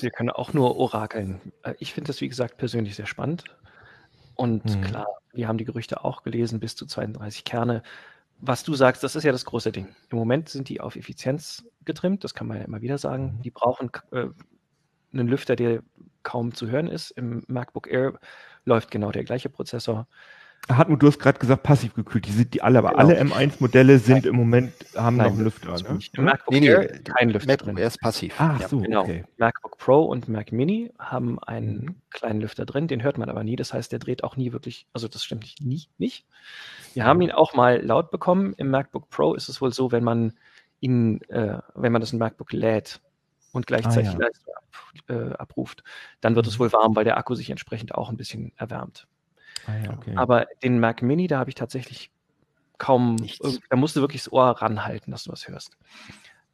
Wir 0.00 0.10
können 0.10 0.30
auch 0.30 0.52
nur 0.52 0.76
orakeln. 0.76 1.40
Äh, 1.62 1.74
ich 1.78 1.92
finde 1.92 2.08
das, 2.08 2.20
wie 2.20 2.28
gesagt, 2.28 2.56
persönlich 2.56 2.96
sehr 2.96 3.06
spannend. 3.06 3.44
Und 4.42 4.64
mhm. 4.64 4.80
klar, 4.80 5.06
wir 5.32 5.46
haben 5.46 5.56
die 5.56 5.64
Gerüchte 5.64 6.04
auch 6.04 6.24
gelesen, 6.24 6.58
bis 6.58 6.74
zu 6.74 6.84
32 6.84 7.44
Kerne. 7.44 7.84
Was 8.40 8.64
du 8.64 8.74
sagst, 8.74 9.04
das 9.04 9.14
ist 9.14 9.22
ja 9.22 9.30
das 9.30 9.44
große 9.44 9.70
Ding. 9.70 9.94
Im 10.10 10.18
Moment 10.18 10.48
sind 10.48 10.68
die 10.68 10.80
auf 10.80 10.96
Effizienz 10.96 11.64
getrimmt, 11.84 12.24
das 12.24 12.34
kann 12.34 12.48
man 12.48 12.58
ja 12.58 12.64
immer 12.64 12.82
wieder 12.82 12.98
sagen. 12.98 13.36
Mhm. 13.36 13.42
Die 13.42 13.52
brauchen 13.52 13.92
äh, 14.10 14.26
einen 15.12 15.28
Lüfter, 15.28 15.54
der 15.54 15.84
kaum 16.24 16.52
zu 16.56 16.66
hören 16.68 16.88
ist. 16.88 17.12
Im 17.12 17.44
MacBook 17.46 17.86
Air 17.86 18.18
läuft 18.64 18.90
genau 18.90 19.12
der 19.12 19.22
gleiche 19.22 19.48
Prozessor. 19.48 20.08
Hartmut, 20.68 21.02
du 21.02 21.08
hast 21.08 21.18
gerade 21.18 21.38
gesagt, 21.38 21.64
passiv 21.64 21.94
gekühlt. 21.94 22.26
Die 22.26 22.32
sind 22.32 22.54
die 22.54 22.62
alle, 22.62 22.78
aber 22.78 22.90
genau. 22.90 23.00
alle 23.00 23.20
M1-Modelle 23.20 23.98
sind 23.98 24.26
im 24.26 24.36
Moment, 24.36 24.72
haben 24.96 25.16
Nein, 25.16 25.26
noch 25.26 25.34
einen 25.34 25.44
Lüfter. 25.44 25.72
Ne? 25.72 25.98
Im 26.12 26.24
MacBook 26.24 26.54
nee, 26.54 26.66
Air 26.66 27.02
kein 27.02 27.30
Lüfter 27.30 27.48
MacBook 27.48 27.66
drin. 27.66 27.76
Air 27.78 27.86
ist 27.88 28.00
passiv. 28.00 28.40
Ah, 28.40 28.58
ja, 28.60 28.68
so, 28.68 28.78
genau. 28.78 29.02
Okay. 29.02 29.24
MacBook 29.38 29.76
Pro 29.78 30.04
und 30.04 30.28
Mac 30.28 30.52
Mini 30.52 30.92
haben 31.00 31.40
einen 31.40 31.78
mhm. 31.78 31.94
kleinen 32.10 32.40
Lüfter 32.40 32.64
drin, 32.64 32.86
den 32.86 33.02
hört 33.02 33.18
man 33.18 33.28
aber 33.28 33.42
nie. 33.42 33.56
Das 33.56 33.74
heißt, 33.74 33.90
der 33.90 33.98
dreht 33.98 34.22
auch 34.22 34.36
nie 34.36 34.52
wirklich, 34.52 34.86
also 34.92 35.08
das 35.08 35.24
stimmt 35.24 35.42
nicht, 35.42 35.60
nie, 35.60 35.82
nicht. 35.98 36.26
Wir 36.94 37.04
haben 37.04 37.20
ihn 37.22 37.32
auch 37.32 37.54
mal 37.54 37.84
laut 37.84 38.12
bekommen. 38.12 38.54
Im 38.56 38.70
MacBook 38.70 39.10
Pro 39.10 39.34
ist 39.34 39.48
es 39.48 39.60
wohl 39.60 39.72
so, 39.72 39.90
wenn 39.90 40.04
man 40.04 40.34
ihn, 40.78 41.22
äh, 41.22 41.58
wenn 41.74 41.90
man 41.90 42.00
das 42.00 42.12
in 42.12 42.20
MacBook 42.20 42.52
lädt 42.52 43.00
und 43.50 43.66
gleichzeitig 43.66 44.10
ah, 44.10 44.12
ja. 44.12 44.18
Leistung 44.18 44.54
ab, 44.54 44.64
äh, 45.08 45.34
abruft, 45.34 45.82
dann 46.20 46.36
wird 46.36 46.46
es 46.46 46.60
wohl 46.60 46.72
warm, 46.72 46.94
weil 46.94 47.04
der 47.04 47.18
Akku 47.18 47.34
sich 47.34 47.50
entsprechend 47.50 47.96
auch 47.96 48.10
ein 48.10 48.16
bisschen 48.16 48.52
erwärmt. 48.56 49.08
Ah, 49.66 49.76
ja, 49.84 49.92
okay. 49.92 50.14
Aber 50.16 50.46
den 50.62 50.80
Mac 50.80 51.02
Mini, 51.02 51.26
da 51.26 51.38
habe 51.38 51.50
ich 51.50 51.54
tatsächlich 51.54 52.10
kaum, 52.78 53.16
da 53.70 53.76
musst 53.76 53.96
du 53.96 54.00
wirklich 54.00 54.24
das 54.24 54.32
Ohr 54.32 54.50
ranhalten, 54.50 55.10
dass 55.12 55.24
du 55.24 55.32
was 55.32 55.46
hörst. 55.46 55.76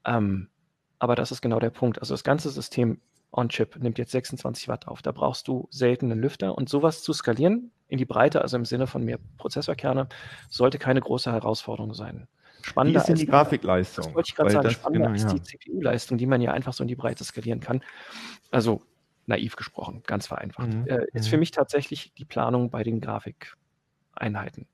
Ähm, 0.04 0.48
aber 0.98 1.14
das 1.14 1.32
ist 1.32 1.40
genau 1.40 1.60
der 1.60 1.70
Punkt. 1.70 2.00
Also 2.00 2.14
das 2.14 2.24
ganze 2.24 2.50
System 2.50 3.00
On-Chip 3.32 3.76
nimmt 3.76 3.98
jetzt 3.98 4.12
26 4.12 4.68
Watt 4.68 4.88
auf. 4.88 5.02
Da 5.02 5.12
brauchst 5.12 5.48
du 5.48 5.68
selten 5.70 6.10
einen 6.10 6.20
Lüfter. 6.20 6.56
Und 6.56 6.68
sowas 6.68 7.02
zu 7.02 7.12
skalieren 7.12 7.70
in 7.88 7.98
die 7.98 8.04
Breite, 8.04 8.42
also 8.42 8.56
im 8.56 8.64
Sinne 8.64 8.86
von 8.86 9.04
mehr 9.04 9.18
Prozessorkerne, 9.36 10.08
sollte 10.48 10.78
keine 10.78 11.00
große 11.00 11.30
Herausforderung 11.30 11.94
sein. 11.94 12.26
Spannender 12.62 13.06
ist 13.06 13.20
die 13.20 13.26
Grafikleistung? 13.26 14.06
Das 14.06 14.14
wollte 14.14 14.28
ich 14.30 14.34
gerade 14.34 14.50
sagen. 14.50 14.70
Spannender 14.70 15.12
genau, 15.12 15.16
ist 15.16 15.32
die 15.32 15.42
CPU-Leistung, 15.42 16.18
die 16.18 16.26
man 16.26 16.40
ja 16.40 16.52
einfach 16.52 16.72
so 16.72 16.82
in 16.82 16.88
die 16.88 16.96
Breite 16.96 17.24
skalieren 17.24 17.60
kann. 17.60 17.82
Also 18.50 18.82
naiv 19.28 19.56
gesprochen, 19.56 20.02
ganz 20.06 20.26
vereinfacht, 20.26 20.68
mhm. 20.68 20.86
äh, 20.86 21.06
ist 21.12 21.28
für 21.28 21.36
mhm. 21.36 21.40
mich 21.40 21.50
tatsächlich 21.50 22.12
die 22.14 22.24
Planung 22.24 22.70
bei 22.70 22.82
den 22.82 23.00
Grafikeinheiten. 23.00 24.66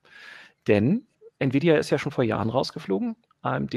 Denn 0.66 1.06
Nvidia 1.38 1.76
ist 1.76 1.90
ja 1.90 1.98
schon 1.98 2.12
vor 2.12 2.24
Jahren 2.24 2.50
rausgeflogen. 2.50 3.16
AMD, 3.42 3.74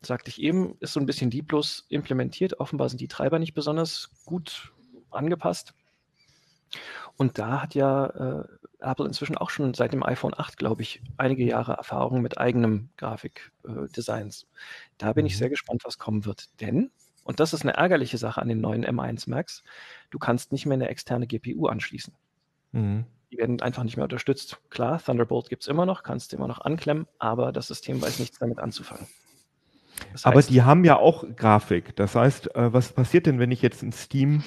sagte 0.00 0.30
ich 0.30 0.40
eben, 0.40 0.76
ist 0.80 0.94
so 0.94 1.00
ein 1.00 1.06
bisschen 1.06 1.30
lieblos 1.30 1.84
implementiert. 1.90 2.58
Offenbar 2.58 2.88
sind 2.88 3.00
die 3.00 3.08
Treiber 3.08 3.38
nicht 3.38 3.52
besonders 3.52 4.10
gut 4.24 4.72
angepasst. 5.10 5.74
Und 7.16 7.38
da 7.38 7.60
hat 7.60 7.74
ja 7.74 8.06
äh, 8.06 8.44
Apple 8.78 9.06
inzwischen 9.06 9.36
auch 9.36 9.50
schon 9.50 9.74
seit 9.74 9.92
dem 9.92 10.02
iPhone 10.02 10.32
8, 10.34 10.56
glaube 10.56 10.82
ich, 10.82 11.02
einige 11.18 11.44
Jahre 11.44 11.74
Erfahrung 11.74 12.22
mit 12.22 12.38
eigenem 12.38 12.88
Grafikdesigns. 12.96 14.44
Äh, 14.44 14.46
da 14.96 15.12
bin 15.12 15.26
ich 15.26 15.34
mhm. 15.34 15.38
sehr 15.38 15.50
gespannt, 15.50 15.82
was 15.84 15.98
kommen 15.98 16.24
wird. 16.24 16.48
Denn 16.60 16.90
und 17.30 17.38
das 17.38 17.52
ist 17.52 17.62
eine 17.62 17.74
ärgerliche 17.74 18.18
Sache 18.18 18.42
an 18.42 18.48
den 18.48 18.60
neuen 18.60 18.84
M1 18.84 19.30
Max, 19.30 19.62
du 20.10 20.18
kannst 20.18 20.50
nicht 20.50 20.66
mehr 20.66 20.74
eine 20.74 20.88
externe 20.88 21.28
GPU 21.28 21.68
anschließen. 21.68 22.12
Mhm. 22.72 23.04
Die 23.30 23.38
werden 23.38 23.62
einfach 23.62 23.84
nicht 23.84 23.96
mehr 23.96 24.02
unterstützt. 24.02 24.58
Klar, 24.68 25.00
Thunderbolt 25.00 25.48
gibt 25.48 25.62
es 25.62 25.68
immer 25.68 25.86
noch, 25.86 26.02
kannst 26.02 26.32
du 26.32 26.36
immer 26.36 26.48
noch 26.48 26.60
anklemmen, 26.60 27.06
aber 27.20 27.52
das 27.52 27.68
System 27.68 28.02
weiß 28.02 28.18
nichts 28.18 28.40
damit 28.40 28.58
anzufangen. 28.58 29.06
Das 30.12 30.24
aber 30.26 30.42
die 30.42 30.62
haben 30.62 30.84
ja 30.84 30.96
auch 30.96 31.24
Grafik. 31.36 31.94
Das 31.94 32.16
heißt, 32.16 32.52
äh, 32.56 32.72
was 32.72 32.92
passiert 32.92 33.26
denn, 33.26 33.38
wenn 33.38 33.52
ich 33.52 33.62
jetzt 33.62 33.84
in 33.84 33.92
Steam, 33.92 34.42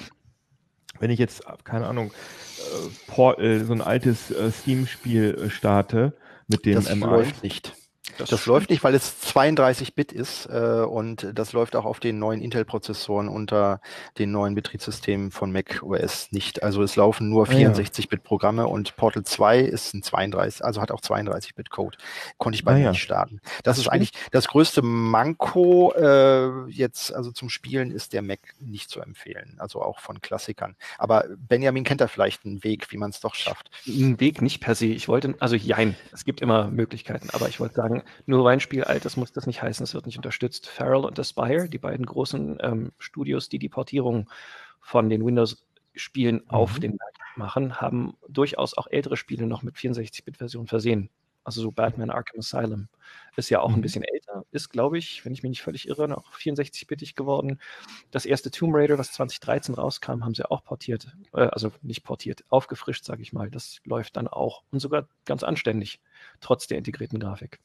wenn 0.98 1.10
ich 1.10 1.18
jetzt, 1.18 1.42
keine 1.64 1.86
Ahnung, 1.86 2.10
äh, 2.10 2.88
Portal, 3.06 3.64
so 3.64 3.72
ein 3.72 3.80
altes 3.80 4.30
äh, 4.30 4.52
Steam-Spiel 4.52 5.48
starte 5.48 6.18
mit 6.48 6.66
dem 6.66 6.74
das 6.74 6.90
M1? 6.90 7.06
Läuft 7.06 7.42
nicht. 7.42 7.74
Das, 8.18 8.30
das 8.30 8.46
läuft 8.46 8.70
nicht, 8.70 8.82
weil 8.82 8.94
es 8.94 9.14
32-Bit 9.34 10.12
ist 10.12 10.46
äh, 10.46 10.84
und 10.88 11.26
das 11.34 11.52
läuft 11.52 11.76
auch 11.76 11.84
auf 11.84 12.00
den 12.00 12.18
neuen 12.18 12.40
Intel-Prozessoren 12.40 13.28
unter 13.28 13.80
den 14.18 14.32
neuen 14.32 14.54
Betriebssystemen 14.54 15.30
von 15.30 15.52
Mac 15.52 15.82
OS 15.82 16.32
nicht. 16.32 16.62
Also 16.62 16.82
es 16.82 16.96
laufen 16.96 17.28
nur 17.28 17.46
64-Bit-Programme 17.46 18.62
ah, 18.62 18.66
und 18.66 18.96
Portal 18.96 19.24
2 19.24 19.60
ist 19.60 19.94
ein 19.94 20.02
32, 20.02 20.64
also 20.64 20.80
hat 20.80 20.90
auch 20.90 21.00
32-Bit-Code. 21.00 21.98
Konnte 22.38 22.56
ich 22.56 22.64
bei 22.64 22.72
ah, 22.72 22.74
mir 22.76 22.84
ja. 22.84 22.90
nicht 22.90 23.02
starten. 23.02 23.40
Das, 23.62 23.74
das 23.74 23.78
ist 23.78 23.88
eigentlich 23.88 24.12
das 24.30 24.46
größte 24.46 24.82
Manko 24.82 25.92
äh, 25.96 26.70
jetzt, 26.70 27.12
also 27.12 27.32
zum 27.32 27.50
Spielen 27.50 27.90
ist 27.90 28.12
der 28.12 28.22
Mac 28.22 28.38
nicht 28.60 28.88
zu 28.88 29.00
empfehlen, 29.00 29.56
also 29.58 29.82
auch 29.82 29.98
von 29.98 30.20
Klassikern. 30.20 30.76
Aber 30.96 31.24
Benjamin 31.36 31.82
kennt 31.82 32.00
da 32.00 32.06
vielleicht 32.06 32.44
einen 32.44 32.62
Weg, 32.62 32.92
wie 32.92 32.96
man 32.96 33.10
es 33.10 33.18
doch 33.18 33.34
schafft. 33.34 33.70
Einen 33.88 34.20
Weg 34.20 34.42
nicht 34.42 34.60
per 34.60 34.76
se. 34.76 34.86
Ich 34.86 35.08
wollte, 35.08 35.34
also 35.40 35.56
jein, 35.56 35.96
es 36.12 36.24
gibt 36.24 36.40
immer 36.40 36.68
Möglichkeiten, 36.68 37.30
aber 37.32 37.48
ich 37.48 37.58
wollte 37.58 37.74
sagen, 37.74 38.03
nur 38.26 38.44
weil 38.44 38.54
ein 38.54 38.60
Spiel 38.60 38.84
alt 38.84 39.04
ist, 39.04 39.16
muss 39.16 39.32
das 39.32 39.46
nicht 39.46 39.62
heißen, 39.62 39.84
es 39.84 39.94
wird 39.94 40.06
nicht 40.06 40.16
unterstützt. 40.16 40.66
Feral 40.68 41.04
und 41.04 41.18
Aspire, 41.18 41.68
die 41.68 41.78
beiden 41.78 42.06
großen 42.06 42.58
ähm, 42.60 42.92
Studios, 42.98 43.48
die 43.48 43.58
die 43.58 43.68
Portierung 43.68 44.30
von 44.80 45.08
den 45.08 45.24
Windows-Spielen 45.24 46.36
mhm. 46.36 46.50
auf 46.50 46.78
den 46.78 46.92
Mac 46.92 47.36
machen, 47.36 47.80
haben 47.80 48.16
durchaus 48.28 48.76
auch 48.76 48.86
ältere 48.86 49.16
Spiele 49.16 49.46
noch 49.46 49.62
mit 49.62 49.76
64-Bit-Versionen 49.76 50.68
versehen. 50.68 51.10
Also 51.44 51.60
so 51.60 51.70
Batman 51.70 52.10
Arkham 52.10 52.38
Asylum 52.38 52.88
ist 53.36 53.50
ja 53.50 53.60
auch 53.60 53.68
mhm. 53.68 53.76
ein 53.76 53.80
bisschen 53.82 54.02
älter, 54.02 54.46
ist, 54.50 54.70
glaube 54.70 54.96
ich, 54.96 55.24
wenn 55.24 55.32
ich 55.34 55.42
mich 55.42 55.50
nicht 55.50 55.62
völlig 55.62 55.86
irre, 55.86 56.08
noch 56.08 56.32
64-bittig 56.32 57.14
geworden. 57.14 57.60
Das 58.10 58.24
erste 58.24 58.50
Tomb 58.50 58.74
Raider, 58.74 58.96
was 58.96 59.12
2013 59.12 59.74
rauskam, 59.74 60.24
haben 60.24 60.34
sie 60.34 60.50
auch 60.50 60.64
portiert. 60.64 61.14
Äh, 61.34 61.42
also 61.42 61.70
nicht 61.82 62.02
portiert, 62.02 62.44
aufgefrischt, 62.48 63.04
sage 63.04 63.20
ich 63.20 63.34
mal. 63.34 63.50
Das 63.50 63.80
läuft 63.84 64.16
dann 64.16 64.26
auch 64.26 64.62
und 64.70 64.80
sogar 64.80 65.06
ganz 65.26 65.42
anständig, 65.42 66.00
trotz 66.40 66.66
der 66.66 66.78
integrierten 66.78 67.18
Grafik. 67.18 67.60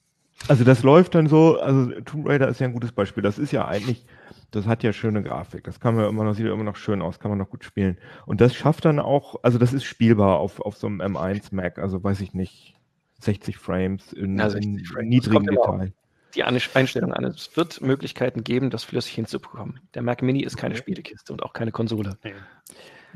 Also 0.48 0.64
das 0.64 0.84
läuft 0.84 1.16
dann 1.16 1.28
so, 1.28 1.60
also 1.60 1.92
Tomb 2.02 2.28
Raider 2.28 2.48
ist 2.48 2.60
ja 2.60 2.68
ein 2.68 2.74
gutes 2.74 2.92
Beispiel. 2.92 3.22
Das 3.22 3.38
ist 3.38 3.52
ja 3.52 3.68
eigentlich, 3.68 4.06
das 4.52 4.66
hat 4.66 4.84
ja 4.84 4.94
schöne 4.94 5.22
Grafik. 5.22 5.64
Das 5.64 5.80
kann 5.80 5.96
man 5.96 6.06
immer 6.06 6.24
noch, 6.24 6.34
sieht 6.34 6.46
ja 6.46 6.54
immer 6.54 6.64
noch 6.64 6.76
schön 6.76 7.02
aus, 7.02 7.20
kann 7.20 7.30
man 7.30 7.38
noch 7.38 7.50
gut 7.50 7.64
spielen. 7.64 7.98
Und 8.26 8.42
das 8.42 8.56
schafft 8.56 8.86
dann 8.86 9.00
auch, 9.00 9.36
also 9.44 9.58
das 9.58 9.74
ist 9.74 9.84
spielbar 9.84 10.40
auf, 10.40 10.60
auf 10.62 10.78
so 10.78 10.88
einem 10.88 11.02
M1 11.02 11.54
Mac, 11.54 11.78
also 11.78 12.04
weiß 12.04 12.22
ich 12.22 12.34
nicht, 12.34 12.76
60 13.20 13.58
Frames 13.58 14.14
in, 14.14 14.38
60 14.38 14.64
in 14.64 15.10
niedrigem 15.10 15.46
Detail. 15.46 15.94
Die 16.36 16.44
Einstellung 16.44 17.12
an. 17.12 17.26
Es 17.26 17.56
wird 17.58 17.82
Möglichkeiten 17.82 18.44
geben, 18.44 18.70
das 18.70 18.84
flüssig 18.84 19.16
hinzubekommen. 19.16 19.80
Der 19.96 20.04
Mac 20.04 20.22
Mini 20.22 20.44
ist 20.44 20.58
keine 20.58 20.76
Spielekiste 20.76 21.34
und 21.34 21.44
auch 21.44 21.54
keine 21.54 21.72
Konsole. 21.72 22.18
Nee. 22.24 22.34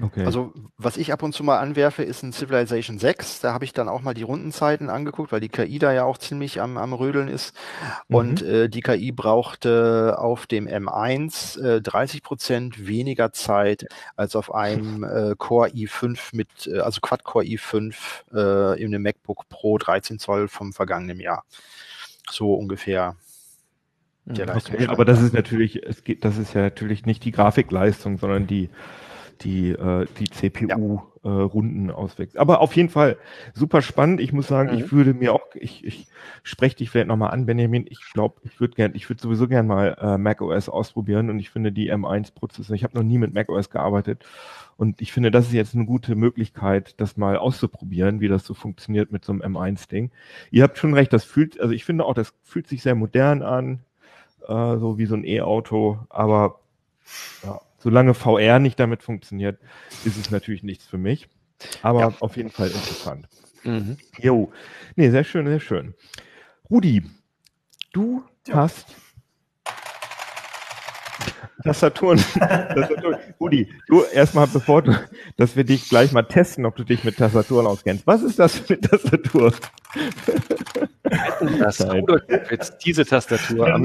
Okay. 0.01 0.25
Also 0.25 0.53
was 0.77 0.97
ich 0.97 1.13
ab 1.13 1.21
und 1.21 1.33
zu 1.33 1.43
mal 1.43 1.59
anwerfe, 1.59 2.03
ist 2.03 2.23
ein 2.23 2.33
Civilization 2.33 2.97
6. 2.97 3.41
Da 3.41 3.53
habe 3.53 3.65
ich 3.65 3.73
dann 3.73 3.87
auch 3.87 4.01
mal 4.01 4.13
die 4.13 4.23
Rundenzeiten 4.23 4.89
angeguckt, 4.89 5.31
weil 5.31 5.39
die 5.39 5.49
KI 5.49 5.77
da 5.77 5.93
ja 5.93 6.03
auch 6.03 6.17
ziemlich 6.17 6.61
am, 6.61 6.77
am 6.77 6.93
Rödeln 6.93 7.27
ist. 7.27 7.55
Mhm. 8.07 8.15
Und 8.15 8.41
äh, 8.41 8.69
die 8.69 8.81
KI 8.81 9.11
brauchte 9.11 10.15
auf 10.17 10.47
dem 10.47 10.67
M1 10.67 11.61
äh, 11.61 11.81
30 11.81 12.23
Prozent 12.23 12.87
weniger 12.87 13.33
Zeit 13.33 13.85
als 14.15 14.35
auf 14.35 14.53
einem 14.53 15.03
äh, 15.03 15.35
Core 15.37 15.69
i5 15.69 16.35
mit, 16.35 16.67
äh, 16.67 16.79
also 16.79 16.99
Quad-Core 17.01 17.45
i5 17.45 17.93
äh, 18.33 18.81
in 18.81 18.87
einem 18.87 19.03
MacBook 19.03 19.47
Pro 19.49 19.77
13 19.77 20.17
Zoll 20.17 20.47
vom 20.47 20.73
vergangenen 20.73 21.19
Jahr. 21.19 21.43
So 22.29 22.55
ungefähr. 22.55 23.15
Der 24.25 24.49
mhm. 24.49 24.57
okay, 24.57 24.87
aber 24.87 25.03
das 25.05 25.21
ist 25.21 25.33
natürlich, 25.33 25.83
es 25.83 26.03
geht, 26.03 26.23
das 26.23 26.37
ist 26.37 26.53
ja 26.53 26.61
natürlich 26.61 27.05
nicht 27.05 27.25
die 27.25 27.31
Grafikleistung, 27.31 28.17
sondern 28.17 28.47
die 28.47 28.69
die, 29.41 29.71
äh, 29.71 30.05
die 30.19 30.29
CPU-Runden 30.29 31.89
ja. 31.89 31.91
äh, 31.91 31.95
auswächst. 31.95 32.37
Aber 32.37 32.61
auf 32.61 32.75
jeden 32.75 32.89
Fall 32.89 33.17
super 33.53 33.81
spannend. 33.81 34.21
Ich 34.21 34.33
muss 34.33 34.47
sagen, 34.47 34.73
mhm. 34.73 34.83
ich 34.83 34.91
würde 34.91 35.13
mir 35.13 35.33
auch, 35.33 35.41
ich, 35.55 35.83
ich 35.85 36.07
spreche 36.43 36.77
dich 36.77 36.89
vielleicht 36.89 37.07
nochmal 37.07 37.31
an, 37.31 37.45
Benjamin. 37.45 37.85
Ich 37.89 37.99
glaube, 38.13 38.41
ich 38.43 38.59
würde 38.59 38.75
gern, 38.75 38.91
ich 38.95 39.09
würde 39.09 39.21
sowieso 39.21 39.47
gern 39.47 39.67
mal 39.67 39.97
äh, 39.99 40.17
macOS 40.17 40.69
ausprobieren 40.69 41.29
und 41.29 41.39
ich 41.39 41.49
finde 41.49 41.71
die 41.71 41.91
M1-Prozesse, 41.91 42.75
ich 42.75 42.83
habe 42.83 42.97
noch 42.97 43.03
nie 43.03 43.17
mit 43.17 43.33
macOS 43.33 43.69
gearbeitet 43.69 44.25
und 44.77 45.01
ich 45.01 45.11
finde, 45.11 45.31
das 45.31 45.47
ist 45.47 45.53
jetzt 45.53 45.75
eine 45.75 45.85
gute 45.85 46.15
Möglichkeit, 46.15 46.99
das 46.99 47.17
mal 47.17 47.37
auszuprobieren, 47.37 48.21
wie 48.21 48.27
das 48.27 48.45
so 48.45 48.53
funktioniert 48.53 49.11
mit 49.11 49.23
so 49.23 49.31
einem 49.31 49.41
M1-Ding. 49.41 50.11
Ihr 50.51 50.63
habt 50.63 50.77
schon 50.77 50.93
recht, 50.93 51.13
das 51.13 51.23
fühlt, 51.23 51.59
also 51.59 51.73
ich 51.73 51.85
finde 51.85 52.05
auch, 52.05 52.13
das 52.13 52.33
fühlt 52.43 52.67
sich 52.67 52.81
sehr 52.81 52.95
modern 52.95 53.41
an, 53.41 53.79
äh, 54.47 54.77
so 54.77 54.97
wie 54.97 55.05
so 55.05 55.15
ein 55.15 55.25
E-Auto, 55.25 55.99
aber 56.09 56.59
ja, 57.43 57.61
solange 57.83 58.13
VR 58.13 58.59
nicht 58.59 58.79
damit 58.79 59.03
funktioniert, 59.03 59.59
ist 60.05 60.17
es 60.17 60.31
natürlich 60.31 60.63
nichts 60.63 60.87
für 60.87 60.97
mich. 60.97 61.27
Aber 61.81 61.99
ja. 61.99 62.13
auf 62.19 62.37
jeden 62.37 62.49
Fall 62.49 62.67
interessant. 62.67 63.27
Mhm. 63.63 63.97
Jo. 64.19 64.51
Nee, 64.95 65.09
sehr 65.09 65.23
schön, 65.23 65.45
sehr 65.47 65.59
schön. 65.59 65.93
Rudi, 66.69 67.03
du 67.91 68.23
ja. 68.47 68.55
hast 68.55 68.95
Tastaturen. 71.63 72.17
Tastaturen. 72.39 73.19
Rudi, 73.39 73.71
du 73.87 74.03
erstmal, 74.03 74.47
bevor 74.47 74.81
du, 74.81 74.93
dass 75.37 75.55
wir 75.55 75.63
dich 75.63 75.87
gleich 75.87 76.11
mal 76.11 76.23
testen, 76.23 76.65
ob 76.65 76.75
du 76.75 76.83
dich 76.83 77.03
mit 77.03 77.17
Tastaturen 77.17 77.67
auskennst. 77.67 78.05
Was 78.07 78.21
ist 78.21 78.39
das 78.39 78.57
für 78.57 78.73
eine 78.73 78.81
Tastatur? 78.81 79.53
Das 81.59 81.79
jetzt 82.49 82.79
diese 82.79 83.05
Tastatur 83.05 83.67
am 83.73 83.83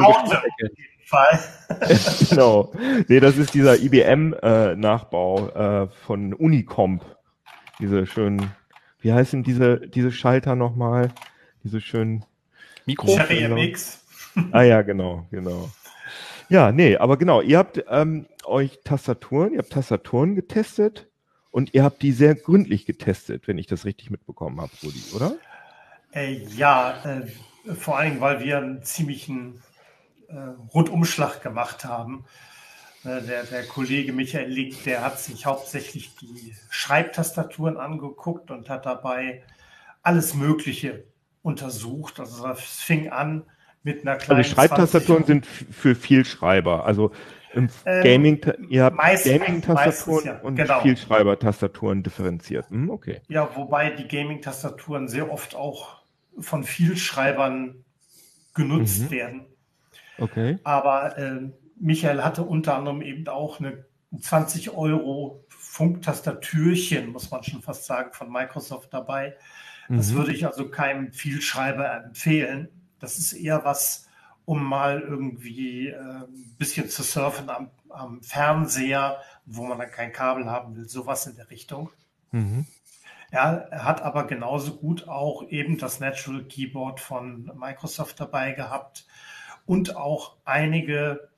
Fall. 1.08 1.38
genau. 2.28 2.72
Nee, 3.08 3.20
das 3.20 3.38
ist 3.38 3.54
dieser 3.54 3.78
IBM-Nachbau 3.78 5.48
äh, 5.48 5.82
äh, 5.84 5.88
von 6.04 6.34
Unicomp. 6.34 7.04
Diese 7.78 8.06
schönen, 8.06 8.52
wie 9.00 9.12
heißen 9.12 9.42
diese, 9.42 9.80
diese 9.80 10.12
Schalter 10.12 10.54
nochmal? 10.54 11.12
Diese 11.64 11.80
schönen 11.80 12.24
Mikro. 12.84 13.16
Cherry 13.16 13.48
MX. 13.48 14.04
ah 14.52 14.62
ja, 14.62 14.82
genau, 14.82 15.26
genau. 15.30 15.70
Ja, 16.50 16.72
nee, 16.72 16.96
aber 16.96 17.16
genau, 17.16 17.40
ihr 17.40 17.58
habt 17.58 17.84
ähm, 17.88 18.26
euch 18.44 18.80
Tastaturen, 18.84 19.52
ihr 19.52 19.58
habt 19.58 19.72
Tastaturen 19.72 20.34
getestet 20.34 21.08
und 21.50 21.74
ihr 21.74 21.84
habt 21.84 22.02
die 22.02 22.12
sehr 22.12 22.34
gründlich 22.34 22.86
getestet, 22.86 23.48
wenn 23.48 23.58
ich 23.58 23.66
das 23.66 23.84
richtig 23.84 24.10
mitbekommen 24.10 24.60
habe, 24.60 24.72
Rudi, 24.82 25.02
oder? 25.14 25.36
Äh, 26.12 26.42
ja, 26.56 26.94
äh, 27.04 27.74
vor 27.74 27.98
allen 27.98 28.10
Dingen, 28.10 28.20
weil 28.20 28.40
wir 28.40 28.58
einen 28.58 28.82
ziemlichen 28.82 29.62
Rundumschlag 30.74 31.42
gemacht 31.42 31.84
haben. 31.84 32.24
Äh, 33.04 33.22
der, 33.22 33.44
der, 33.44 33.64
Kollege 33.64 34.12
Michael 34.12 34.50
Lick, 34.50 34.84
der 34.84 35.04
hat 35.04 35.18
sich 35.18 35.46
hauptsächlich 35.46 36.14
die 36.16 36.54
Schreibtastaturen 36.70 37.76
angeguckt 37.76 38.50
und 38.50 38.68
hat 38.68 38.86
dabei 38.86 39.42
alles 40.02 40.34
Mögliche 40.34 41.04
untersucht. 41.42 42.20
Also 42.20 42.46
es 42.48 42.60
fing 42.60 43.08
an 43.08 43.44
mit 43.82 44.02
einer 44.02 44.16
kleinen. 44.16 44.38
Also 44.38 44.54
Schreibtastaturen 44.54 45.24
sind 45.24 45.46
für 45.46 45.94
Vielschreiber. 45.94 46.84
Also 46.84 47.12
im 47.54 47.68
ähm, 47.86 48.04
Gaming, 48.04 48.40
ihr 48.68 48.84
habt 48.84 48.98
Gaming-Tastaturen 49.24 50.24
ja, 50.26 50.38
und 50.40 50.56
genau. 50.56 50.80
Vielschreiber-Tastaturen 50.80 52.02
differenziert. 52.02 52.68
Hm, 52.68 52.90
okay. 52.90 53.22
Ja, 53.28 53.48
wobei 53.56 53.90
die 53.90 54.06
Gaming-Tastaturen 54.06 55.08
sehr 55.08 55.32
oft 55.32 55.54
auch 55.54 56.02
von 56.38 56.64
Vielschreibern 56.64 57.84
genutzt 58.54 59.02
mhm. 59.02 59.10
werden. 59.10 59.46
Okay. 60.18 60.58
Aber 60.64 61.16
äh, 61.16 61.50
Michael 61.80 62.22
hatte 62.22 62.42
unter 62.42 62.76
anderem 62.76 63.02
eben 63.02 63.26
auch 63.28 63.60
eine 63.60 63.84
20 64.18 64.70
Euro 64.70 65.44
Funktastatürchen, 65.48 67.10
muss 67.10 67.30
man 67.30 67.42
schon 67.44 67.62
fast 67.62 67.84
sagen, 67.84 68.12
von 68.12 68.32
Microsoft 68.32 68.92
dabei. 68.92 69.36
Das 69.88 70.10
mhm. 70.10 70.16
würde 70.16 70.32
ich 70.32 70.46
also 70.46 70.68
keinem 70.68 71.12
Vielschreiber 71.12 72.04
empfehlen. 72.04 72.68
Das 72.98 73.18
ist 73.18 73.32
eher 73.32 73.64
was, 73.64 74.08
um 74.44 74.62
mal 74.62 75.00
irgendwie 75.00 75.88
äh, 75.88 75.96
ein 75.96 76.56
bisschen 76.58 76.88
zu 76.88 77.02
surfen 77.02 77.48
am, 77.48 77.70
am, 77.90 78.22
Fernseher, 78.22 79.18
wo 79.46 79.64
man 79.64 79.78
dann 79.78 79.90
kein 79.90 80.12
Kabel 80.12 80.46
haben 80.46 80.76
will, 80.76 80.88
sowas 80.88 81.26
in 81.26 81.36
der 81.36 81.50
Richtung. 81.50 81.90
Mhm. 82.32 82.66
Er, 83.30 83.68
er 83.70 83.84
hat 83.84 84.02
aber 84.02 84.26
genauso 84.26 84.76
gut 84.76 85.06
auch 85.06 85.46
eben 85.48 85.78
das 85.78 86.00
Natural 86.00 86.44
Keyboard 86.44 86.98
von 86.98 87.50
Microsoft 87.58 88.20
dabei 88.20 88.52
gehabt 88.52 89.06
und 89.68 89.96
auch 89.96 90.36
einige, 90.46 91.28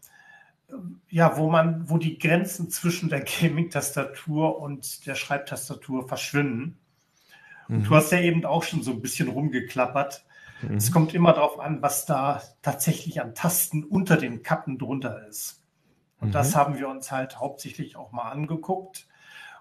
ja, 1.09 1.37
wo 1.37 1.51
man, 1.51 1.91
wo 1.91 1.99
die 1.99 2.17
Grenzen 2.17 2.71
zwischen 2.71 3.09
der 3.09 3.25
Gaming-Tastatur 3.25 4.61
und 4.61 5.05
der 5.07 5.17
Schreibtastatur 5.17 6.07
verschwinden. 6.07 6.79
Und 7.69 7.83
du 7.83 7.91
mhm. 7.91 7.95
hast 7.97 8.13
ja 8.13 8.21
eben 8.21 8.47
auch 8.47 8.63
schon 8.63 8.85
so 8.85 8.93
ein 8.93 9.03
bisschen 9.03 9.29
rumgeklappert. 9.29 10.25
Mhm. 10.63 10.77
Es 10.77 10.93
kommt 10.93 11.13
immer 11.13 11.33
darauf 11.33 11.59
an, 11.59 11.83
was 11.83 12.07
da 12.07 12.41
tatsächlich 12.63 13.21
an 13.21 13.35
Tasten 13.35 13.83
unter 13.83 14.17
den 14.17 14.45
Kappen 14.45 14.79
drunter 14.79 15.27
ist. 15.27 15.61
Und 16.21 16.29
mhm. 16.29 16.33
das 16.33 16.55
haben 16.55 16.79
wir 16.79 16.89
uns 16.89 17.11
halt 17.11 17.41
hauptsächlich 17.41 17.97
auch 17.97 18.13
mal 18.13 18.31
angeguckt. 18.31 19.09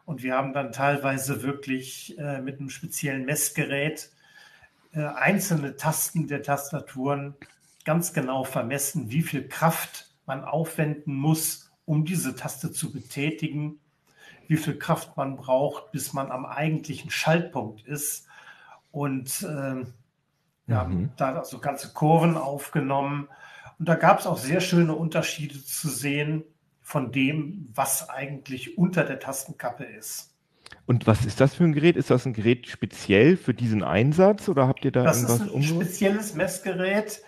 Und 0.06 0.22
wir 0.22 0.36
haben 0.36 0.54
dann 0.54 0.72
teilweise 0.72 1.42
wirklich 1.42 2.16
äh, 2.20 2.40
mit 2.40 2.60
einem 2.60 2.70
speziellen 2.70 3.26
Messgerät 3.26 4.12
äh, 4.92 5.06
einzelne 5.06 5.76
Tasten 5.76 6.28
der 6.28 6.44
Tastaturen 6.44 7.36
ganz 7.86 8.14
genau 8.14 8.44
vermessen, 8.44 9.10
wie 9.10 9.22
viel 9.22 9.48
Kraft 9.48 10.14
man 10.26 10.44
aufwenden 10.44 11.16
muss, 11.16 11.72
um 11.86 12.06
diese 12.06 12.36
Taste 12.36 12.72
zu 12.72 12.92
betätigen, 12.92 13.80
wie 14.48 14.58
viel 14.58 14.78
Kraft 14.78 15.18
man 15.18 15.36
braucht, 15.38 15.92
bis 15.92 16.14
man 16.14 16.32
am 16.32 16.46
eigentlichen 16.46 17.10
Schaltpunkt 17.10 17.86
ist. 17.86 18.28
Und 18.92 19.42
äh, 19.44 19.46
wir 19.46 19.86
mhm. 20.66 20.76
haben 20.76 21.12
da 21.18 21.36
also 21.36 21.60
ganze 21.60 21.94
Kurven 21.94 22.38
aufgenommen. 22.38 23.28
Und 23.78 23.88
da 23.88 23.96
gab 23.96 24.20
es 24.20 24.28
auch 24.28 24.38
sehr 24.38 24.62
schöne 24.62 24.94
Unterschiede 24.94 25.64
zu 25.64 25.90
sehen 25.90 26.44
von 26.82 27.12
dem, 27.12 27.70
was 27.74 28.10
eigentlich 28.10 28.78
unter 28.78 29.04
der 29.04 29.20
Tastenkappe 29.20 29.84
ist. 29.84 30.36
Und 30.86 31.08
was 31.08 31.26
ist 31.26 31.40
das 31.40 31.56
für 31.56 31.64
ein 31.64 31.74
Gerät? 31.74 31.96
Ist 31.96 32.10
das 32.10 32.26
ein 32.26 32.34
Gerät 32.34 32.68
speziell 32.68 33.38
für 33.38 33.54
diesen 33.54 33.84
Einsatz 33.84 34.50
oder 34.50 34.68
habt 34.68 34.86
ihr 34.86 34.92
da 34.92 35.04
das 35.04 35.18
irgendwas 35.22 35.40
Das 35.40 35.48
ist 35.48 35.56
ein 35.56 35.64
spezielles 35.64 36.36
Messgerät. 36.36 37.22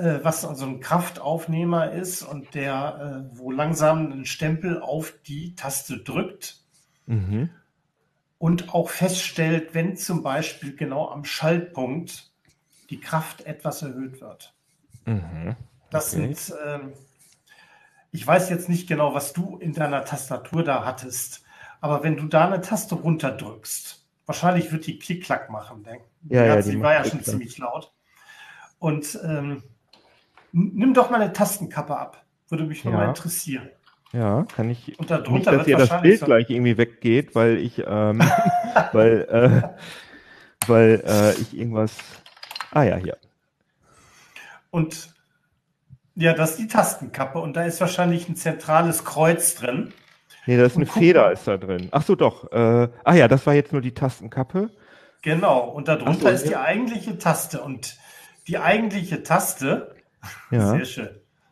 Äh, 0.00 0.24
was 0.24 0.46
also 0.46 0.64
ein 0.64 0.80
Kraftaufnehmer 0.80 1.92
ist 1.92 2.22
und 2.22 2.54
der, 2.54 3.26
äh, 3.32 3.38
wo 3.38 3.50
langsam 3.50 4.10
ein 4.10 4.24
Stempel 4.24 4.80
auf 4.80 5.12
die 5.26 5.54
Taste 5.56 5.98
drückt 5.98 6.56
mhm. 7.04 7.50
und 8.38 8.72
auch 8.72 8.88
feststellt, 8.88 9.74
wenn 9.74 9.98
zum 9.98 10.22
Beispiel 10.22 10.74
genau 10.74 11.10
am 11.10 11.26
Schaltpunkt 11.26 12.32
die 12.88 12.98
Kraft 12.98 13.42
etwas 13.42 13.82
erhöht 13.82 14.22
wird. 14.22 14.54
Mhm. 15.04 15.54
Das 15.90 16.14
okay. 16.14 16.32
sind, 16.32 16.56
ähm, 16.66 16.92
ich 18.10 18.26
weiß 18.26 18.48
jetzt 18.48 18.70
nicht 18.70 18.88
genau, 18.88 19.12
was 19.12 19.34
du 19.34 19.58
in 19.58 19.74
deiner 19.74 20.06
Tastatur 20.06 20.64
da 20.64 20.86
hattest, 20.86 21.44
aber 21.82 22.02
wenn 22.02 22.16
du 22.16 22.24
da 22.24 22.46
eine 22.46 22.62
Taste 22.62 22.94
runterdrückst, 22.94 24.02
wahrscheinlich 24.24 24.72
wird 24.72 24.86
die 24.86 24.98
Klick-Klack 24.98 25.50
machen. 25.50 25.84
Ja, 26.22 26.46
ja, 26.46 26.62
die 26.62 26.80
war 26.80 26.94
ja 26.94 27.04
schon 27.04 27.22
ziemlich 27.22 27.58
laut. 27.58 27.92
Und 28.78 29.20
ähm, 29.22 29.62
Nimm 30.52 30.94
doch 30.94 31.10
mal 31.10 31.20
eine 31.20 31.32
Tastenkappe 31.32 31.96
ab. 31.96 32.24
Würde 32.48 32.64
mich 32.64 32.84
nur 32.84 32.94
ja. 32.94 33.00
mal 33.00 33.08
interessieren. 33.08 33.70
Ja, 34.12 34.44
kann 34.54 34.70
ich. 34.70 34.98
Und 34.98 35.10
darunter 35.10 35.32
nicht, 35.32 35.46
dass 35.46 35.66
ihr 35.68 35.76
das 35.76 36.02
Bild 36.02 36.20
so 36.20 36.26
gleich 36.26 36.50
irgendwie 36.50 36.76
weggeht, 36.76 37.34
weil 37.34 37.58
ich, 37.58 37.78
ähm, 37.86 38.20
weil, 38.92 39.26
äh, 39.30 40.68
weil 40.68 41.02
äh, 41.06 41.40
ich 41.40 41.56
irgendwas. 41.56 41.96
Ah 42.72 42.82
ja, 42.82 42.96
hier. 42.96 43.16
Und 44.70 45.14
ja, 46.16 46.32
das 46.32 46.52
ist 46.52 46.58
die 46.58 46.68
Tastenkappe 46.68 47.38
und 47.38 47.54
da 47.56 47.64
ist 47.64 47.80
wahrscheinlich 47.80 48.28
ein 48.28 48.36
zentrales 48.36 49.04
Kreuz 49.04 49.54
drin. 49.54 49.92
Nee, 50.46 50.56
da 50.56 50.64
ist 50.64 50.76
eine 50.76 50.86
Feder 50.86 51.30
ist 51.32 51.46
da 51.46 51.56
drin. 51.56 51.88
Ach 51.92 52.02
so, 52.02 52.16
doch. 52.16 52.50
Äh, 52.50 52.88
ah 53.04 53.14
ja, 53.14 53.28
das 53.28 53.46
war 53.46 53.54
jetzt 53.54 53.72
nur 53.72 53.80
die 53.80 53.94
Tastenkappe. 53.94 54.70
Genau, 55.22 55.68
und 55.68 55.88
darunter 55.88 56.20
so, 56.20 56.28
ist 56.28 56.48
die 56.48 56.56
eigentliche 56.56 57.18
Taste 57.18 57.60
und 57.60 57.96
die 58.48 58.58
eigentliche 58.58 59.22
Taste. 59.22 59.94
Ja. 60.50 60.70
Sehr 60.72 60.84
schön. 60.84 61.08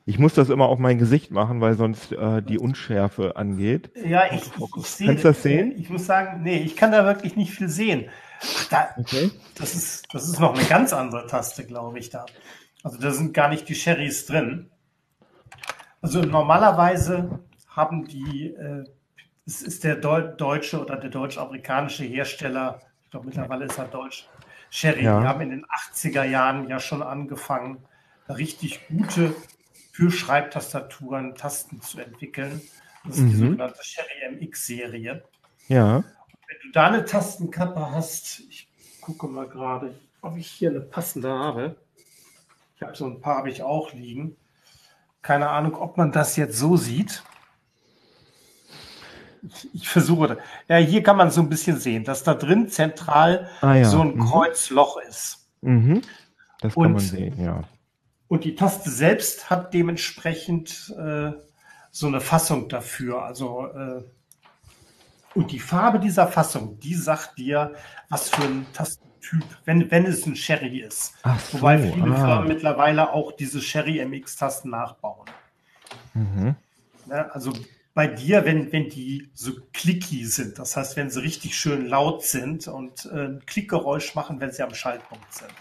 Ich 0.09 0.19
muss 0.19 0.33
das 0.33 0.49
immer 0.49 0.67
auf 0.67 0.79
mein 0.79 0.97
Gesicht 0.97 1.31
machen, 1.31 1.61
weil 1.61 1.75
sonst 1.75 2.13
äh, 2.13 2.43
die 2.43 2.59
Unschärfe 2.59 3.37
angeht. 3.37 3.91
Ja, 3.95 4.33
ich, 4.33 4.41
ich, 4.41 4.77
ich 4.77 4.87
sehe. 4.87 5.07
Kannst 5.07 5.25
du 5.25 5.29
das 5.29 5.43
sehen? 5.43 5.75
Ich 5.77 5.91
muss 5.91 6.07
sagen, 6.07 6.43
nee, 6.43 6.63
ich 6.63 6.77
kann 6.77 6.93
da 6.93 7.05
wirklich 7.05 7.37
nicht 7.37 7.53
viel 7.53 7.69
sehen. 7.69 8.09
Da, 8.71 8.89
okay. 8.97 9.31
das, 9.57 9.75
ist, 9.75 10.07
das 10.15 10.27
ist 10.27 10.41
noch 10.41 10.55
eine 10.59 10.67
ganz 10.67 10.95
andere 10.95 11.27
Taste, 11.27 11.67
glaube 11.67 11.99
ich, 11.99 12.09
da. 12.09 12.25
Also 12.83 12.99
da 12.99 13.11
sind 13.11 13.35
gar 13.35 13.49
nicht 13.49 13.69
die 13.69 13.75
Sherrys 13.75 14.25
drin. 14.25 14.71
Also 16.01 16.23
normalerweise 16.23 17.41
haben 17.69 18.07
die, 18.07 18.55
äh, 18.55 18.85
es 19.47 19.63
ist 19.63 19.85
der 19.85 19.97
Deu 19.97 20.23
deutsche 20.23 20.81
oder 20.81 20.97
der 20.97 21.11
deutsch-amerikanische 21.11 22.05
Hersteller, 22.05 22.81
ich 23.05 23.11
glaube 23.11 23.27
mittlerweile 23.27 23.67
ist 23.67 23.79
er 23.79 23.87
deutsch, 23.87 24.29
Sherry, 24.71 25.05
ja. 25.05 25.21
die 25.21 25.27
haben 25.27 25.41
in 25.41 25.51
den 25.51 25.67
80er 25.67 26.25
Jahren 26.25 26.69
ja 26.69 26.79
schon 26.79 27.03
angefangen, 27.03 27.85
richtig 28.29 28.87
gute 28.89 29.35
für 29.93 30.11
Schreibtastaturen 30.11 31.35
Tasten 31.35 31.81
zu 31.81 32.01
entwickeln. 32.01 32.61
Das 33.05 33.17
ist 33.17 33.23
mhm. 33.23 33.31
die 33.31 33.37
sogenannte 33.37 33.83
Sherry 33.83 34.37
MX-Serie. 34.37 35.25
Ja. 35.69 35.97
Wenn 35.97 36.57
du 36.63 36.73
da 36.73 36.87
eine 36.87 37.05
Tastenkappe 37.05 37.91
hast, 37.91 38.41
ich 38.49 38.69
gucke 39.01 39.27
mal 39.27 39.49
gerade, 39.49 39.99
ob 40.23 40.37
ich 40.37 40.47
hier 40.51 40.71
eine 40.71 40.81
passende 40.81 41.31
habe. 41.31 41.77
Ich 42.77 42.83
habe 42.83 42.95
so 42.95 43.07
ein 43.07 43.21
paar 43.21 43.39
habe 43.39 43.51
ich 43.51 43.63
auch 43.63 43.93
liegen. 43.93 44.37
Keine 45.23 45.49
Ahnung, 45.49 45.75
ob 45.75 45.97
man 45.97 46.13
das 46.13 46.37
jetzt 46.37 46.57
so 46.57 46.77
sieht. 46.77 47.23
Ich, 49.43 49.75
ich 49.75 49.89
versuche. 49.89 50.39
Ja, 50.69 50.77
hier 50.77 51.03
kann 51.03 51.17
man 51.17 51.31
so 51.31 51.41
ein 51.41 51.49
bisschen 51.49 51.79
sehen, 51.79 52.05
dass 52.05 52.23
da 52.23 52.35
drin 52.35 52.69
zentral 52.69 53.49
ah, 53.61 53.75
ja. 53.75 53.85
so 53.85 54.01
ein 54.01 54.15
mhm. 54.15 54.21
Kreuzloch 54.21 54.99
ist. 55.09 55.49
Mhm. 55.61 56.03
Das 56.61 56.75
kann 56.75 56.87
und, 56.87 56.93
man 56.93 57.01
sehen, 57.01 57.43
ja. 57.43 57.65
Und 58.29 58.45
die 58.45 58.55
Taste 58.55 58.91
selbst 58.91 59.51
hat 59.51 59.75
dementsprechend 59.75 60.95
äh, 60.99 61.33
so 61.91 62.07
eine 62.07 62.21
Fassung 62.21 62.69
dafür. 62.69 63.23
Also 63.23 63.67
äh, 63.67 64.03
und 65.35 65.53
die 65.53 65.61
Farbe 65.61 65.99
dieser 65.99 66.27
Fassung, 66.27 66.79
die 66.81 66.95
sagt 66.95 67.39
dir, 67.39 67.75
was 68.09 68.29
für 68.29 68.43
ein 68.43 68.67
Tasten 68.73 69.09
Typ, 69.21 69.45
wenn, 69.67 69.91
wenn 69.91 70.07
es 70.07 70.25
ein 70.27 70.37
Sherry 70.37 70.79
ist. 70.81 71.15
So, 71.51 71.59
Wobei 71.59 71.79
viele 71.79 72.15
ah. 72.15 72.27
Firmen 72.27 72.49
mittlerweile 72.49 73.13
auch 73.13 73.33
diese 73.33 73.61
Sherry 73.61 74.03
MX-Tasten 74.05 74.71
nachbauen. 74.71 75.27
Mhm. 76.15 76.57
Ja, 77.11 77.29
also 77.29 77.53
bei 77.93 78.07
dir, 78.07 78.45
wenn, 78.47 78.73
wenn 78.73 78.89
die 78.89 79.29
so 79.35 79.53
clicky 79.73 80.25
sind, 80.25 80.59
das 80.59 80.77
heißt, 80.77 80.97
wenn 80.97 81.11
sie 81.11 81.21
richtig 81.21 81.59
schön 81.59 81.87
laut 81.87 82.23
sind 82.23 82.69
und 82.69 83.07
äh, 83.13 83.27
ein 83.27 83.43
Klickgeräusch 83.45 84.15
machen, 84.15 84.41
wenn 84.41 84.51
sie 84.51 84.63
am 84.63 84.73
Schaltpunkt 84.73 85.33
sind. 85.35 85.53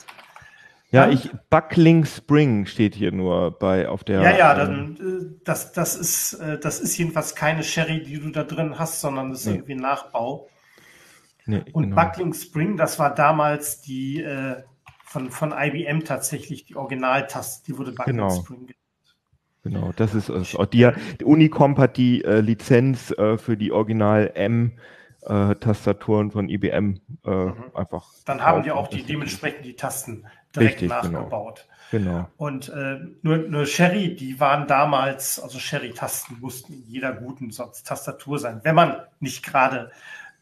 Ja, 0.90 1.10
ich 1.10 1.30
Buckling 1.50 2.06
Spring 2.06 2.66
steht 2.66 2.96
hier 2.96 3.12
nur 3.12 3.52
bei 3.52 3.90
auf 3.90 4.06
der. 4.06 4.22
Ja, 4.22 4.38
ja, 4.38 4.56
dann, 4.56 4.96
äh, 4.96 5.40
das, 5.44 5.74
das 5.74 5.96
ist 5.96 6.34
äh, 6.36 6.58
das 6.60 6.80
ist 6.80 6.98
jedenfalls 6.98 7.36
keine 7.36 7.64
Sherry, 7.64 8.04
die 8.04 8.20
du 8.20 8.30
da 8.30 8.44
drin 8.44 8.80
hast, 8.80 9.02
sondern 9.02 9.32
das 9.32 9.42
ist 9.42 9.48
nee. 9.48 9.56
irgendwie 9.56 9.74
ein 9.74 9.80
Nachbau. 9.80 10.48
Nee, 11.46 11.64
und 11.74 11.90
genau. 11.90 11.96
Buckling 11.96 12.34
Spring, 12.34 12.78
das 12.78 13.00
war 13.00 13.14
damals 13.14 13.82
die 13.82 14.22
äh, 14.22 14.64
von, 15.04 15.30
von 15.30 15.54
IBM 15.58 16.04
tatsächlich 16.04 16.66
die 16.66 16.76
Originaltaste, 16.76 17.66
die 17.66 17.78
wurde 17.78 17.92
Buckling 17.92 18.18
genau. 18.18 18.30
Spring 18.30 18.68
genannt. 18.68 18.78
Genau, 19.64 19.92
das 19.98 20.14
ist 20.14 20.30
es. 20.30 20.56
Die, 20.72 20.90
die 21.20 21.26
Unicomp 21.26 21.78
hat 21.78 21.98
die 21.98 22.24
äh, 22.24 22.40
Lizenz 22.40 23.12
äh, 23.12 23.38
für 23.38 23.58
die 23.58 23.74
Original 23.74 24.32
M 24.36 24.72
äh, 25.28 25.56
Tastaturen 25.56 26.32
von 26.32 26.50
IBM 26.50 27.00
äh, 27.26 27.30
mhm. 27.30 27.64
einfach. 27.74 28.06
Dann 28.26 28.42
haben 28.42 28.64
die 28.64 28.72
auch 28.72 28.88
die 28.88 29.04
dementsprechend 29.04 29.66
die 29.66 29.76
Tasten 29.76 30.26
direkt 30.56 30.82
Richtig, 30.82 30.90
genau. 31.02 31.20
nachgebaut. 31.20 31.68
Genau. 31.92 32.12
genau. 32.12 32.30
Und 32.38 32.70
äh, 32.70 33.00
nur, 33.22 33.38
nur 33.38 33.66
Sherry, 33.66 34.16
die 34.16 34.40
waren 34.40 34.68
damals, 34.68 35.40
also 35.40 35.60
Sherry-Tasten 35.60 36.40
mussten 36.40 36.74
in 36.74 36.84
jeder 36.88 37.14
guten 37.14 37.50
Tastatur 37.50 38.40
sein, 38.40 38.62
wenn 38.64 38.76
man 38.76 38.98
nicht 39.20 39.44
gerade 39.44 39.92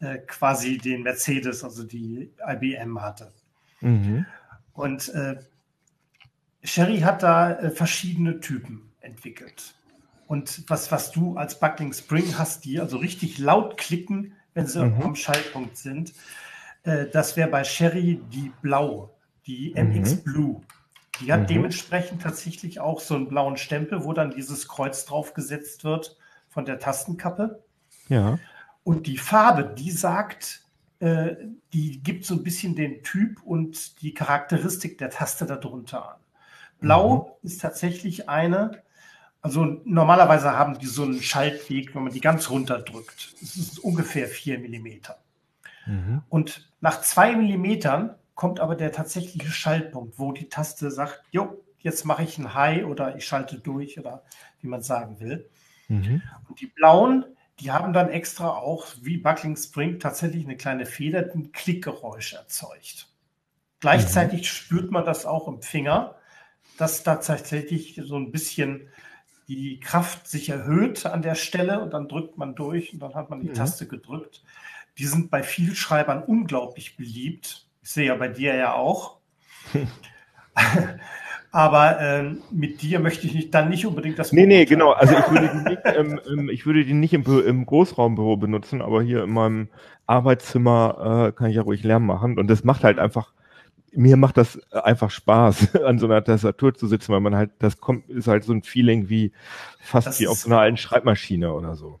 äh, 0.00 0.18
quasi 0.18 0.78
den 0.78 1.02
Mercedes, 1.02 1.64
also 1.64 1.84
die 1.84 2.30
IBM 2.46 3.00
hatte. 3.00 3.32
Mhm. 3.80 4.26
Und 4.72 5.08
äh, 5.14 5.36
Sherry 6.62 7.00
hat 7.00 7.22
da 7.22 7.52
äh, 7.52 7.70
verschiedene 7.70 8.40
Typen 8.40 8.92
entwickelt. 9.00 9.74
Und 10.26 10.64
was, 10.68 10.90
was 10.90 11.12
du 11.12 11.36
als 11.36 11.60
Buckling 11.60 11.92
Spring 11.92 12.36
hast, 12.36 12.64
die 12.64 12.80
also 12.80 12.96
richtig 12.98 13.38
laut 13.38 13.76
klicken, 13.76 14.34
wenn 14.56 14.66
sie 14.66 14.84
mhm. 14.84 15.02
am 15.02 15.14
Schaltpunkt 15.14 15.76
sind, 15.76 16.14
äh, 16.82 17.06
das 17.12 17.36
wäre 17.36 17.48
bei 17.48 17.62
Sherry 17.62 18.20
die 18.32 18.50
Blau, 18.62 19.14
die 19.46 19.74
MX 19.74 20.16
mhm. 20.16 20.22
Blue. 20.24 20.60
Die 21.20 21.32
hat 21.32 21.42
mhm. 21.42 21.46
dementsprechend 21.46 22.22
tatsächlich 22.22 22.80
auch 22.80 23.00
so 23.00 23.14
einen 23.14 23.28
blauen 23.28 23.58
Stempel, 23.58 24.04
wo 24.04 24.14
dann 24.14 24.30
dieses 24.30 24.66
Kreuz 24.66 25.04
draufgesetzt 25.04 25.84
wird 25.84 26.16
von 26.48 26.64
der 26.64 26.78
Tastenkappe. 26.78 27.62
Ja. 28.08 28.38
Und 28.82 29.06
die 29.06 29.18
Farbe, 29.18 29.74
die 29.76 29.90
sagt, 29.90 30.64
äh, 31.00 31.36
die 31.74 32.02
gibt 32.02 32.24
so 32.24 32.34
ein 32.34 32.42
bisschen 32.42 32.74
den 32.74 33.02
Typ 33.02 33.42
und 33.42 34.00
die 34.00 34.14
Charakteristik 34.14 34.96
der 34.96 35.10
Taste 35.10 35.44
darunter 35.44 36.12
an. 36.12 36.20
Blau 36.80 37.36
mhm. 37.42 37.46
ist 37.46 37.60
tatsächlich 37.60 38.30
eine, 38.30 38.82
also 39.42 39.64
normalerweise 39.84 40.52
haben 40.52 40.78
die 40.78 40.86
so 40.86 41.02
einen 41.02 41.22
Schaltweg, 41.22 41.94
wenn 41.94 42.04
man 42.04 42.12
die 42.12 42.20
ganz 42.20 42.50
runter 42.50 42.78
drückt. 42.80 43.34
Das 43.40 43.56
ist 43.56 43.78
ungefähr 43.78 44.26
vier 44.26 44.58
Millimeter. 44.58 45.18
Mhm. 45.86 46.22
Und 46.28 46.68
nach 46.80 47.00
zwei 47.02 47.36
Millimetern 47.36 48.16
kommt 48.34 48.60
aber 48.60 48.74
der 48.74 48.92
tatsächliche 48.92 49.50
Schaltpunkt, 49.50 50.18
wo 50.18 50.32
die 50.32 50.48
Taste 50.48 50.90
sagt, 50.90 51.22
jo, 51.30 51.62
jetzt 51.78 52.04
mache 52.04 52.24
ich 52.24 52.38
ein 52.38 52.54
High 52.54 52.84
oder 52.84 53.16
ich 53.16 53.26
schalte 53.26 53.58
durch 53.58 53.98
oder 53.98 54.24
wie 54.60 54.68
man 54.68 54.82
sagen 54.82 55.20
will. 55.20 55.48
Mhm. 55.88 56.22
Und 56.48 56.60
die 56.60 56.66
blauen, 56.66 57.24
die 57.60 57.70
haben 57.70 57.92
dann 57.92 58.10
extra 58.10 58.50
auch, 58.50 58.86
wie 59.00 59.16
Buckling 59.16 59.56
Spring, 59.56 59.98
tatsächlich 59.98 60.44
eine 60.44 60.56
kleine 60.56 60.84
Feder, 60.84 61.22
die 61.22 61.38
ein 61.38 61.52
Klickgeräusch 61.52 62.34
erzeugt. 62.34 63.08
Gleichzeitig 63.80 64.40
mhm. 64.40 64.44
spürt 64.44 64.90
man 64.90 65.04
das 65.04 65.24
auch 65.24 65.48
im 65.48 65.62
Finger, 65.62 66.16
dass 66.76 67.02
da 67.02 67.16
tatsächlich 67.16 68.00
so 68.04 68.16
ein 68.16 68.32
bisschen 68.32 68.88
die 69.48 69.80
Kraft 69.80 70.28
sich 70.28 70.48
erhöht 70.48 71.06
an 71.06 71.22
der 71.22 71.34
Stelle 71.34 71.80
und 71.80 71.92
dann 71.92 72.08
drückt 72.08 72.36
man 72.36 72.54
durch 72.54 72.92
und 72.92 73.00
dann 73.00 73.14
hat 73.14 73.30
man 73.30 73.40
die 73.40 73.48
mhm. 73.48 73.54
Taste 73.54 73.86
gedrückt. 73.86 74.42
Die 74.98 75.06
sind 75.06 75.30
bei 75.30 75.42
Vielschreibern 75.42 76.22
unglaublich 76.22 76.96
beliebt. 76.96 77.66
Ich 77.82 77.90
sehe 77.90 78.06
ja 78.06 78.14
bei 78.16 78.28
dir 78.28 78.54
ja 78.54 78.74
auch. 78.74 79.18
Aber 81.52 82.00
ähm, 82.00 82.42
mit 82.50 82.82
dir 82.82 82.98
möchte 82.98 83.26
ich 83.26 83.34
nicht, 83.34 83.54
dann 83.54 83.70
nicht 83.70 83.86
unbedingt 83.86 84.18
das. 84.18 84.32
Nee, 84.32 84.46
nee, 84.46 84.66
genau. 84.66 84.92
Also 84.92 85.14
ich 85.16 85.30
würde 85.30 85.50
die 85.54 85.70
nicht, 85.70 85.82
ähm, 86.28 86.50
ich 86.50 86.66
würde 86.66 86.84
die 86.84 86.92
nicht 86.92 87.14
im, 87.14 87.24
im, 87.46 87.64
Großraumbüro 87.64 88.36
benutzen, 88.36 88.82
aber 88.82 89.02
hier 89.02 89.24
in 89.24 89.30
meinem 89.30 89.68
Arbeitszimmer 90.06 91.28
äh, 91.28 91.32
kann 91.32 91.48
ich 91.48 91.56
ja 91.56 91.62
ruhig 91.62 91.82
Lärm 91.82 92.04
machen. 92.04 92.38
Und 92.38 92.48
das 92.48 92.64
macht 92.64 92.84
halt 92.84 92.98
einfach, 92.98 93.32
mir 93.92 94.16
macht 94.16 94.36
das 94.36 94.58
einfach 94.72 95.10
Spaß, 95.10 95.74
an 95.84 95.98
so 95.98 96.06
einer 96.06 96.22
Tastatur 96.22 96.74
zu 96.74 96.86
sitzen, 96.86 97.12
weil 97.12 97.20
man 97.20 97.36
halt, 97.36 97.50
das 97.58 97.80
kommt, 97.80 98.08
ist 98.08 98.28
halt 98.28 98.44
so 98.44 98.52
ein 98.52 98.62
Feeling 98.62 99.08
wie 99.08 99.32
fast 99.80 100.06
das 100.06 100.20
wie 100.20 100.28
auf 100.28 100.38
so 100.38 100.48
einer 100.48 100.60
alten 100.60 100.76
Schreibmaschine 100.76 101.52
oder 101.52 101.76
so. 101.76 102.00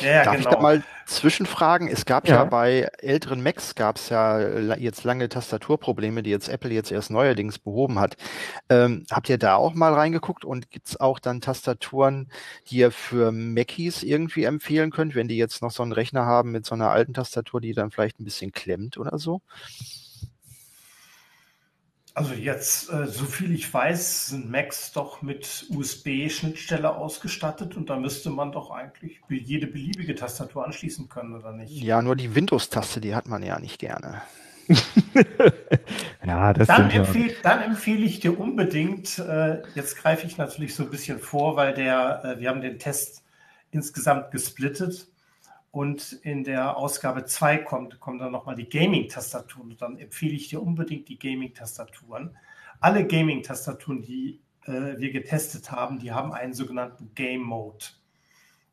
Ja, 0.00 0.24
Darf 0.24 0.36
genau. 0.36 0.48
ich 0.48 0.54
da 0.54 0.60
mal 0.60 0.82
zwischenfragen? 1.06 1.88
Es 1.88 2.04
gab 2.04 2.28
ja, 2.28 2.36
ja 2.36 2.44
bei 2.44 2.88
älteren 2.98 3.42
Macs 3.42 3.74
gab 3.74 3.96
es 3.96 4.08
ja 4.08 4.74
jetzt 4.74 5.04
lange 5.04 5.28
Tastaturprobleme, 5.28 6.22
die 6.22 6.30
jetzt 6.30 6.48
Apple 6.48 6.72
jetzt 6.72 6.90
erst 6.90 7.10
neuerdings 7.10 7.58
behoben 7.58 7.98
hat. 7.98 8.16
Ähm, 8.68 9.06
habt 9.10 9.28
ihr 9.28 9.38
da 9.38 9.54
auch 9.54 9.74
mal 9.74 9.94
reingeguckt 9.94 10.44
und 10.44 10.70
gibt 10.70 10.88
es 10.88 11.00
auch 11.00 11.18
dann 11.18 11.40
Tastaturen, 11.40 12.30
die 12.68 12.78
ihr 12.78 12.90
für 12.90 13.32
Macis 13.32 14.02
irgendwie 14.02 14.44
empfehlen 14.44 14.90
könnt, 14.90 15.14
wenn 15.14 15.28
die 15.28 15.36
jetzt 15.36 15.62
noch 15.62 15.70
so 15.70 15.82
einen 15.82 15.92
Rechner 15.92 16.26
haben 16.26 16.50
mit 16.50 16.66
so 16.66 16.74
einer 16.74 16.90
alten 16.90 17.14
Tastatur, 17.14 17.60
die 17.60 17.72
dann 17.72 17.90
vielleicht 17.90 18.18
ein 18.18 18.24
bisschen 18.24 18.52
klemmt 18.52 18.98
oder 18.98 19.18
so? 19.18 19.40
Also 22.16 22.32
jetzt, 22.32 22.90
äh, 22.90 23.06
so 23.08 23.26
viel 23.26 23.54
ich 23.54 23.72
weiß, 23.72 24.28
sind 24.28 24.50
Macs 24.50 24.90
doch 24.92 25.20
mit 25.20 25.66
USB-Schnittstelle 25.68 26.96
ausgestattet 26.96 27.76
und 27.76 27.90
da 27.90 27.96
müsste 27.96 28.30
man 28.30 28.52
doch 28.52 28.70
eigentlich 28.70 29.20
jede 29.28 29.66
beliebige 29.66 30.14
Tastatur 30.14 30.64
anschließen 30.64 31.10
können, 31.10 31.34
oder 31.34 31.52
nicht? 31.52 31.72
Ja, 31.72 32.00
nur 32.00 32.16
die 32.16 32.34
Windows-Taste, 32.34 33.02
die 33.02 33.14
hat 33.14 33.28
man 33.28 33.42
ja 33.42 33.58
nicht 33.60 33.78
gerne. 33.78 34.22
Ja, 36.26 36.52
das 36.52 36.66
dann, 36.66 36.90
empfehl, 36.90 37.36
dann 37.44 37.62
empfehle 37.62 38.04
ich 38.04 38.18
dir 38.18 38.38
unbedingt, 38.40 39.18
äh, 39.18 39.62
jetzt 39.76 39.96
greife 39.96 40.26
ich 40.26 40.38
natürlich 40.38 40.74
so 40.74 40.82
ein 40.82 40.90
bisschen 40.90 41.20
vor, 41.20 41.54
weil 41.54 41.72
der, 41.72 42.24
äh, 42.24 42.40
wir 42.40 42.48
haben 42.48 42.60
den 42.60 42.80
Test 42.80 43.22
insgesamt 43.70 44.32
gesplittet 44.32 45.06
und 45.76 46.14
in 46.22 46.42
der 46.42 46.78
Ausgabe 46.78 47.26
2 47.26 47.58
kommt, 47.58 48.00
kommen 48.00 48.18
dann 48.18 48.32
nochmal 48.32 48.54
die 48.54 48.66
Gaming-Tastaturen. 48.66 49.72
Und 49.72 49.82
dann 49.82 49.98
empfehle 49.98 50.32
ich 50.32 50.48
dir 50.48 50.62
unbedingt 50.62 51.06
die 51.10 51.18
Gaming-Tastaturen. 51.18 52.34
Alle 52.80 53.06
Gaming-Tastaturen, 53.06 54.00
die 54.00 54.40
äh, 54.64 54.96
wir 54.96 55.12
getestet 55.12 55.70
haben, 55.70 55.98
die 55.98 56.12
haben 56.12 56.32
einen 56.32 56.54
sogenannten 56.54 57.10
Game 57.14 57.42
Mode. 57.42 57.84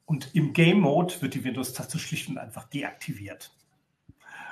Und 0.06 0.34
im 0.34 0.54
Game 0.54 0.80
Mode 0.80 1.16
wird 1.20 1.34
die 1.34 1.44
Windows-Taste 1.44 2.00
schlicht 2.00 2.30
und 2.30 2.38
einfach 2.38 2.70
deaktiviert. 2.70 3.52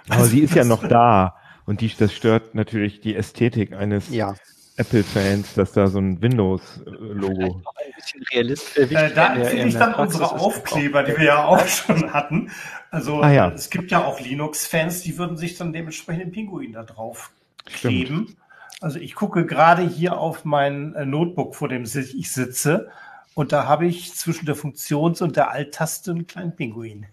Aber 0.10 0.16
also, 0.16 0.32
sie 0.32 0.42
ist 0.42 0.54
ja 0.54 0.66
noch 0.66 0.86
da. 0.86 1.38
Und 1.66 1.80
die, 1.80 1.96
das 1.98 2.12
stört 2.12 2.54
natürlich 2.54 3.00
die 3.00 3.16
Ästhetik 3.16 3.72
eines 3.72 4.10
ja. 4.10 4.36
Apple-Fans, 4.78 5.54
dass 5.56 5.74
da 5.74 5.88
so 5.88 6.00
ein 6.00 6.22
Windows-Logo. 6.22 7.62
Ein 7.66 7.92
bisschen 7.96 8.24
realistisch. 8.32 8.92
Äh, 8.92 9.14
da 9.14 9.36
empfehle 9.36 9.68
ich 9.68 9.74
dann 9.76 9.94
unsere 9.96 10.32
Aufkleber, 10.32 11.04
die 11.04 11.18
wir 11.18 11.26
ja 11.26 11.46
auch 11.46 11.66
schon 11.68 12.14
hatten. 12.14 12.52
Also 12.90 13.22
ah, 13.22 13.32
ja. 13.32 13.52
es 13.52 13.70
gibt 13.70 13.92
ja 13.92 14.04
auch 14.04 14.20
Linux-Fans, 14.20 15.02
die 15.02 15.18
würden 15.18 15.38
sich 15.38 15.58
dann 15.58 15.74
dementsprechend 15.74 16.24
den 16.24 16.32
Pinguin 16.32 16.74
da 16.74 16.84
drauf 16.84 17.32
kleben. 17.66 18.24
Stimmt. 18.26 18.38
Also 18.82 19.00
ich 19.00 19.14
gucke 19.14 19.46
gerade 19.46 19.84
hier 19.88 20.18
auf 20.18 20.44
mein 20.44 20.96
äh, 20.96 21.06
Notebook, 21.06 21.56
vor 21.56 21.70
dem 21.70 21.84
ich 21.84 22.32
sitze, 22.32 22.90
und 23.34 23.52
da 23.54 23.66
habe 23.66 23.86
ich 23.86 24.14
zwischen 24.14 24.46
der 24.46 24.56
Funktions- 24.56 25.22
und 25.22 25.38
der 25.38 25.52
Alt-Taste 25.52 26.12
einen 26.12 26.28
kleinen 26.28 26.56
Pinguin. 26.56 27.06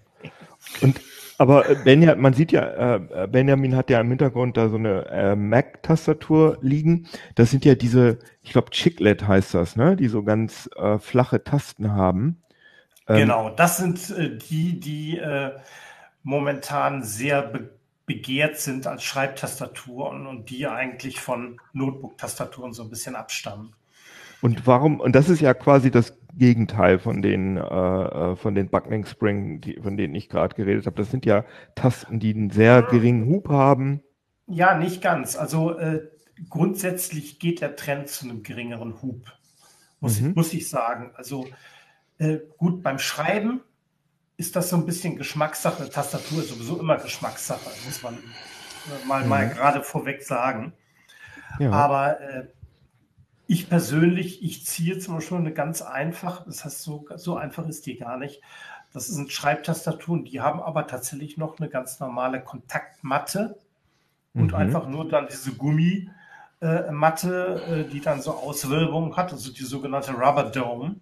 Und 0.80 1.00
aber 1.38 1.70
äh, 1.70 1.76
Benjamin, 1.76 2.20
man 2.20 2.34
sieht 2.34 2.52
ja, 2.52 2.96
äh, 2.96 3.28
Benjamin 3.28 3.76
hat 3.76 3.90
ja 3.90 4.00
im 4.00 4.08
Hintergrund 4.08 4.56
da 4.56 4.68
so 4.68 4.76
eine 4.76 5.06
äh, 5.06 5.36
Mac-Tastatur 5.36 6.58
liegen. 6.60 7.08
Das 7.36 7.50
sind 7.50 7.64
ja 7.64 7.76
diese, 7.76 8.18
ich 8.42 8.50
glaube, 8.50 8.70
Chiclet 8.70 9.26
heißt 9.26 9.54
das, 9.54 9.76
ne? 9.76 9.96
Die 9.96 10.08
so 10.08 10.24
ganz 10.24 10.68
äh, 10.76 10.98
flache 10.98 11.44
Tasten 11.44 11.92
haben. 11.92 12.42
Ähm, 13.06 13.18
genau, 13.18 13.50
das 13.50 13.76
sind 13.78 14.10
äh, 14.10 14.36
die, 14.36 14.80
die 14.80 15.18
äh, 15.18 15.52
momentan 16.22 17.02
sehr 17.02 17.42
be 17.42 17.70
begehrt 18.04 18.56
sind 18.56 18.86
als 18.86 19.04
Schreibtastaturen 19.04 20.26
und 20.26 20.48
die 20.48 20.66
eigentlich 20.66 21.20
von 21.20 21.60
Notebook-Tastaturen 21.74 22.72
so 22.72 22.82
ein 22.82 22.88
bisschen 22.88 23.14
abstammen. 23.14 23.74
Und 24.40 24.66
warum, 24.66 25.00
und 25.00 25.14
das 25.14 25.28
ist 25.28 25.40
ja 25.40 25.54
quasi 25.54 25.90
das 25.90 26.16
Gegenteil 26.34 26.98
von 26.98 27.20
den, 27.22 27.56
äh, 27.56 27.60
äh 27.60 28.36
von 28.36 28.54
den 28.54 28.68
Buckling 28.68 29.04
Spring, 29.04 29.60
die, 29.60 29.80
von 29.82 29.96
denen 29.96 30.14
ich 30.14 30.28
gerade 30.28 30.54
geredet 30.54 30.86
habe. 30.86 30.96
Das 30.96 31.10
sind 31.10 31.26
ja 31.26 31.44
Tasten, 31.74 32.20
die 32.20 32.34
einen 32.34 32.50
sehr 32.50 32.82
geringen 32.82 33.26
Hub 33.28 33.48
haben. 33.48 34.02
Ja, 34.46 34.78
nicht 34.78 35.02
ganz. 35.02 35.36
Also 35.36 35.76
äh, 35.76 36.08
grundsätzlich 36.48 37.38
geht 37.38 37.60
der 37.60 37.76
Trend 37.76 38.08
zu 38.08 38.24
einem 38.24 38.42
geringeren 38.42 39.02
Hub, 39.02 39.32
muss, 40.00 40.20
mhm. 40.20 40.32
muss 40.34 40.52
ich 40.54 40.68
sagen. 40.68 41.10
Also 41.14 41.48
äh, 42.18 42.38
gut, 42.56 42.82
beim 42.82 42.98
Schreiben 42.98 43.60
ist 44.36 44.54
das 44.54 44.70
so 44.70 44.76
ein 44.76 44.86
bisschen 44.86 45.16
Geschmackssache. 45.16 45.90
Tastatur 45.90 46.38
ist 46.38 46.50
sowieso 46.50 46.78
immer 46.78 46.96
Geschmackssache, 46.96 47.70
muss 47.84 48.02
man 48.02 48.14
äh, 48.14 49.06
mal, 49.06 49.24
mhm. 49.24 49.28
mal 49.28 49.48
gerade 49.48 49.82
vorweg 49.82 50.22
sagen. 50.22 50.72
Ja. 51.58 51.72
Aber 51.72 52.20
äh, 52.20 52.46
ich 53.50 53.68
persönlich, 53.70 54.44
ich 54.44 54.66
ziehe 54.66 54.98
zum 54.98 55.14
Beispiel 55.14 55.38
eine 55.38 55.54
ganz 55.54 55.80
einfach, 55.80 56.44
das 56.44 56.66
heißt, 56.66 56.82
so, 56.82 57.06
so 57.16 57.36
einfach 57.36 57.66
ist 57.66 57.86
die 57.86 57.96
gar 57.96 58.18
nicht. 58.18 58.42
Das 58.92 59.06
sind 59.06 59.32
Schreibtastaturen, 59.32 60.26
die 60.26 60.42
haben 60.42 60.60
aber 60.60 60.86
tatsächlich 60.86 61.38
noch 61.38 61.58
eine 61.58 61.70
ganz 61.70 61.98
normale 61.98 62.42
Kontaktmatte 62.42 63.58
und 64.34 64.48
mhm. 64.48 64.54
einfach 64.54 64.86
nur 64.86 65.08
dann 65.08 65.28
diese 65.28 65.52
Gummimatte, 65.52 66.12
äh, 66.60 67.80
äh, 67.80 67.88
die 67.88 68.00
dann 68.00 68.20
so 68.20 68.32
Auswölbungen 68.32 69.16
hat, 69.16 69.32
also 69.32 69.50
die 69.50 69.64
sogenannte 69.64 70.12
Rubber 70.12 70.44
Dome. 70.44 70.96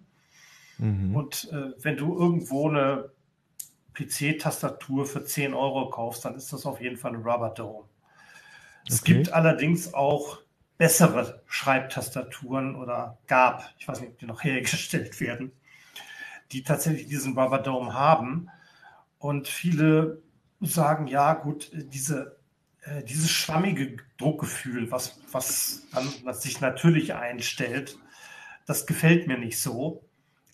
Mhm. 0.77 1.15
Und 1.15 1.51
äh, 1.51 1.73
wenn 1.81 1.97
du 1.97 2.17
irgendwo 2.17 2.69
eine 2.69 3.09
PC-Tastatur 3.93 5.05
für 5.05 5.25
10 5.25 5.53
Euro 5.53 5.89
kaufst, 5.89 6.23
dann 6.23 6.35
ist 6.35 6.53
das 6.53 6.65
auf 6.65 6.79
jeden 6.79 6.95
Fall 6.95 7.13
eine 7.13 7.23
Rubber 7.23 7.49
Dome. 7.49 7.83
Es 8.87 9.01
okay. 9.01 9.15
gibt 9.15 9.33
allerdings 9.33 9.93
auch 9.93 10.39
bessere 10.77 11.41
Schreibtastaturen 11.47 12.75
oder 12.75 13.17
gab, 13.27 13.69
ich 13.79 13.87
weiß 13.87 14.01
nicht, 14.01 14.11
ob 14.11 14.19
die 14.19 14.25
noch 14.25 14.43
hergestellt 14.43 15.19
werden, 15.19 15.51
die 16.51 16.63
tatsächlich 16.63 17.07
diesen 17.07 17.37
Rubber 17.37 17.59
Dome 17.59 17.93
haben. 17.93 18.49
Und 19.19 19.47
viele 19.47 20.21
sagen, 20.61 21.07
ja 21.07 21.33
gut, 21.33 21.71
diese, 21.73 22.37
äh, 22.81 23.03
dieses 23.03 23.31
schwammige 23.31 23.97
Druckgefühl, 24.17 24.91
was, 24.91 25.19
was 25.31 25.83
dann 25.91 26.07
was 26.23 26.43
sich 26.43 26.61
natürlich 26.61 27.13
einstellt, 27.13 27.97
das 28.65 28.85
gefällt 28.85 29.27
mir 29.27 29.37
nicht 29.37 29.59
so. 29.59 30.03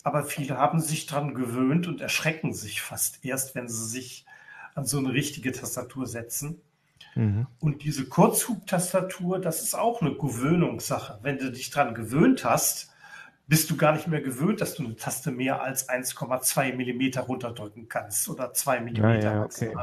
Aber 0.02 0.24
viele 0.24 0.58
haben 0.58 0.80
sich 0.80 1.06
daran 1.06 1.34
gewöhnt 1.34 1.86
und 1.86 2.00
erschrecken 2.00 2.52
sich 2.52 2.82
fast 2.82 3.24
erst, 3.24 3.54
wenn 3.54 3.68
sie 3.68 3.86
sich 3.86 4.26
an 4.74 4.84
so 4.84 4.98
eine 4.98 5.12
richtige 5.12 5.52
Tastatur 5.52 6.06
setzen. 6.06 6.60
Mhm. 7.14 7.46
Und 7.60 7.82
diese 7.84 8.06
Kurzhubtastatur, 8.06 9.40
das 9.40 9.62
ist 9.62 9.74
auch 9.74 10.02
eine 10.02 10.14
Gewöhnungssache. 10.14 11.18
Wenn 11.22 11.38
du 11.38 11.50
dich 11.50 11.70
daran 11.70 11.94
gewöhnt 11.94 12.44
hast, 12.44 12.94
bist 13.46 13.70
du 13.70 13.76
gar 13.76 13.92
nicht 13.92 14.08
mehr 14.08 14.22
gewöhnt, 14.22 14.60
dass 14.60 14.74
du 14.74 14.84
eine 14.84 14.96
Taste 14.96 15.30
mehr 15.30 15.62
als 15.62 15.88
1,2 15.88 16.74
Millimeter 16.74 17.22
runterdrücken 17.22 17.88
kannst 17.88 18.28
oder 18.28 18.52
2 18.52 18.80
Millimeter 18.80 19.22
ja, 19.22 19.34
ja, 19.34 19.44
okay. 19.44 19.74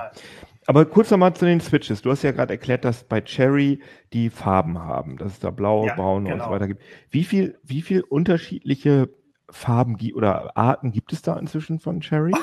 Aber 0.65 0.85
kurz 0.85 1.11
nochmal 1.11 1.33
zu 1.35 1.45
den 1.45 1.61
Switches. 1.61 2.01
Du 2.01 2.11
hast 2.11 2.23
ja 2.23 2.31
gerade 2.31 2.53
erklärt, 2.53 2.85
dass 2.85 3.03
bei 3.03 3.21
Cherry 3.21 3.81
die 4.13 4.29
Farben 4.29 4.79
haben, 4.79 5.17
dass 5.17 5.33
es 5.33 5.39
da 5.39 5.51
blau, 5.51 5.85
ja, 5.85 5.95
braun 5.95 6.25
genau. 6.25 6.33
und 6.33 6.39
so 6.39 6.45
genau. 6.45 6.55
weiter 6.55 6.67
gibt. 6.67 6.83
Wie 7.09 7.23
viel, 7.23 7.59
wie 7.63 7.81
viel 7.81 8.01
unterschiedliche 8.01 9.09
Farben 9.49 9.97
oder 10.13 10.57
Arten 10.57 10.91
gibt 10.91 11.13
es 11.13 11.21
da 11.21 11.37
inzwischen 11.37 11.79
von 11.79 12.01
Cherry? 12.01 12.33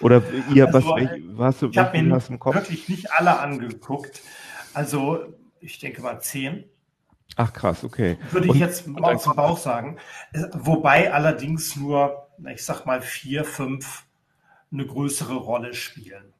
Oder 0.00 0.22
ihr, 0.52 0.66
also, 0.66 0.88
was, 0.88 1.60
was, 1.60 1.70
ich 1.70 1.78
habe 1.78 2.02
mir 2.02 2.22
im 2.28 2.38
Kopf? 2.38 2.54
wirklich 2.54 2.88
nicht 2.88 3.12
alle 3.12 3.38
angeguckt. 3.38 4.22
Also 4.72 5.34
ich 5.60 5.78
denke 5.78 6.02
mal 6.02 6.20
zehn. 6.20 6.64
Ach 7.36 7.52
krass, 7.52 7.84
okay. 7.84 8.18
Würde 8.30 8.48
ich 8.48 8.54
jetzt 8.54 8.86
mal 8.86 9.14
aus 9.14 9.24
dem 9.24 9.34
Bauch 9.34 9.58
sagen. 9.58 9.98
Wobei 10.52 11.12
allerdings 11.12 11.76
nur, 11.76 12.28
ich 12.52 12.64
sag 12.64 12.86
mal, 12.86 13.00
vier, 13.00 13.44
fünf 13.44 14.04
eine 14.72 14.86
größere 14.86 15.34
Rolle 15.34 15.74
spielen. 15.74 16.32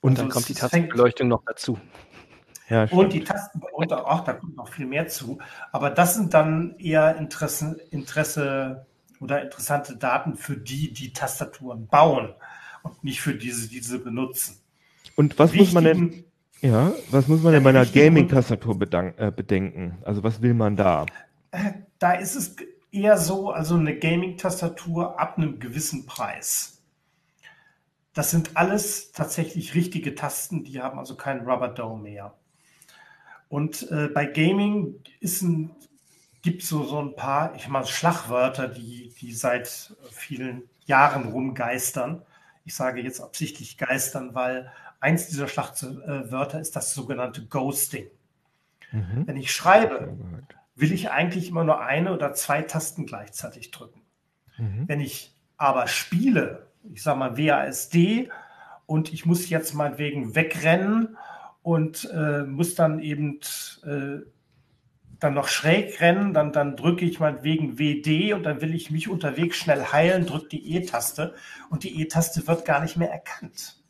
Und 0.00 0.12
also 0.12 0.22
dann 0.22 0.30
kommt 0.30 0.48
die 0.48 0.54
Tastenbeleuchtung 0.54 1.28
noch 1.28 1.42
dazu. 1.46 1.78
Ja, 2.68 2.84
und 2.84 3.14
die 3.14 3.24
Tasten, 3.24 3.62
und 3.72 3.92
auch 3.92 4.24
da 4.24 4.34
kommt 4.34 4.56
noch 4.56 4.68
viel 4.68 4.86
mehr 4.86 5.08
zu. 5.08 5.38
Aber 5.72 5.88
das 5.88 6.14
sind 6.14 6.34
dann 6.34 6.76
eher 6.78 7.16
Interesse, 7.16 7.80
Interesse 7.90 8.86
oder 9.20 9.42
interessante 9.42 9.96
Daten 9.96 10.36
für 10.36 10.56
die, 10.56 10.92
die 10.92 11.12
Tastaturen 11.12 11.86
bauen 11.86 12.34
und 12.82 13.04
nicht 13.04 13.20
für 13.20 13.34
diese, 13.34 13.68
die 13.68 13.76
diese 13.76 13.98
benutzen. 13.98 14.60
Und 15.16 15.38
was 15.38 15.54
muss 15.54 15.72
man 15.72 15.84
denn, 15.84 16.24
ja, 16.60 16.92
was 17.10 17.28
muss 17.28 17.42
man 17.42 17.52
denn 17.52 17.62
bei 17.62 17.70
einer 17.70 17.86
Gaming-Tastatur 17.86 18.78
äh, 19.16 19.30
bedenken? 19.30 19.98
Also 20.04 20.22
was 20.22 20.42
will 20.42 20.54
man 20.54 20.76
da? 20.76 21.06
Äh, 21.50 21.72
da 21.98 22.12
ist 22.12 22.36
es 22.36 22.56
eher 22.92 23.18
so, 23.18 23.50
also 23.50 23.76
eine 23.76 23.98
Gaming-Tastatur 23.98 25.18
ab 25.18 25.36
einem 25.36 25.58
gewissen 25.58 26.06
Preis. 26.06 26.80
Das 28.14 28.30
sind 28.30 28.56
alles 28.56 29.12
tatsächlich 29.12 29.74
richtige 29.74 30.14
Tasten, 30.14 30.64
die 30.64 30.80
haben 30.80 30.98
also 30.98 31.16
keinen 31.16 31.48
Rubber 31.48 31.68
Dome 31.68 32.02
mehr. 32.02 32.34
Und 33.48 33.90
äh, 33.90 34.08
bei 34.08 34.26
Gaming 34.26 35.02
ist 35.20 35.42
ein, 35.42 35.70
gibt 36.42 36.62
so, 36.62 36.84
so 36.84 37.00
ein 37.00 37.14
paar, 37.14 37.54
ich 37.54 37.68
meine, 37.68 37.86
Schlagwörter, 37.86 38.68
die, 38.68 39.12
die 39.20 39.32
seit 39.32 39.96
vielen 40.10 40.62
Jahren 40.86 41.28
rumgeistern 41.28 42.22
ich 42.68 42.76
sage 42.76 43.00
jetzt 43.00 43.22
absichtlich 43.22 43.78
geistern, 43.78 44.34
weil 44.34 44.70
eins 45.00 45.26
dieser 45.28 45.48
Schlachtwörter 45.48 46.60
ist 46.60 46.76
das 46.76 46.92
sogenannte 46.92 47.46
Ghosting. 47.46 48.08
Mhm. 48.92 49.26
Wenn 49.26 49.38
ich 49.38 49.52
schreibe, 49.52 50.14
will 50.74 50.92
ich 50.92 51.10
eigentlich 51.10 51.48
immer 51.48 51.64
nur 51.64 51.80
eine 51.80 52.12
oder 52.12 52.34
zwei 52.34 52.60
Tasten 52.60 53.06
gleichzeitig 53.06 53.70
drücken. 53.70 54.02
Mhm. 54.58 54.84
Wenn 54.86 55.00
ich 55.00 55.34
aber 55.56 55.86
spiele, 55.86 56.66
ich 56.92 57.02
sage 57.02 57.18
mal 57.18 57.38
WASD, 57.38 58.28
und 58.84 59.14
ich 59.14 59.24
muss 59.24 59.48
jetzt 59.48 59.72
meinetwegen 59.72 60.34
wegrennen 60.34 61.16
und 61.62 62.10
äh, 62.12 62.42
muss 62.42 62.74
dann 62.74 63.00
eben 63.00 63.40
äh, 63.82 64.18
dann 65.20 65.34
noch 65.34 65.48
schräg 65.48 66.00
rennen, 66.00 66.32
dann, 66.32 66.52
dann 66.52 66.76
drücke 66.76 67.04
ich 67.04 67.18
meinetwegen 67.18 67.78
WD 67.78 68.32
und 68.34 68.44
dann 68.44 68.60
will 68.60 68.74
ich 68.74 68.90
mich 68.90 69.08
unterwegs 69.08 69.56
schnell 69.56 69.84
heilen, 69.86 70.26
drücke 70.26 70.48
die 70.48 70.76
E-Taste 70.76 71.34
und 71.70 71.82
die 71.82 72.00
E-Taste 72.00 72.46
wird 72.46 72.64
gar 72.64 72.80
nicht 72.80 72.96
mehr 72.96 73.10
erkannt. 73.10 73.82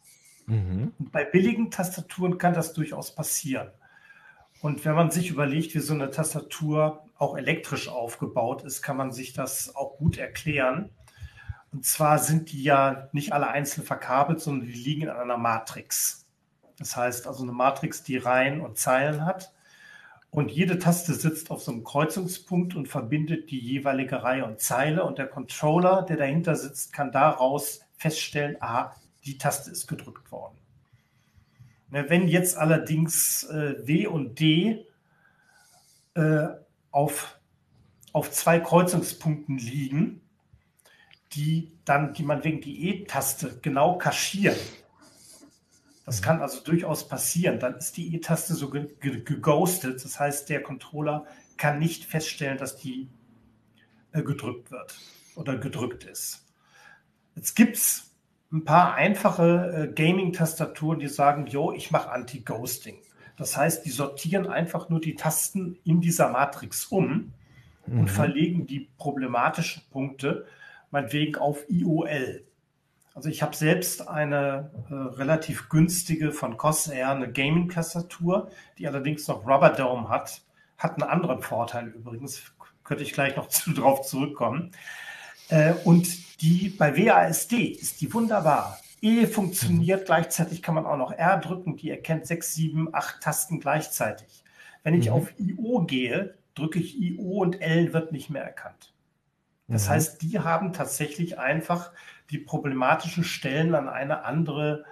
Mhm. 0.47 0.93
Und 0.99 1.13
bei 1.13 1.25
billigen 1.25 1.71
Tastaturen 1.71 2.39
kann 2.39 2.55
das 2.55 2.73
durchaus 2.73 3.15
passieren. 3.15 3.69
Und 4.61 4.85
wenn 4.85 4.95
man 4.95 5.11
sich 5.11 5.31
überlegt, 5.31 5.75
wie 5.75 5.81
so 5.81 5.95
eine 5.95 6.11
Tastatur 6.11 7.05
auch 7.17 7.37
elektrisch 7.37 7.89
aufgebaut 7.89 8.65
ist, 8.65 8.83
kann 8.83 8.97
man 8.97 9.13
sich 9.13 9.33
das 9.33 9.75
auch 9.77 9.99
gut 9.99 10.17
erklären. 10.17 10.91
Und 11.73 11.85
zwar 11.85 12.19
sind 12.19 12.51
die 12.51 12.63
ja 12.63 13.09
nicht 13.13 13.33
alle 13.33 13.49
einzeln 13.49 13.85
verkabelt, 13.85 14.41
sondern 14.41 14.67
die 14.67 14.73
liegen 14.73 15.03
in 15.03 15.11
einer 15.11 15.37
Matrix. 15.37 16.27
Das 16.79 16.97
heißt 16.97 17.27
also 17.27 17.43
eine 17.43 17.53
Matrix, 17.53 18.03
die 18.03 18.17
Reihen 18.17 18.61
und 18.61 18.79
Zeilen 18.79 19.27
hat. 19.27 19.53
Und 20.31 20.51
jede 20.51 20.79
Taste 20.79 21.15
sitzt 21.15 21.51
auf 21.51 21.63
so 21.63 21.73
einem 21.73 21.85
Kreuzungspunkt 21.85 22.75
und 22.75 22.87
verbindet 22.87 23.51
die 23.51 23.59
jeweilige 23.59 24.23
Reihe 24.23 24.45
und 24.45 24.61
Zeile. 24.61 25.05
Und 25.05 25.19
der 25.19 25.27
Controller, 25.27 26.03
der 26.03 26.19
dahinter 26.19 26.55
sitzt, 26.55 26.93
kann 26.93 27.13
daraus 27.13 27.81
feststellen, 27.97 28.57
ah, 28.61 28.95
die 29.25 29.39
Taste 29.39 29.71
ist 29.71 29.87
gedrückt 29.87 30.31
worden. 30.31 30.57
Wenn 31.91 32.29
jetzt 32.29 32.59
allerdings 32.59 33.45
äh, 33.45 33.87
W 33.87 34.07
und 34.07 34.39
D 34.39 34.87
äh, 36.15 36.49
auf, 36.91 37.39
auf 38.13 38.31
zwei 38.31 38.61
Kreuzungspunkten 38.61 39.57
liegen, 39.57 40.21
die 41.33 41.73
dann, 41.87 42.13
die 42.13 42.23
man 42.23 42.45
wegen 42.45 42.61
die 42.61 42.89
E-Taste 42.89 43.59
genau 43.63 43.97
kaschieren, 43.97 44.59
das 46.09 46.23
kann 46.23 46.41
also 46.41 46.65
durchaus 46.65 47.07
passieren. 47.07 47.61
Dann 47.61 47.75
ist 47.75 47.99
die 47.99 48.15
E-Taste 48.15 48.55
so 48.55 48.71
geghostet. 48.71 50.03
Das 50.03 50.19
heißt, 50.19 50.49
der 50.49 50.63
Controller 50.63 51.27
kann 51.59 51.79
nicht 51.79 52.07
feststellen, 52.07 52.57
dass 52.57 52.77
die 52.77 53.11
äh, 54.13 54.23
gedrückt 54.23 54.71
wird 54.71 54.99
oder 55.37 55.59
gedrückt 55.59 56.05
ist. 56.05 56.47
Jetzt 57.37 57.55
gibt 57.55 57.77
es 57.77 58.15
ein 58.51 58.65
paar 58.65 58.95
einfache 58.95 59.89
äh, 59.91 59.93
Gaming-Tastaturen, 59.93 60.99
die 60.99 61.09
sagen, 61.09 61.47
jo, 61.47 61.73
ich 61.73 61.91
mache 61.91 62.11
Anti-Ghosting. 62.11 62.97
Das 63.37 63.59
heißt, 63.59 63.85
die 63.85 63.91
sortieren 63.91 64.47
einfach 64.47 64.89
nur 64.89 65.01
die 65.01 65.15
Tasten 65.15 65.79
in 65.85 66.01
dieser 66.01 66.31
Matrix 66.31 66.87
um 66.87 67.35
mhm. 67.87 68.01
und 68.01 68.11
verlegen 68.11 68.67
die 68.67 68.89
problematischen 68.97 69.83
Punkte 69.91 70.47
meinetwegen 70.91 71.37
auf 71.37 71.67
IOL. 71.69 72.48
Also 73.19 73.31
ich 73.31 73.43
habe 73.43 73.57
selbst 73.57 74.07
eine 74.07 74.71
äh, 74.91 74.95
relativ 74.95 75.69
günstige 75.69 76.31
von 76.31 76.57
Corsair, 76.57 77.11
eine 77.11 77.29
Gaming-Tastatur, 77.29 78.49
die 78.79 78.87
allerdings 78.87 79.27
noch 79.27 79.45
Rubber 79.45 79.71
Dome 79.71 80.09
hat. 80.09 80.43
Hat 80.77 80.93
einen 80.93 81.11
anderen 81.11 81.43
Vorteil 81.43 81.89
übrigens, 81.89 82.41
könnte 82.85 83.03
ich 83.03 83.13
gleich 83.13 83.35
noch 83.35 83.49
zu, 83.49 83.73
drauf 83.73 84.03
zurückkommen. 84.03 84.71
Äh, 85.49 85.73
und 85.85 86.41
die 86.41 86.69
bei 86.69 86.97
WASD 86.97 87.73
ist 87.73 88.01
die 88.01 88.15
wunderbar. 88.15 88.79
E 89.01 89.27
funktioniert, 89.27 90.03
mhm. 90.03 90.05
gleichzeitig 90.05 90.63
kann 90.63 90.77
man 90.77 90.87
auch 90.87 90.97
noch 90.97 91.11
R 91.11 91.39
drücken, 91.39 91.77
die 91.77 91.91
erkennt 91.91 92.25
sechs, 92.25 92.55
sieben, 92.55 92.95
acht 92.95 93.21
Tasten 93.21 93.59
gleichzeitig. 93.59 94.45
Wenn 94.85 94.95
ich 94.95 95.07
mhm. 95.07 95.15
auf 95.15 95.33
IO 95.41 95.83
gehe, 95.87 96.37
drücke 96.55 96.79
ich 96.79 96.97
IO 96.97 97.43
und 97.43 97.61
L 97.61 97.93
wird 97.93 98.13
nicht 98.13 98.31
mehr 98.31 98.45
erkannt. 98.45 98.93
Das 99.67 99.87
mhm. 99.87 99.91
heißt, 99.91 100.23
die 100.23 100.39
haben 100.39 100.73
tatsächlich 100.73 101.41
einfach 101.41 101.91
die 102.31 102.39
problematischen 102.39 103.25
Stellen 103.25 103.75
an 103.75 103.89
eine 103.89 104.25
andere 104.25 104.85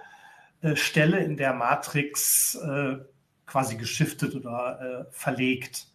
äh, 0.61 0.75
Stelle 0.75 1.19
in 1.19 1.37
der 1.37 1.53
Matrix 1.53 2.55
äh, 2.55 2.97
quasi 3.45 3.77
geschiftet 3.77 4.35
oder 4.35 5.07
äh, 5.07 5.11
verlegt. 5.11 5.87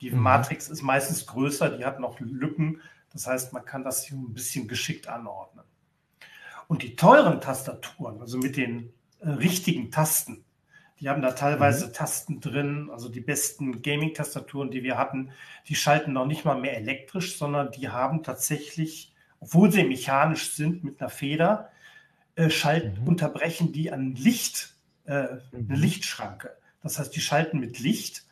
Die 0.00 0.10
mhm. 0.10 0.20
Matrix 0.20 0.68
ist 0.68 0.82
meistens 0.82 1.26
größer, 1.26 1.76
die 1.76 1.84
hat 1.84 2.00
noch 2.00 2.20
Lücken. 2.20 2.80
Das 3.12 3.26
heißt, 3.26 3.52
man 3.52 3.64
kann 3.64 3.84
das 3.84 4.04
hier 4.04 4.16
ein 4.16 4.34
bisschen 4.34 4.68
geschickt 4.68 5.08
anordnen. 5.08 5.64
Und 6.68 6.82
die 6.82 6.94
teuren 6.94 7.40
Tastaturen, 7.40 8.20
also 8.20 8.38
mit 8.38 8.56
den 8.56 8.92
äh, 9.20 9.30
richtigen 9.30 9.90
Tasten, 9.90 10.44
die 11.00 11.08
haben 11.08 11.22
da 11.22 11.32
teilweise 11.32 11.88
mhm. 11.88 11.92
Tasten 11.92 12.40
drin, 12.40 12.90
also 12.92 13.08
die 13.08 13.20
besten 13.20 13.82
Gaming-Tastaturen, 13.82 14.70
die 14.70 14.82
wir 14.82 14.98
hatten, 14.98 15.32
die 15.66 15.74
schalten 15.74 16.12
noch 16.12 16.26
nicht 16.26 16.44
mal 16.44 16.60
mehr 16.60 16.76
elektrisch, 16.76 17.38
sondern 17.38 17.72
die 17.72 17.88
haben 17.88 18.22
tatsächlich 18.22 19.09
obwohl 19.40 19.72
sie 19.72 19.84
mechanisch 19.84 20.52
sind 20.52 20.84
mit 20.84 21.00
einer 21.00 21.10
Feder, 21.10 21.70
äh, 22.36 22.50
schalten, 22.50 23.02
mhm. 23.02 23.08
unterbrechen 23.08 23.72
die 23.72 23.90
an 23.90 24.14
Licht, 24.14 24.74
äh, 25.04 25.12
eine 25.12 25.40
mhm. 25.52 25.74
Lichtschranke. 25.74 26.56
Das 26.82 26.98
heißt, 26.98 27.14
die 27.14 27.20
schalten 27.20 27.58
mit 27.58 27.78
Licht 27.78 28.24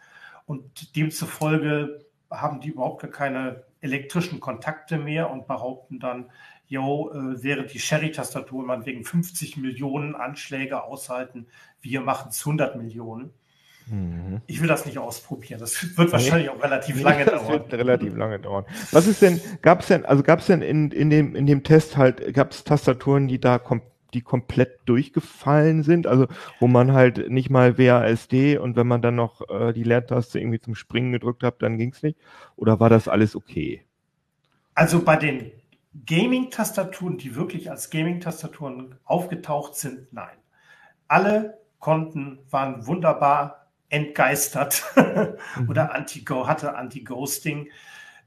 und 0.46 0.96
demzufolge 0.96 2.04
haben 2.30 2.60
die 2.60 2.68
überhaupt 2.68 3.02
gar 3.02 3.10
keine 3.10 3.64
elektrischen 3.80 4.40
Kontakte 4.40 4.98
mehr 4.98 5.30
und 5.30 5.46
behaupten 5.46 6.00
dann, 6.00 6.30
jo, 6.66 7.10
äh, 7.10 7.42
während 7.42 7.72
die 7.72 7.80
Sherry-Tastatur 7.80 8.64
man 8.64 8.86
wegen 8.86 9.04
50 9.04 9.56
Millionen 9.56 10.14
Anschläge 10.14 10.82
aushalten, 10.82 11.46
wir 11.80 12.00
machen 12.00 12.28
es 12.30 12.40
100 12.40 12.76
Millionen. 12.76 13.32
Mhm. 13.90 14.40
Ich 14.46 14.60
will 14.60 14.68
das 14.68 14.86
nicht 14.86 14.98
ausprobieren. 14.98 15.60
Das 15.60 15.96
wird 15.96 16.12
wahrscheinlich 16.12 16.50
auch 16.50 16.62
relativ 16.62 17.02
lange 17.02 17.24
das 17.26 17.42
dauern. 17.42 17.52
Wird 17.52 17.74
relativ 17.74 18.16
lange 18.16 18.38
dauern. 18.38 18.64
Was 18.92 19.06
ist 19.06 19.22
denn, 19.22 19.40
gab 19.62 19.80
es 19.80 19.88
denn, 19.88 20.04
also 20.04 20.22
gab 20.22 20.40
es 20.40 20.46
denn 20.46 20.62
in, 20.62 20.90
in, 20.90 21.10
dem, 21.10 21.34
in 21.34 21.46
dem 21.46 21.62
Test 21.62 21.96
halt, 21.96 22.34
gab 22.34 22.52
es 22.52 22.64
Tastaturen, 22.64 23.28
die 23.28 23.40
da 23.40 23.58
kom 23.58 23.82
die 24.14 24.22
komplett 24.22 24.78
durchgefallen 24.86 25.82
sind, 25.82 26.06
also 26.06 26.28
wo 26.60 26.66
man 26.66 26.94
halt 26.94 27.30
nicht 27.30 27.50
mal 27.50 27.76
WASD 27.76 28.56
und 28.56 28.74
wenn 28.74 28.86
man 28.86 29.02
dann 29.02 29.16
noch 29.16 29.42
äh, 29.50 29.74
die 29.74 29.82
Leertaste 29.82 30.40
irgendwie 30.40 30.60
zum 30.60 30.74
Springen 30.74 31.12
gedrückt 31.12 31.42
hat, 31.42 31.60
dann 31.60 31.76
ging's 31.76 32.02
nicht? 32.02 32.18
Oder 32.56 32.80
war 32.80 32.88
das 32.88 33.06
alles 33.06 33.36
okay? 33.36 33.84
Also 34.74 35.02
bei 35.02 35.16
den 35.16 35.50
Gaming-Tastaturen, 36.06 37.18
die 37.18 37.36
wirklich 37.36 37.70
als 37.70 37.90
Gaming-Tastaturen 37.90 38.94
aufgetaucht 39.04 39.74
sind, 39.74 40.10
nein. 40.12 40.36
Alle 41.06 41.58
konnten, 41.78 42.38
waren 42.50 42.86
wunderbar 42.86 43.67
entgeistert 43.88 44.84
mhm. 44.96 45.68
oder 45.68 45.94
Anti-Go 45.94 46.46
hatte 46.46 46.76
Anti-Ghosting, 46.76 47.70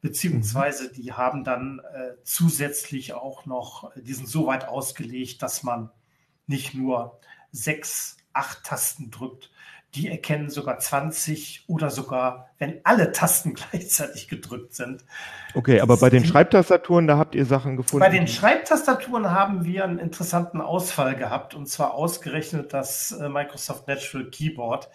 beziehungsweise 0.01 0.89
mhm. 0.89 0.93
die 0.93 1.13
haben 1.13 1.43
dann 1.43 1.79
äh, 1.93 2.15
zusätzlich 2.23 3.13
auch 3.13 3.45
noch, 3.45 3.91
die 3.95 4.13
sind 4.13 4.27
so 4.27 4.47
weit 4.47 4.67
ausgelegt, 4.67 5.41
dass 5.43 5.63
man 5.63 5.91
nicht 6.47 6.73
nur 6.73 7.19
sechs, 7.51 8.17
acht 8.33 8.63
Tasten 8.63 9.11
drückt, 9.11 9.51
die 9.95 10.07
erkennen 10.07 10.49
sogar 10.49 10.79
20 10.79 11.65
oder 11.67 11.89
sogar, 11.89 12.49
wenn 12.57 12.79
alle 12.83 13.11
Tasten 13.11 13.53
gleichzeitig 13.71 14.27
gedrückt 14.27 14.73
sind. 14.73 15.03
Okay, 15.53 15.81
aber 15.81 15.97
bei 15.97 16.09
den 16.09 16.25
Schreibtastaturen, 16.25 17.07
da 17.07 17.17
habt 17.17 17.35
ihr 17.35 17.45
Sachen 17.45 17.75
gefunden. 17.75 17.99
Bei 17.99 18.09
den 18.09 18.27
Schreibtastaturen 18.27 19.31
haben 19.31 19.65
wir 19.65 19.83
einen 19.83 19.99
interessanten 19.99 20.61
Ausfall 20.61 21.15
gehabt 21.15 21.53
und 21.53 21.67
zwar 21.67 21.93
ausgerechnet 21.93 22.73
das 22.73 23.11
äh, 23.11 23.27
Microsoft 23.29 23.87
Natural 23.87 24.29
Keyboard. 24.29 24.89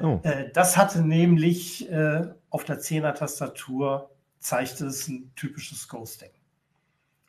Oh. 0.00 0.20
Äh, 0.22 0.50
das 0.52 0.76
hatte 0.76 1.02
nämlich 1.02 1.90
äh, 1.90 2.28
auf 2.50 2.64
der 2.64 2.80
10er 2.80 3.14
Tastatur 3.14 4.10
zeigte 4.38 4.86
es 4.86 5.08
ein 5.08 5.32
typisches 5.34 5.88
Ghosting. 5.88 6.30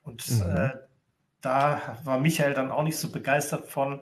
Und 0.04 0.30
mhm. 0.30 0.56
äh, 0.56 0.70
da 1.42 1.98
war 2.04 2.20
Michael 2.20 2.54
dann 2.54 2.72
auch 2.72 2.84
nicht 2.84 2.98
so 2.98 3.10
begeistert 3.10 3.68
von 3.68 4.02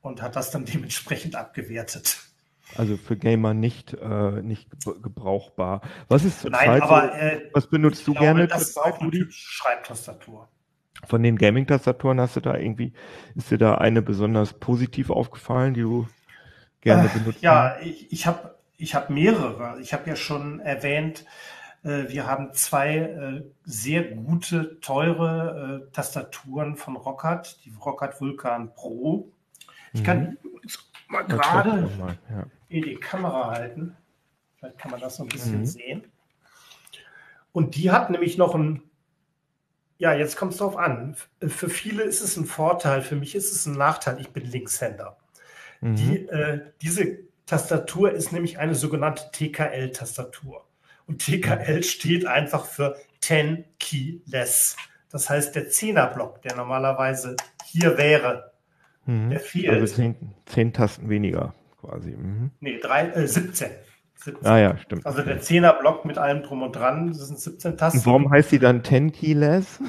und 0.00 0.22
hat 0.22 0.36
das 0.36 0.50
dann 0.50 0.64
dementsprechend 0.72 1.36
abgewertet. 1.36 2.18
Also 2.76 2.96
für 2.96 3.16
Gamer 3.16 3.52
nicht, 3.52 3.94
äh, 3.94 4.42
nicht 4.42 4.70
gebrauchbar. 5.02 5.82
Was 6.08 6.24
ist 6.24 6.40
zurzeit 6.40 6.68
Nein, 6.68 6.82
aber, 6.82 7.12
so, 7.12 7.18
äh, 7.18 7.50
was 7.52 7.66
benutzt 7.66 8.06
du 8.06 8.12
glaube, 8.12 8.26
gerne? 8.26 8.46
Das 8.46 8.62
ist 8.62 8.78
auch 8.78 8.98
eine 8.98 9.26
Schreibtastatur. 9.30 10.48
Von 11.04 11.22
den 11.22 11.36
Gaming-Tastaturen 11.36 12.20
hast 12.20 12.36
du 12.36 12.40
da 12.40 12.56
irgendwie, 12.56 12.92
ist 13.34 13.50
dir 13.50 13.58
da 13.58 13.74
eine 13.74 14.00
besonders 14.00 14.54
positiv 14.54 15.10
aufgefallen, 15.10 15.74
die 15.74 15.80
du 15.80 16.06
gerne 16.82 17.08
äh, 17.08 17.18
benutzt? 17.18 17.42
Ja, 17.42 17.78
ich, 17.80 18.12
ich 18.12 18.26
habe 18.26 18.54
ich 18.76 18.94
hab 18.94 19.10
mehrere. 19.10 19.80
Ich 19.80 19.94
habe 19.94 20.10
ja 20.10 20.16
schon 20.16 20.60
erwähnt, 20.60 21.24
äh, 21.84 22.08
wir 22.08 22.26
haben 22.26 22.52
zwei 22.52 22.96
äh, 22.96 23.42
sehr 23.64 24.04
gute, 24.04 24.80
teure 24.80 25.86
äh, 25.88 25.92
Tastaturen 25.92 26.76
von 26.76 26.96
Rockhard, 26.96 27.64
die 27.64 27.72
Rockhard 27.72 28.20
Vulkan 28.20 28.74
Pro. 28.74 29.30
Ich 29.92 30.04
kann 30.04 30.38
mhm. 30.42 30.68
mal 31.08 31.24
gerade 31.24 31.90
ja. 32.30 32.46
in 32.68 32.82
die 32.82 32.96
Kamera 32.96 33.50
halten. 33.50 33.96
Vielleicht 34.56 34.78
kann 34.78 34.90
man 34.90 35.00
das 35.00 35.16
so 35.16 35.24
ein 35.24 35.28
bisschen 35.28 35.60
mhm. 35.60 35.66
sehen. 35.66 36.04
Und 37.52 37.76
die 37.76 37.90
hat 37.90 38.10
nämlich 38.10 38.38
noch 38.38 38.54
ein, 38.54 38.82
ja, 39.98 40.14
jetzt 40.14 40.36
kommt 40.36 40.52
es 40.52 40.58
drauf 40.58 40.76
an. 40.76 41.16
Für 41.40 41.68
viele 41.68 42.02
ist 42.02 42.22
es 42.22 42.36
ein 42.36 42.46
Vorteil, 42.46 43.02
für 43.02 43.16
mich 43.16 43.34
ist 43.34 43.52
es 43.52 43.66
ein 43.66 43.74
Nachteil. 43.74 44.20
Ich 44.20 44.30
bin 44.30 44.44
Linkshänder. 44.44 45.18
Mhm. 45.82 45.96
Die, 45.96 46.28
äh, 46.28 46.60
diese 46.80 47.18
Tastatur 47.44 48.12
ist 48.12 48.32
nämlich 48.32 48.58
eine 48.58 48.74
sogenannte 48.74 49.24
TKL-Tastatur. 49.32 50.64
Und 51.06 51.18
TKL 51.18 51.82
steht 51.82 52.24
einfach 52.24 52.64
für 52.64 52.96
10 53.20 53.64
Key 53.78 54.20
Less. 54.26 54.76
Das 55.10 55.28
heißt, 55.28 55.54
der 55.54 55.68
Zehnerblock, 55.68 56.40
der 56.42 56.56
normalerweise 56.56 57.36
hier 57.66 57.98
wäre, 57.98 58.52
mhm. 59.04 59.30
der 59.30 59.40
fehlt. 59.40 59.68
Also 59.68 59.94
zehn, 59.94 60.16
zehn, 60.46 60.72
Tasten 60.72 61.10
weniger 61.10 61.52
quasi. 61.80 62.12
Mhm. 62.12 62.50
Nee, 62.60 62.78
drei, 62.78 63.08
äh, 63.08 63.26
17. 63.26 63.70
17. 64.14 64.46
Ah 64.46 64.58
ja, 64.58 64.78
stimmt. 64.78 65.04
Also 65.04 65.22
der 65.22 65.40
Zehnerblock 65.40 66.04
mit 66.04 66.16
allem 66.16 66.44
drum 66.44 66.62
und 66.62 66.72
dran, 66.76 67.08
das 67.08 67.26
sind 67.26 67.40
17 67.40 67.76
Tasten. 67.76 67.98
Und 67.98 68.06
warum 68.06 68.30
heißt 68.30 68.50
sie 68.50 68.60
dann 68.60 68.84
10 68.84 69.12
Key 69.12 69.32
Less? 69.34 69.80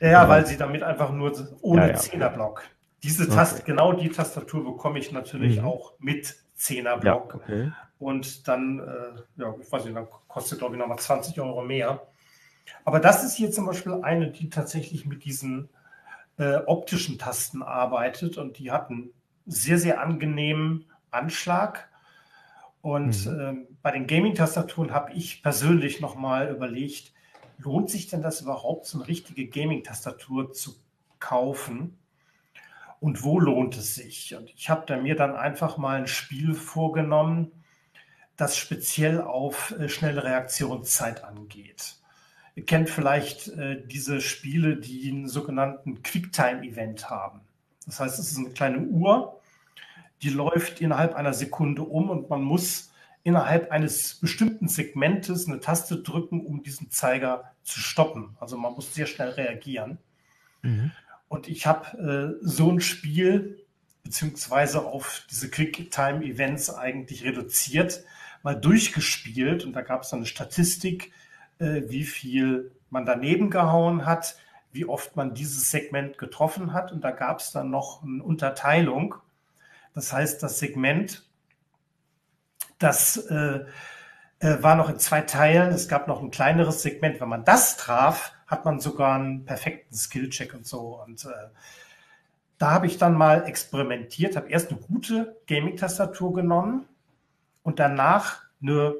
Ja, 0.00 0.10
ja, 0.10 0.28
weil 0.28 0.46
sie 0.46 0.58
damit 0.58 0.82
einfach 0.82 1.10
nur 1.10 1.32
ohne 1.62 1.88
ja, 1.88 1.88
ja. 1.88 1.96
Diese 3.02 3.28
Taste, 3.28 3.62
okay. 3.62 3.64
genau 3.66 3.92
die 3.92 4.10
Tastatur 4.10 4.64
bekomme 4.64 4.98
ich 4.98 5.12
natürlich 5.12 5.58
mhm. 5.58 5.64
auch 5.66 5.94
mit 5.98 6.36
10er 6.58 6.98
Block. 6.98 7.34
Ja, 7.34 7.40
okay. 7.40 7.72
Und 7.98 8.48
dann, 8.48 8.80
äh, 8.80 9.40
ja, 9.40 9.54
ich 9.60 9.70
weiß 9.70 9.84
nicht, 9.84 9.96
dann 9.96 10.08
kostet, 10.28 10.58
glaube 10.58 10.74
ich, 10.74 10.80
nochmal 10.80 10.98
20 10.98 11.40
Euro 11.40 11.62
mehr. 11.62 12.06
Aber 12.84 13.00
das 13.00 13.24
ist 13.24 13.36
hier 13.36 13.50
zum 13.50 13.66
Beispiel 13.66 14.00
eine, 14.02 14.30
die 14.30 14.48
tatsächlich 14.48 15.06
mit 15.06 15.24
diesen 15.24 15.68
äh, 16.38 16.56
optischen 16.66 17.18
Tasten 17.18 17.62
arbeitet 17.62 18.38
und 18.38 18.58
die 18.58 18.70
hat 18.70 18.90
einen 18.90 19.10
sehr, 19.46 19.78
sehr 19.78 20.00
angenehmen 20.00 20.86
Anschlag 21.10 21.88
Und 22.82 23.26
mhm. 23.26 23.40
äh, 23.40 23.74
bei 23.82 23.90
den 23.90 24.06
Gaming-Tastaturen 24.06 24.92
habe 24.92 25.12
ich 25.12 25.42
persönlich 25.42 26.00
nochmal 26.00 26.48
überlegt, 26.48 27.12
lohnt 27.58 27.90
sich 27.90 28.08
denn 28.08 28.22
das 28.22 28.40
überhaupt, 28.40 28.86
so 28.86 28.98
eine 28.98 29.08
richtige 29.08 29.46
Gaming-Tastatur 29.46 30.52
zu 30.52 30.76
kaufen? 31.18 31.98
Und 33.00 33.24
wo 33.24 33.40
lohnt 33.40 33.76
es 33.76 33.94
sich? 33.94 34.34
Und 34.36 34.50
ich 34.50 34.68
habe 34.68 34.84
da 34.86 34.96
mir 34.98 35.16
dann 35.16 35.34
einfach 35.34 35.78
mal 35.78 35.96
ein 35.96 36.06
Spiel 36.06 36.54
vorgenommen, 36.54 37.50
das 38.36 38.56
speziell 38.56 39.20
auf 39.20 39.72
äh, 39.72 39.88
schnelle 39.88 40.24
Reaktionszeit 40.24 41.24
angeht. 41.24 41.96
Ihr 42.54 42.64
kennt 42.66 42.90
vielleicht 42.90 43.48
äh, 43.48 43.82
diese 43.86 44.20
Spiele, 44.20 44.76
die 44.76 45.10
einen 45.10 45.28
sogenannten 45.28 46.02
Quicktime-Event 46.02 47.08
haben. 47.08 47.40
Das 47.86 48.00
heißt, 48.00 48.18
es 48.18 48.32
ist 48.32 48.38
eine 48.38 48.50
kleine 48.50 48.80
Uhr, 48.80 49.40
die 50.22 50.30
läuft 50.30 50.80
innerhalb 50.80 51.14
einer 51.14 51.32
Sekunde 51.32 51.82
um 51.82 52.10
und 52.10 52.28
man 52.28 52.42
muss 52.42 52.92
innerhalb 53.22 53.70
eines 53.70 54.14
bestimmten 54.14 54.68
Segmentes 54.68 55.46
eine 55.46 55.60
Taste 55.60 56.02
drücken, 56.02 56.44
um 56.44 56.62
diesen 56.62 56.90
Zeiger 56.90 57.52
zu 57.62 57.80
stoppen. 57.80 58.36
Also 58.40 58.56
man 58.56 58.74
muss 58.74 58.94
sehr 58.94 59.06
schnell 59.06 59.30
reagieren. 59.30 59.98
Mhm. 60.62 60.92
Und 61.30 61.46
ich 61.46 61.64
habe 61.64 62.38
äh, 62.42 62.44
so 62.44 62.72
ein 62.72 62.80
Spiel 62.80 63.64
beziehungsweise 64.02 64.84
auf 64.84 65.22
diese 65.30 65.48
Quicktime-Events 65.48 66.74
eigentlich 66.74 67.24
reduziert, 67.24 68.02
mal 68.42 68.60
durchgespielt 68.60 69.64
und 69.64 69.72
da 69.74 69.82
gab 69.82 70.02
es 70.02 70.12
eine 70.12 70.26
Statistik, 70.26 71.12
äh, 71.60 71.82
wie 71.86 72.02
viel 72.02 72.72
man 72.90 73.06
daneben 73.06 73.48
gehauen 73.48 74.06
hat, 74.06 74.38
wie 74.72 74.86
oft 74.86 75.14
man 75.14 75.32
dieses 75.32 75.70
Segment 75.70 76.18
getroffen 76.18 76.72
hat 76.72 76.90
und 76.90 77.04
da 77.04 77.12
gab 77.12 77.38
es 77.38 77.52
dann 77.52 77.70
noch 77.70 78.02
eine 78.02 78.24
Unterteilung. 78.24 79.14
Das 79.94 80.12
heißt, 80.12 80.42
das 80.42 80.58
Segment, 80.58 81.24
das 82.80 83.18
äh, 83.18 83.60
äh, 84.40 84.62
war 84.64 84.74
noch 84.74 84.90
in 84.90 84.98
zwei 84.98 85.20
Teilen. 85.20 85.70
Es 85.70 85.86
gab 85.86 86.08
noch 86.08 86.20
ein 86.22 86.32
kleineres 86.32 86.82
Segment. 86.82 87.20
Wenn 87.20 87.28
man 87.28 87.44
das 87.44 87.76
traf, 87.76 88.32
hat 88.50 88.64
man 88.64 88.80
sogar 88.80 89.14
einen 89.14 89.44
perfekten 89.44 89.94
Skillcheck 89.94 90.54
und 90.54 90.66
so. 90.66 91.00
Und 91.06 91.24
äh, 91.24 91.48
da 92.58 92.72
habe 92.72 92.88
ich 92.88 92.98
dann 92.98 93.14
mal 93.14 93.46
experimentiert, 93.46 94.34
habe 94.36 94.50
erst 94.50 94.70
eine 94.70 94.80
gute 94.80 95.40
Gaming-Tastatur 95.46 96.34
genommen 96.34 96.86
und 97.62 97.78
danach 97.78 98.42
eine 98.60 98.94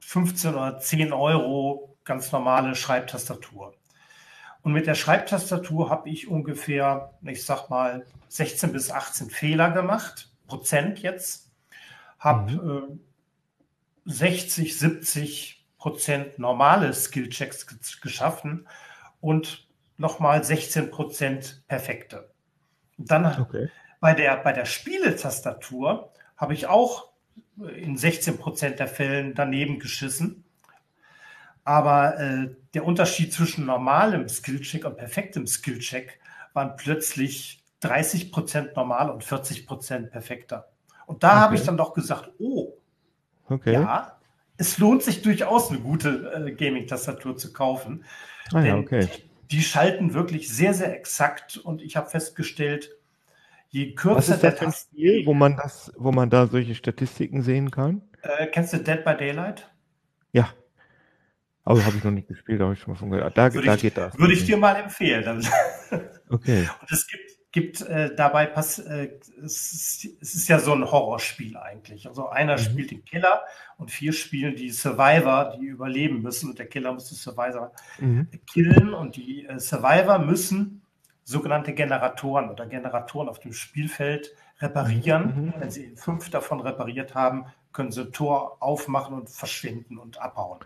15 0.00 0.54
oder 0.54 0.78
10 0.78 1.12
Euro 1.12 1.96
ganz 2.04 2.30
normale 2.30 2.76
Schreibtastatur. 2.76 3.74
Und 4.62 4.72
mit 4.72 4.86
der 4.86 4.94
Schreibtastatur 4.94 5.90
habe 5.90 6.08
ich 6.08 6.28
ungefähr, 6.28 7.12
ich 7.22 7.44
sag 7.44 7.68
mal, 7.68 8.06
16 8.28 8.72
bis 8.72 8.90
18 8.90 9.30
Fehler 9.30 9.70
gemacht, 9.70 10.30
Prozent 10.46 11.00
jetzt. 11.00 11.50
Habe 12.18 12.52
mhm. 12.52 13.00
äh, 14.06 14.10
60, 14.12 14.78
70 14.78 15.63
Prozent 15.84 16.38
normale 16.38 16.94
Skillchecks 16.94 17.66
geschaffen 18.00 18.66
und 19.20 19.68
nochmal 19.98 20.42
16 20.42 20.90
Prozent 20.90 21.62
perfekte. 21.68 22.30
Und 22.96 23.10
dann 23.10 23.38
okay. 23.38 23.68
bei 24.00 24.14
der, 24.14 24.38
bei 24.38 24.54
der 24.54 24.64
Spieletastatur 24.64 26.10
habe 26.38 26.54
ich 26.54 26.68
auch 26.68 27.10
in 27.58 27.98
16 27.98 28.38
Prozent 28.38 28.78
der 28.78 28.88
Fällen 28.88 29.34
daneben 29.34 29.78
geschissen. 29.78 30.46
Aber 31.64 32.18
äh, 32.18 32.56
der 32.72 32.86
Unterschied 32.86 33.34
zwischen 33.34 33.66
normalem 33.66 34.26
Skillcheck 34.26 34.86
und 34.86 34.96
perfektem 34.96 35.46
Skillcheck 35.46 36.18
waren 36.54 36.76
plötzlich 36.76 37.62
30 37.80 38.32
Prozent 38.32 38.74
normal 38.74 39.10
und 39.10 39.22
40 39.22 39.66
Prozent 39.66 40.10
perfekter. 40.10 40.66
Und 41.04 41.22
da 41.24 41.32
okay. 41.32 41.40
habe 41.40 41.54
ich 41.56 41.62
dann 41.62 41.76
doch 41.76 41.92
gesagt, 41.92 42.30
oh, 42.38 42.72
okay. 43.50 43.74
ja, 43.74 44.16
es 44.56 44.78
lohnt 44.78 45.02
sich 45.02 45.22
durchaus 45.22 45.70
eine 45.70 45.80
gute 45.80 46.32
äh, 46.34 46.52
Gaming-Tastatur 46.52 47.36
zu 47.36 47.52
kaufen. 47.52 48.04
Ah, 48.52 48.62
ja, 48.62 48.76
okay. 48.76 49.08
die, 49.50 49.56
die 49.56 49.62
schalten 49.62 50.14
wirklich 50.14 50.48
sehr, 50.48 50.74
sehr 50.74 50.94
exakt 50.94 51.56
und 51.56 51.82
ich 51.82 51.96
habe 51.96 52.10
festgestellt, 52.10 52.90
Je 53.74 53.92
kürzer 53.92 54.18
Was 54.18 54.28
ist 54.28 54.44
das 54.44 54.58
für 54.60 54.66
ein 54.66 54.72
Spiel, 54.72 55.26
wo 55.26 55.34
man 55.34 55.56
das, 55.56 55.92
wo 55.96 56.12
man 56.12 56.30
da 56.30 56.46
solche 56.46 56.76
Statistiken 56.76 57.42
sehen 57.42 57.72
kann? 57.72 58.02
Äh, 58.22 58.46
kennst 58.46 58.72
du 58.72 58.76
Dead 58.78 59.04
by 59.04 59.16
Daylight? 59.16 59.68
Ja. 60.30 60.48
Aber 61.64 61.84
habe 61.84 61.96
ich 61.96 62.04
noch 62.04 62.12
nicht 62.12 62.28
gespielt, 62.28 62.60
da 62.60 62.66
habe 62.66 62.74
ich 62.74 62.80
schon 62.80 62.92
mal 62.92 62.98
von 62.98 63.10
gehört. 63.10 63.36
Da, 63.36 63.48
da 63.48 63.74
ich, 63.74 63.80
geht 63.80 63.96
das. 63.96 64.16
Würde 64.16 64.32
ich 64.32 64.44
dir 64.44 64.58
mal 64.58 64.76
empfehlen. 64.76 65.44
okay. 66.28 66.68
Und 66.80 66.92
es 66.92 67.04
gibt, 67.08 67.33
gibt 67.54 67.82
äh, 67.82 68.12
dabei, 68.12 68.46
pass, 68.46 68.80
äh, 68.80 69.10
es, 69.40 69.72
ist, 69.72 70.08
es 70.20 70.34
ist 70.34 70.48
ja 70.48 70.58
so 70.58 70.72
ein 70.72 70.90
Horrorspiel 70.90 71.56
eigentlich. 71.56 72.08
Also 72.08 72.28
einer 72.28 72.54
mhm. 72.54 72.58
spielt 72.58 72.90
den 72.90 73.04
Killer 73.04 73.44
und 73.78 73.92
vier 73.92 74.12
spielen 74.12 74.56
die 74.56 74.70
Survivor, 74.70 75.56
die 75.56 75.66
überleben 75.66 76.20
müssen. 76.20 76.50
Und 76.50 76.58
der 76.58 76.66
Killer 76.66 76.92
muss 76.92 77.08
die 77.08 77.14
Survivor 77.14 77.70
mhm. 78.00 78.28
killen 78.52 78.92
und 78.92 79.14
die 79.14 79.46
äh, 79.46 79.60
Survivor 79.60 80.18
müssen 80.18 80.82
sogenannte 81.22 81.74
Generatoren 81.74 82.50
oder 82.50 82.66
Generatoren 82.66 83.28
auf 83.28 83.38
dem 83.38 83.52
Spielfeld 83.52 84.32
reparieren. 84.58 85.26
Mhm. 85.36 85.44
mhm. 85.44 85.54
Wenn 85.58 85.70
Sie 85.70 85.94
fünf 85.94 86.30
davon 86.30 86.58
repariert 86.58 87.14
haben, 87.14 87.46
können 87.72 87.92
Sie 87.92 88.00
ein 88.00 88.12
Tor 88.12 88.56
aufmachen 88.58 89.14
und 89.14 89.30
verschwinden 89.30 89.98
und 89.98 90.20
abhauen. 90.20 90.58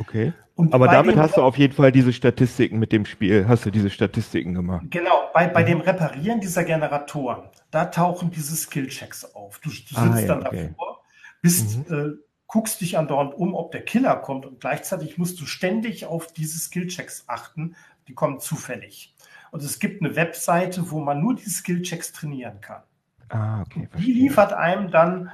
Okay. 0.00 0.32
Und 0.56 0.74
Aber 0.74 0.88
damit 0.88 1.16
hast 1.16 1.36
du 1.36 1.42
auf 1.42 1.56
jeden 1.56 1.72
Fall 1.72 1.92
diese 1.92 2.12
Statistiken 2.12 2.78
mit 2.78 2.92
dem 2.92 3.06
Spiel, 3.06 3.46
hast 3.48 3.64
du 3.64 3.70
diese 3.70 3.88
Statistiken 3.88 4.54
gemacht. 4.54 4.84
Genau, 4.90 5.30
bei, 5.32 5.46
bei 5.46 5.62
mhm. 5.62 5.66
dem 5.66 5.80
Reparieren 5.80 6.40
dieser 6.40 6.64
Generatoren, 6.64 7.48
da 7.70 7.86
tauchen 7.86 8.30
diese 8.30 8.56
Skillchecks 8.56 9.34
auf. 9.34 9.58
Du, 9.60 9.70
du 9.70 9.74
sitzt 9.74 9.96
ah, 9.96 10.18
ja, 10.18 10.26
dann 10.26 10.46
okay. 10.46 10.68
davor, 10.68 11.02
bist, 11.40 11.88
mhm. 11.88 11.94
äh, 11.94 12.10
guckst 12.46 12.80
dich 12.80 12.98
andauernd 12.98 13.34
um, 13.34 13.54
ob 13.54 13.72
der 13.72 13.82
Killer 13.82 14.16
kommt 14.16 14.44
und 14.44 14.60
gleichzeitig 14.60 15.18
musst 15.18 15.40
du 15.40 15.46
ständig 15.46 16.04
auf 16.04 16.26
diese 16.32 16.58
Skillchecks 16.58 17.24
achten, 17.26 17.76
die 18.08 18.14
kommen 18.14 18.40
zufällig. 18.40 19.14
Und 19.52 19.62
es 19.62 19.78
gibt 19.78 20.02
eine 20.02 20.16
Webseite, 20.16 20.90
wo 20.90 21.00
man 21.00 21.20
nur 21.20 21.36
die 21.36 21.48
Skillchecks 21.48 22.12
trainieren 22.12 22.60
kann. 22.60 22.82
Ah, 23.28 23.62
okay. 23.62 23.88
Die 23.98 24.12
liefert 24.12 24.52
einem 24.52 24.90
dann 24.90 25.30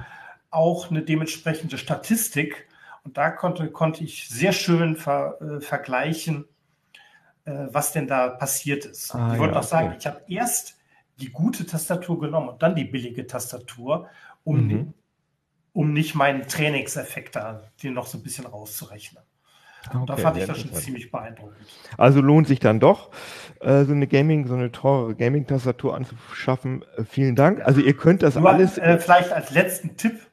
auch 0.51 0.89
eine 0.89 1.01
dementsprechende 1.01 1.77
Statistik. 1.77 2.67
Und 3.07 3.15
da 3.15 3.31
konnte, 3.31 3.71
konnte 3.71 4.03
ich 4.03 4.27
sehr 4.27 4.51
schön 4.51 4.97
ver, 4.97 5.37
äh, 5.41 5.61
vergleichen, 5.61 6.43
äh, 7.45 7.67
was 7.71 7.93
denn 7.93 8.05
da 8.05 8.27
passiert 8.27 8.83
ist. 8.83 9.15
Ah, 9.15 9.31
ich 9.31 9.39
wollte 9.39 9.53
ja, 9.53 9.61
noch 9.61 9.65
sagen, 9.65 9.87
okay. 9.87 9.97
ich 9.97 10.07
habe 10.07 10.21
erst 10.27 10.75
die 11.15 11.29
gute 11.29 11.65
Tastatur 11.65 12.19
genommen 12.19 12.49
und 12.49 12.61
dann 12.61 12.75
die 12.75 12.83
billige 12.83 13.25
Tastatur, 13.25 14.09
um, 14.43 14.67
mhm. 14.67 14.93
um 15.71 15.93
nicht 15.93 16.15
meinen 16.15 16.49
Trainingseffekt 16.49 17.37
da 17.37 17.61
den 17.81 17.93
noch 17.93 18.07
so 18.07 18.17
ein 18.17 18.23
bisschen 18.23 18.45
rauszurechnen. 18.45 19.23
Okay, 19.89 20.03
da 20.05 20.17
fand 20.17 20.35
ich 20.35 20.45
das 20.45 20.59
schon 20.59 20.73
ziemlich 20.73 21.09
beeindruckend. 21.09 21.65
Also 21.97 22.19
lohnt 22.19 22.45
sich 22.49 22.59
dann 22.59 22.81
doch, 22.81 23.09
äh, 23.61 23.85
so 23.85 23.93
eine 23.93 24.07
Gaming, 24.07 24.47
so 24.47 24.55
eine 24.55 24.69
teure 24.73 25.15
Gaming-Tastatur 25.15 25.95
anzuschaffen. 25.95 26.83
Äh, 26.97 27.05
vielen 27.05 27.37
Dank. 27.37 27.65
Also 27.65 27.79
ihr 27.79 27.95
könnt 27.95 28.21
das 28.21 28.35
Nur, 28.35 28.49
alles. 28.49 28.77
Äh, 28.77 28.97
vielleicht 28.97 29.31
als 29.31 29.51
letzten 29.51 29.95
Tipp. 29.95 30.26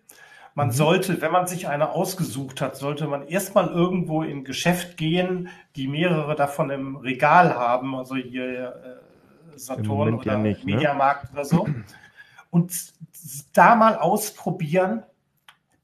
Man 0.54 0.68
mhm. 0.68 0.72
sollte, 0.72 1.20
wenn 1.20 1.32
man 1.32 1.46
sich 1.46 1.68
eine 1.68 1.90
ausgesucht 1.90 2.60
hat, 2.60 2.76
sollte 2.76 3.06
man 3.06 3.26
erstmal 3.26 3.68
irgendwo 3.68 4.22
in 4.22 4.44
Geschäft 4.44 4.96
gehen, 4.96 5.48
die 5.76 5.88
mehrere 5.88 6.34
davon 6.36 6.70
im 6.70 6.96
Regal 6.96 7.54
haben, 7.54 7.94
also 7.94 8.16
hier 8.16 9.00
äh, 9.54 9.58
Saturn 9.58 10.14
oder 10.14 10.32
ja 10.32 10.38
nicht, 10.38 10.64
ne? 10.64 10.74
Mediamarkt 10.74 11.32
oder 11.32 11.44
so. 11.44 11.68
Und 12.50 12.72
da 13.52 13.74
mal 13.74 13.96
ausprobieren, 13.96 15.02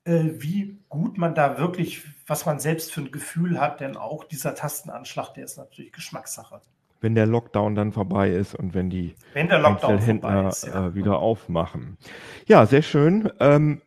äh, 0.05 0.25
wie 0.39 0.79
gut 0.89 1.19
man 1.19 1.35
da 1.35 1.59
wirklich 1.59 2.05
was 2.31 2.47
man 2.47 2.61
selbst 2.61 2.93
für 2.93 3.01
ein 3.01 3.11
Gefühl 3.11 3.61
hat, 3.61 3.81
denn 3.81 3.97
auch 3.97 4.23
dieser 4.23 4.55
Tastenanschlag, 4.55 5.35
der 5.35 5.45
ist 5.45 5.59
natürlich 5.59 5.93
Geschmackssache. 5.93 6.61
Wenn 7.01 7.17
der 7.17 7.27
Lockdown 7.27 7.75
dann 7.75 7.93
vorbei 7.93 8.31
ist 8.31 8.55
und 8.55 8.73
wenn 8.73 8.89
die 8.89 9.17
wenn 9.35 9.49
vorbei 9.49 10.47
ist, 10.47 10.67
ja. 10.67 10.87
äh, 10.87 10.95
wieder 10.95 11.19
aufmachen. 11.19 11.99
Ja, 12.47 12.67
sehr 12.67 12.83
schön. 12.83 13.33
Ähm, 13.41 13.83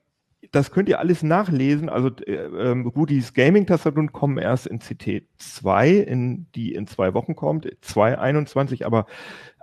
das 0.53 0.71
könnt 0.71 0.87
ihr 0.87 0.99
alles 0.99 1.23
nachlesen. 1.23 1.89
Also 1.89 2.09
äh, 2.27 2.33
ähm, 2.33 2.87
Rudis 2.87 3.33
Gaming-Tastaturen 3.33 4.11
kommen 4.11 4.37
erst 4.37 4.67
in 4.67 4.79
CT2, 4.79 6.01
in, 6.03 6.45
die 6.53 6.75
in 6.75 6.85
zwei 6.85 7.13
Wochen 7.15 7.35
kommt, 7.35 7.65
2.21, 7.83 8.85
aber 8.85 9.07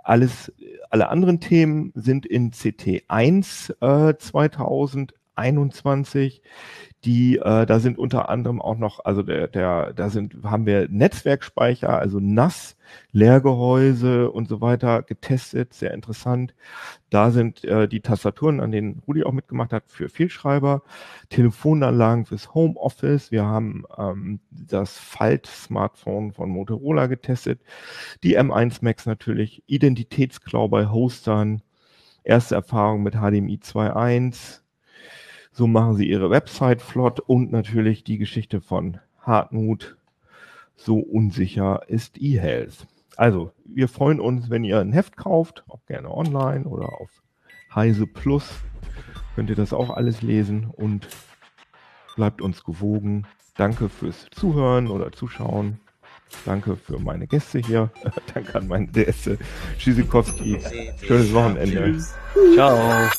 alles, 0.03 0.51
alle 0.89 1.09
anderen 1.09 1.39
Themen 1.39 1.93
sind 1.95 2.25
in 2.25 2.51
CT1 2.51 3.71
äh, 3.79 4.17
2021 5.41 6.41
die 7.03 7.37
äh, 7.37 7.65
da 7.65 7.79
sind 7.79 7.97
unter 7.97 8.29
anderem 8.29 8.61
auch 8.61 8.77
noch, 8.77 9.03
also 9.05 9.23
der, 9.23 9.47
der, 9.47 9.93
da 9.93 10.09
sind, 10.09 10.35
haben 10.43 10.65
wir 10.67 10.87
Netzwerkspeicher, 10.89 11.97
also 11.97 12.19
NAS, 12.19 12.77
Leergehäuse 13.11 14.29
und 14.29 14.47
so 14.47 14.61
weiter 14.61 15.01
getestet, 15.01 15.73
sehr 15.73 15.93
interessant. 15.93 16.53
Da 17.09 17.31
sind 17.31 17.63
äh, 17.63 17.87
die 17.87 18.01
Tastaturen, 18.01 18.59
an 18.59 18.71
denen 18.71 19.01
Rudi 19.07 19.23
auch 19.23 19.31
mitgemacht 19.31 19.73
hat, 19.73 19.85
für 19.87 20.09
Vielschreiber, 20.09 20.83
Telefonanlagen 21.29 22.25
fürs 22.25 22.53
Homeoffice. 22.53 23.31
Wir 23.31 23.45
haben 23.45 23.85
ähm, 23.97 24.39
das 24.51 24.97
Falt-Smartphone 24.97 26.33
von 26.33 26.49
Motorola 26.49 27.07
getestet, 27.07 27.61
die 28.23 28.37
M1 28.37 28.79
Max 28.81 29.07
natürlich, 29.07 29.63
Identitätsklau 29.65 30.67
bei 30.67 30.87
Hostern, 30.87 31.63
erste 32.23 32.55
Erfahrung 32.55 33.01
mit 33.01 33.15
HDMI 33.15 33.59
2.1, 33.63 34.60
So 35.51 35.67
machen 35.67 35.95
sie 35.95 36.09
ihre 36.09 36.29
Website 36.29 36.81
flott 36.81 37.19
und 37.19 37.51
natürlich 37.51 38.03
die 38.03 38.17
Geschichte 38.17 38.61
von 38.61 38.99
Hartmut. 39.19 39.97
So 40.75 40.97
unsicher 40.97 41.81
ist 41.87 42.17
eHealth. 42.19 42.87
Also, 43.17 43.51
wir 43.65 43.87
freuen 43.87 44.19
uns, 44.19 44.49
wenn 44.49 44.63
ihr 44.63 44.79
ein 44.79 44.93
Heft 44.93 45.17
kauft, 45.17 45.63
auch 45.67 45.85
gerne 45.85 46.09
online 46.09 46.65
oder 46.65 47.01
auf 47.01 47.09
Heise 47.75 48.07
Plus. 48.07 48.49
Könnt 49.35 49.49
ihr 49.49 49.55
das 49.55 49.73
auch 49.73 49.89
alles 49.89 50.21
lesen 50.21 50.69
und 50.71 51.07
bleibt 52.15 52.41
uns 52.41 52.63
gewogen. 52.63 53.27
Danke 53.55 53.89
fürs 53.89 54.27
Zuhören 54.31 54.87
oder 54.87 55.11
Zuschauen. 55.11 55.79
Danke 56.45 56.77
für 56.77 56.97
meine 56.99 57.27
Gäste 57.27 57.59
hier. 57.59 57.91
Danke 58.33 58.55
an 58.55 58.67
meine 58.67 58.87
Gäste. 58.87 59.37
Tschüssikowski. 59.77 60.59
Schönes 61.05 61.33
Wochenende. 61.33 61.91
Tschüss. 61.93 62.15
Ciao. 62.55 63.11